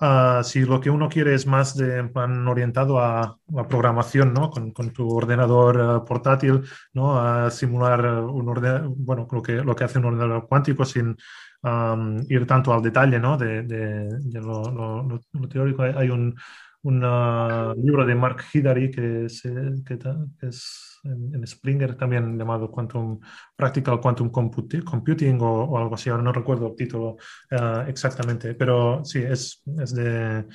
[0.00, 3.36] Uh, si lo que uno quiere es más de plan orientado a
[3.68, 4.48] programación, ¿no?
[4.48, 6.62] Con, con tu ordenador uh, portátil,
[6.92, 7.18] ¿no?
[7.18, 11.16] A simular un ordenador, bueno, lo que, lo que hace un ordenador cuántico sin
[11.62, 13.36] um, ir tanto al detalle, ¿no?
[13.36, 15.82] De, de, de lo, lo, lo, teórico.
[15.82, 16.36] Hay un,
[16.82, 19.50] un uh, libro de Mark Hidary que, se,
[19.84, 23.20] que, que es en, Springer también llamado Quantum
[23.56, 27.16] Practical Quantum Computing o, o algo así, ahora no recuerdo el título
[27.52, 30.46] uh, exactamente, pero sí, es, es de...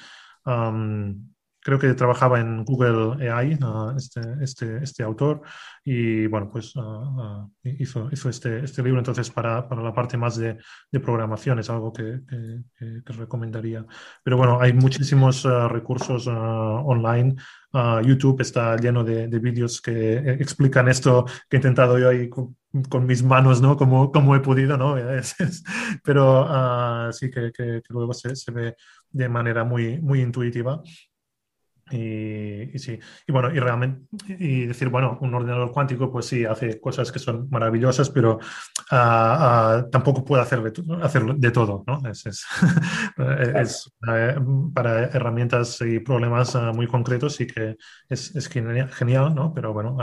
[0.46, 1.33] Um,
[1.64, 5.42] creo que trabajaba en Google AI, uh, este, este, este, autor,
[5.84, 10.18] y bueno, pues uh, uh, hizo, hizo este, este, libro entonces para, para, la parte
[10.18, 10.58] más de,
[10.92, 13.86] de programación, es algo que, que, que, que, recomendaría.
[14.24, 17.36] Pero bueno, hay muchísimos recursos online.
[18.06, 22.56] YouTube está lleno de, de vídeos que explican esto que he intentado yo ahí con,
[23.06, 23.78] mis manos, ¿no?
[23.78, 24.96] Como, como he podido, ¿no?
[26.04, 28.76] pero sí que, luego se, se ve
[29.10, 30.82] de manera muy, muy intuitiva.
[31.92, 36.46] Eh, y, sí, y bueno, y realmente, y decir, bueno, un ordenador cuántico, pues sí,
[36.46, 38.40] hace cosas que son maravillosas, pero
[38.92, 42.02] ah, ah, tampoco puede hacer de, hacer de todo, ¿no?
[42.10, 42.46] Es, es,
[43.56, 44.36] es eh,
[44.74, 47.78] para herramientas y problemas ah, muy concretos sí que
[48.10, 49.54] es, es, genial, ¿no?
[49.54, 49.98] Pero bueno,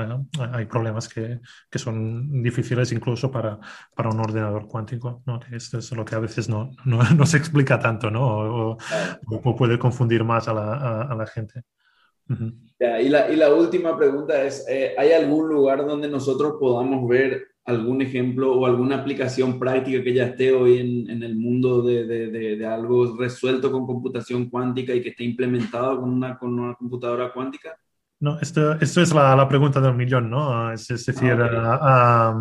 [0.52, 3.58] hay problemas que, que, son difíciles incluso para,
[3.94, 5.40] para un ordenador cuántico, ¿no?
[5.50, 8.22] Esto es lo que a veces no, no, no se explica tanto, ¿no?
[8.22, 8.78] O,
[9.26, 11.64] o, puede confundir más a la, a la gente
[12.78, 17.48] y, la, y, la, última pregunta es, eh, ¿hay algún lugar donde nosotros podamos ver
[17.64, 22.04] algún ejemplo o alguna aplicación práctica que ya esté hoy en, en el mundo de,
[22.06, 26.74] de, de, algo resuelto con computación cuántica y que esté implementado con una, con una
[26.74, 27.76] computadora cuántica?
[28.20, 30.72] No, esto, esto es la, la pregunta del millón, ¿no?
[30.72, 32.34] Es, decir, ah,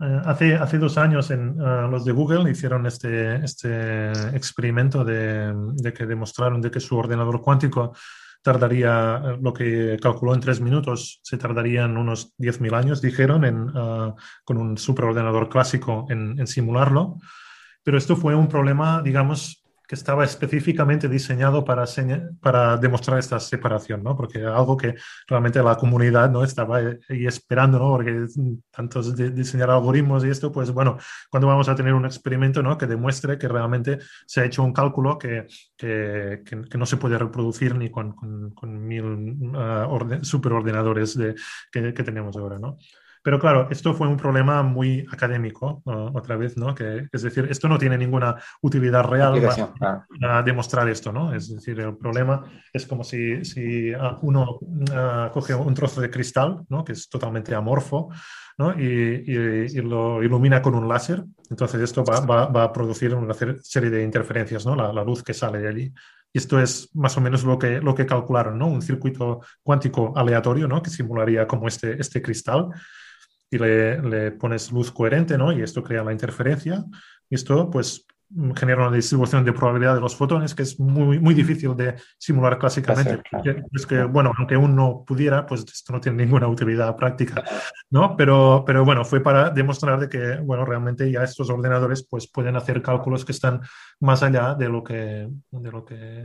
[0.00, 5.92] eh, hace, hace dos años en, los de Google hicieron este, este experimento de, de
[5.92, 7.92] que demostraron de que su ordenador cuántico
[8.44, 14.14] tardaría, lo que calculó en tres minutos, se tardarían unos 10.000 años, dijeron, en, ah,
[14.44, 17.16] con un superordenador clásico en simularlo.
[17.82, 19.63] Pero esto fue un problema, digamos,
[19.94, 21.84] que estaba específicamente diseñado para,
[22.40, 24.16] para demostrar esta separación, ¿no?
[24.16, 24.96] Porque algo que
[25.28, 27.90] realmente la comunidad no estaba ahí esperando, ¿no?
[27.90, 28.26] Porque
[28.72, 30.98] tantos de diseñar algoritmos y esto, pues bueno,
[31.30, 32.76] cuando vamos a tener un experimento, ¿no?
[32.76, 35.46] Que demuestre que realmente se ha hecho un cálculo que,
[35.76, 38.14] que, que, no se puede reproducir ni con,
[38.52, 39.04] con, mil
[39.54, 41.36] uh, superordenadores de,
[41.70, 42.78] que, que tenemos ahora, ¿no?
[43.24, 46.74] Pero claro, esto fue un problema muy académico, otra vez, ¿no?
[46.74, 49.40] Que, es decir, esto no tiene ninguna utilidad real
[50.20, 51.34] para, demostrar esto, ¿no?
[51.34, 54.58] Es decir, el problema es como si, si ah, uno
[54.92, 56.84] ah, coge un trozo de cristal, ¿no?
[56.84, 58.10] Que es totalmente amorfo,
[58.58, 58.78] ¿no?
[58.78, 61.24] Y, y, lo ilumina con un láser.
[61.48, 64.76] Entonces esto va, va, va, a producir una serie de interferencias, ¿no?
[64.76, 65.94] La, la luz que sale de allí.
[66.30, 68.66] Y esto es más o menos lo que, lo que calcularon, ¿no?
[68.66, 70.82] Un circuito cuántico aleatorio, ¿no?
[70.82, 72.68] Que simularía como este, este cristal
[73.50, 75.52] y le, pones luz coherente, ¿no?
[75.52, 76.84] Y esto crea la interferencia.
[77.28, 78.06] Y esto, pues,
[78.56, 82.58] genera una distribución de probabilidad de los fotones que es muy, muy difícil de simular
[82.58, 83.22] clásicamente.
[83.72, 87.44] Es que, bueno, aunque uno pudiera, pues esto no tiene ninguna utilidad práctica,
[87.90, 88.16] ¿no?
[88.16, 92.56] Pero, pero bueno, fue para demostrar de que, bueno, realmente ya estos ordenadores, pues, pueden
[92.56, 93.60] hacer cálculos que están
[94.00, 96.24] más allá de lo que, de lo que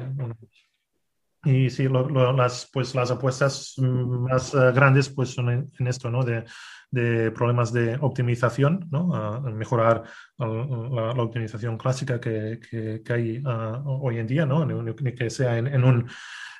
[1.43, 6.23] y sí, las, pues, las apuestas más eh, grandes pues, son en, esto, ¿no?
[6.23, 6.43] De,
[6.91, 9.41] de, problemas de optimización, ¿no?
[9.51, 10.03] mejorar
[10.37, 12.59] la, optimización clásica que,
[13.03, 13.41] que, hay
[13.85, 14.67] hoy en día, ¿no?
[14.95, 16.09] Que sea en, en un,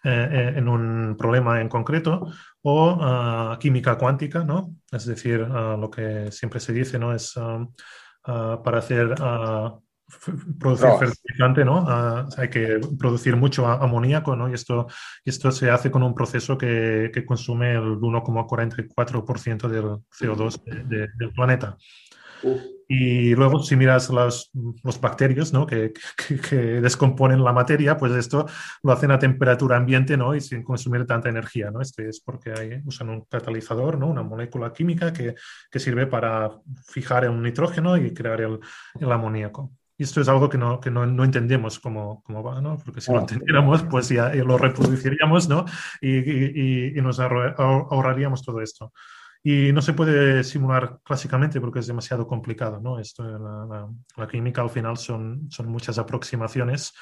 [0.03, 2.31] eh, en un problema en concreto,
[2.61, 4.75] o química cuántica, ¿no?
[4.91, 7.13] Es decir, lo que siempre se dice, ¿no?
[7.13, 7.33] Es
[8.23, 9.15] para hacer
[10.59, 11.85] producir fertilizante, ¿no?
[11.87, 14.49] Ah, hay que producir mucho amoníaco, ¿no?
[14.49, 14.87] Y esto,
[15.25, 21.77] esto se hace con un proceso que, que consume el 1,44% del CO2 del planeta.
[22.87, 24.49] Y luego, si miras los,
[24.83, 25.67] los bacterios ¿no?
[25.67, 25.93] que,
[26.49, 28.47] que, descomponen la materia, pues esto
[28.81, 30.33] lo hacen a temperatura ambiente ¿no?
[30.33, 31.69] y sin consumir tanta energía.
[31.69, 31.81] ¿no?
[31.81, 34.07] Este es porque hay, usan un catalizador, ¿no?
[34.07, 35.35] una molécula química que,
[35.69, 36.49] que sirve para
[36.87, 38.59] fijar el nitrógeno y crear el,
[38.99, 39.71] el amoníaco.
[39.99, 42.77] Y esto es algo que no, que no, no entendemos cómo, cómo, va, ¿no?
[42.77, 45.65] Porque si lo entendiéramos, pues ya, lo reproduciríamos, ¿no?
[45.99, 48.93] Y, y, y, nos ahorraríamos todo esto.
[49.43, 52.97] Y no se puede simular clásicamente porque es demasiado complicado, ¿no?
[52.97, 56.93] Esto, la, la, química al final son, son muchas aproximaciones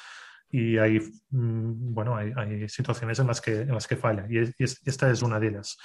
[0.49, 0.98] y hay,
[1.30, 5.22] mm, bueno, hay, hay, situaciones en las que, en las que falla y, esta es
[5.22, 5.78] una de ellas.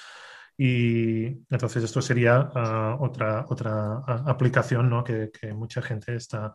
[0.56, 5.02] Y entonces esto sería ah, otra, otra ah, aplicación ¿no?
[5.02, 6.52] que, que, mucha gente está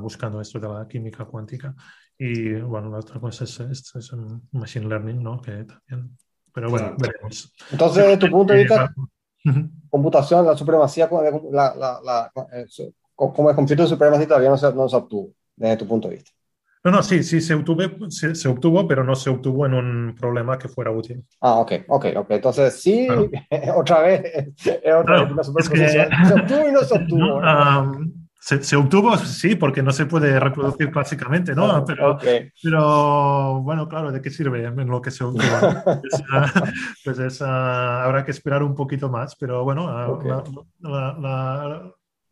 [0.00, 1.74] buscando esto de la química cuántica.
[2.18, 5.40] Y bueno, la otra cosa es, es, un machine learning, ¿no?
[5.40, 6.16] Que también,
[6.52, 7.52] pero bueno, veremos.
[7.70, 8.94] Entonces, desde tu punto de vista,
[9.88, 11.08] computación, la supremacía,
[11.50, 12.66] la, la, la, eh,
[13.14, 16.16] como el conflicto de supremacía todavía no se, no se obtuvo, desde tu punto de
[16.16, 16.30] vista.
[16.84, 20.16] No, no, sí, sí se obtuvo, se, se, obtuvo, pero no se obtuvo en un
[20.18, 21.24] problema que fuera útil.
[21.40, 22.30] Ah, ok, ok, ok.
[22.30, 23.06] Entonces, sí,
[23.76, 24.22] otra vez,
[24.64, 26.08] es otra vez una superposición.
[26.26, 27.40] Se obtuvo y no se obtuvo.
[28.44, 31.84] Se, obtuvo, sí, porque no se puede reproducir clásicamente, ¿no?
[31.84, 32.18] Pero,
[32.60, 35.44] pero bueno, claro, ¿de qué sirve en lo que se obtuvo?
[37.04, 40.18] pues habrá que esperar un poquito más, pero bueno,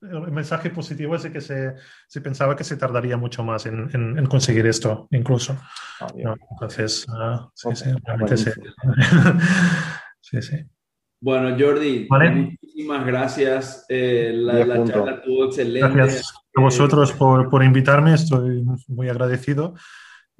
[0.02, 1.74] el mensaje positivo es de que se,
[2.08, 5.56] se, pensaba que se tardaría mucho más en, en, conseguir esto, incluso.
[6.00, 6.06] Ah,
[6.52, 7.06] Entonces,
[7.54, 8.50] sí, sí, realmente sí.
[10.20, 10.56] sí, sí.
[11.22, 13.84] Bueno, Jordi, muchísimas gracias.
[13.90, 15.94] Eh, la, la charla estuvo excelente.
[15.94, 19.74] Gracias a vosotros por, por, invitarme, estoy muy agradecido.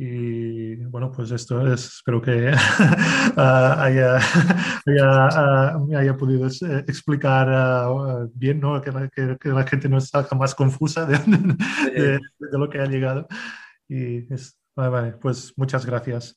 [0.03, 2.51] Y bueno, pues esto es, espero que
[3.37, 4.17] ah, haya,
[4.87, 8.81] haya, me haya podido eh, explicar ah, bien, ¿no?
[8.81, 11.19] Que la, que, la, gente no salga más confusa de,
[11.95, 13.29] de, de, lo que ha llegado.
[13.91, 16.35] Y es, vale, vale, pues muchas gracias.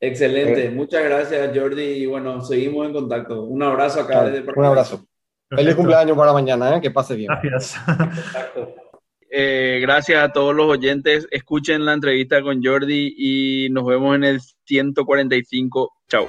[0.00, 3.42] Excelente, muchas gracias Jordi y bueno, seguimos en contacto.
[3.42, 5.06] Un abrazo acá desde Un abrazo.
[5.50, 6.80] Feliz cumpleaños para mañana, ¿eh?
[6.80, 7.28] que pase bien.
[7.42, 7.76] Gracias.
[7.86, 8.87] Exacto.
[9.30, 11.26] Eh, gracias a todos los oyentes.
[11.30, 15.92] Escuchen la entrevista con Jordi y nos vemos en el 145.
[16.08, 16.28] Chao.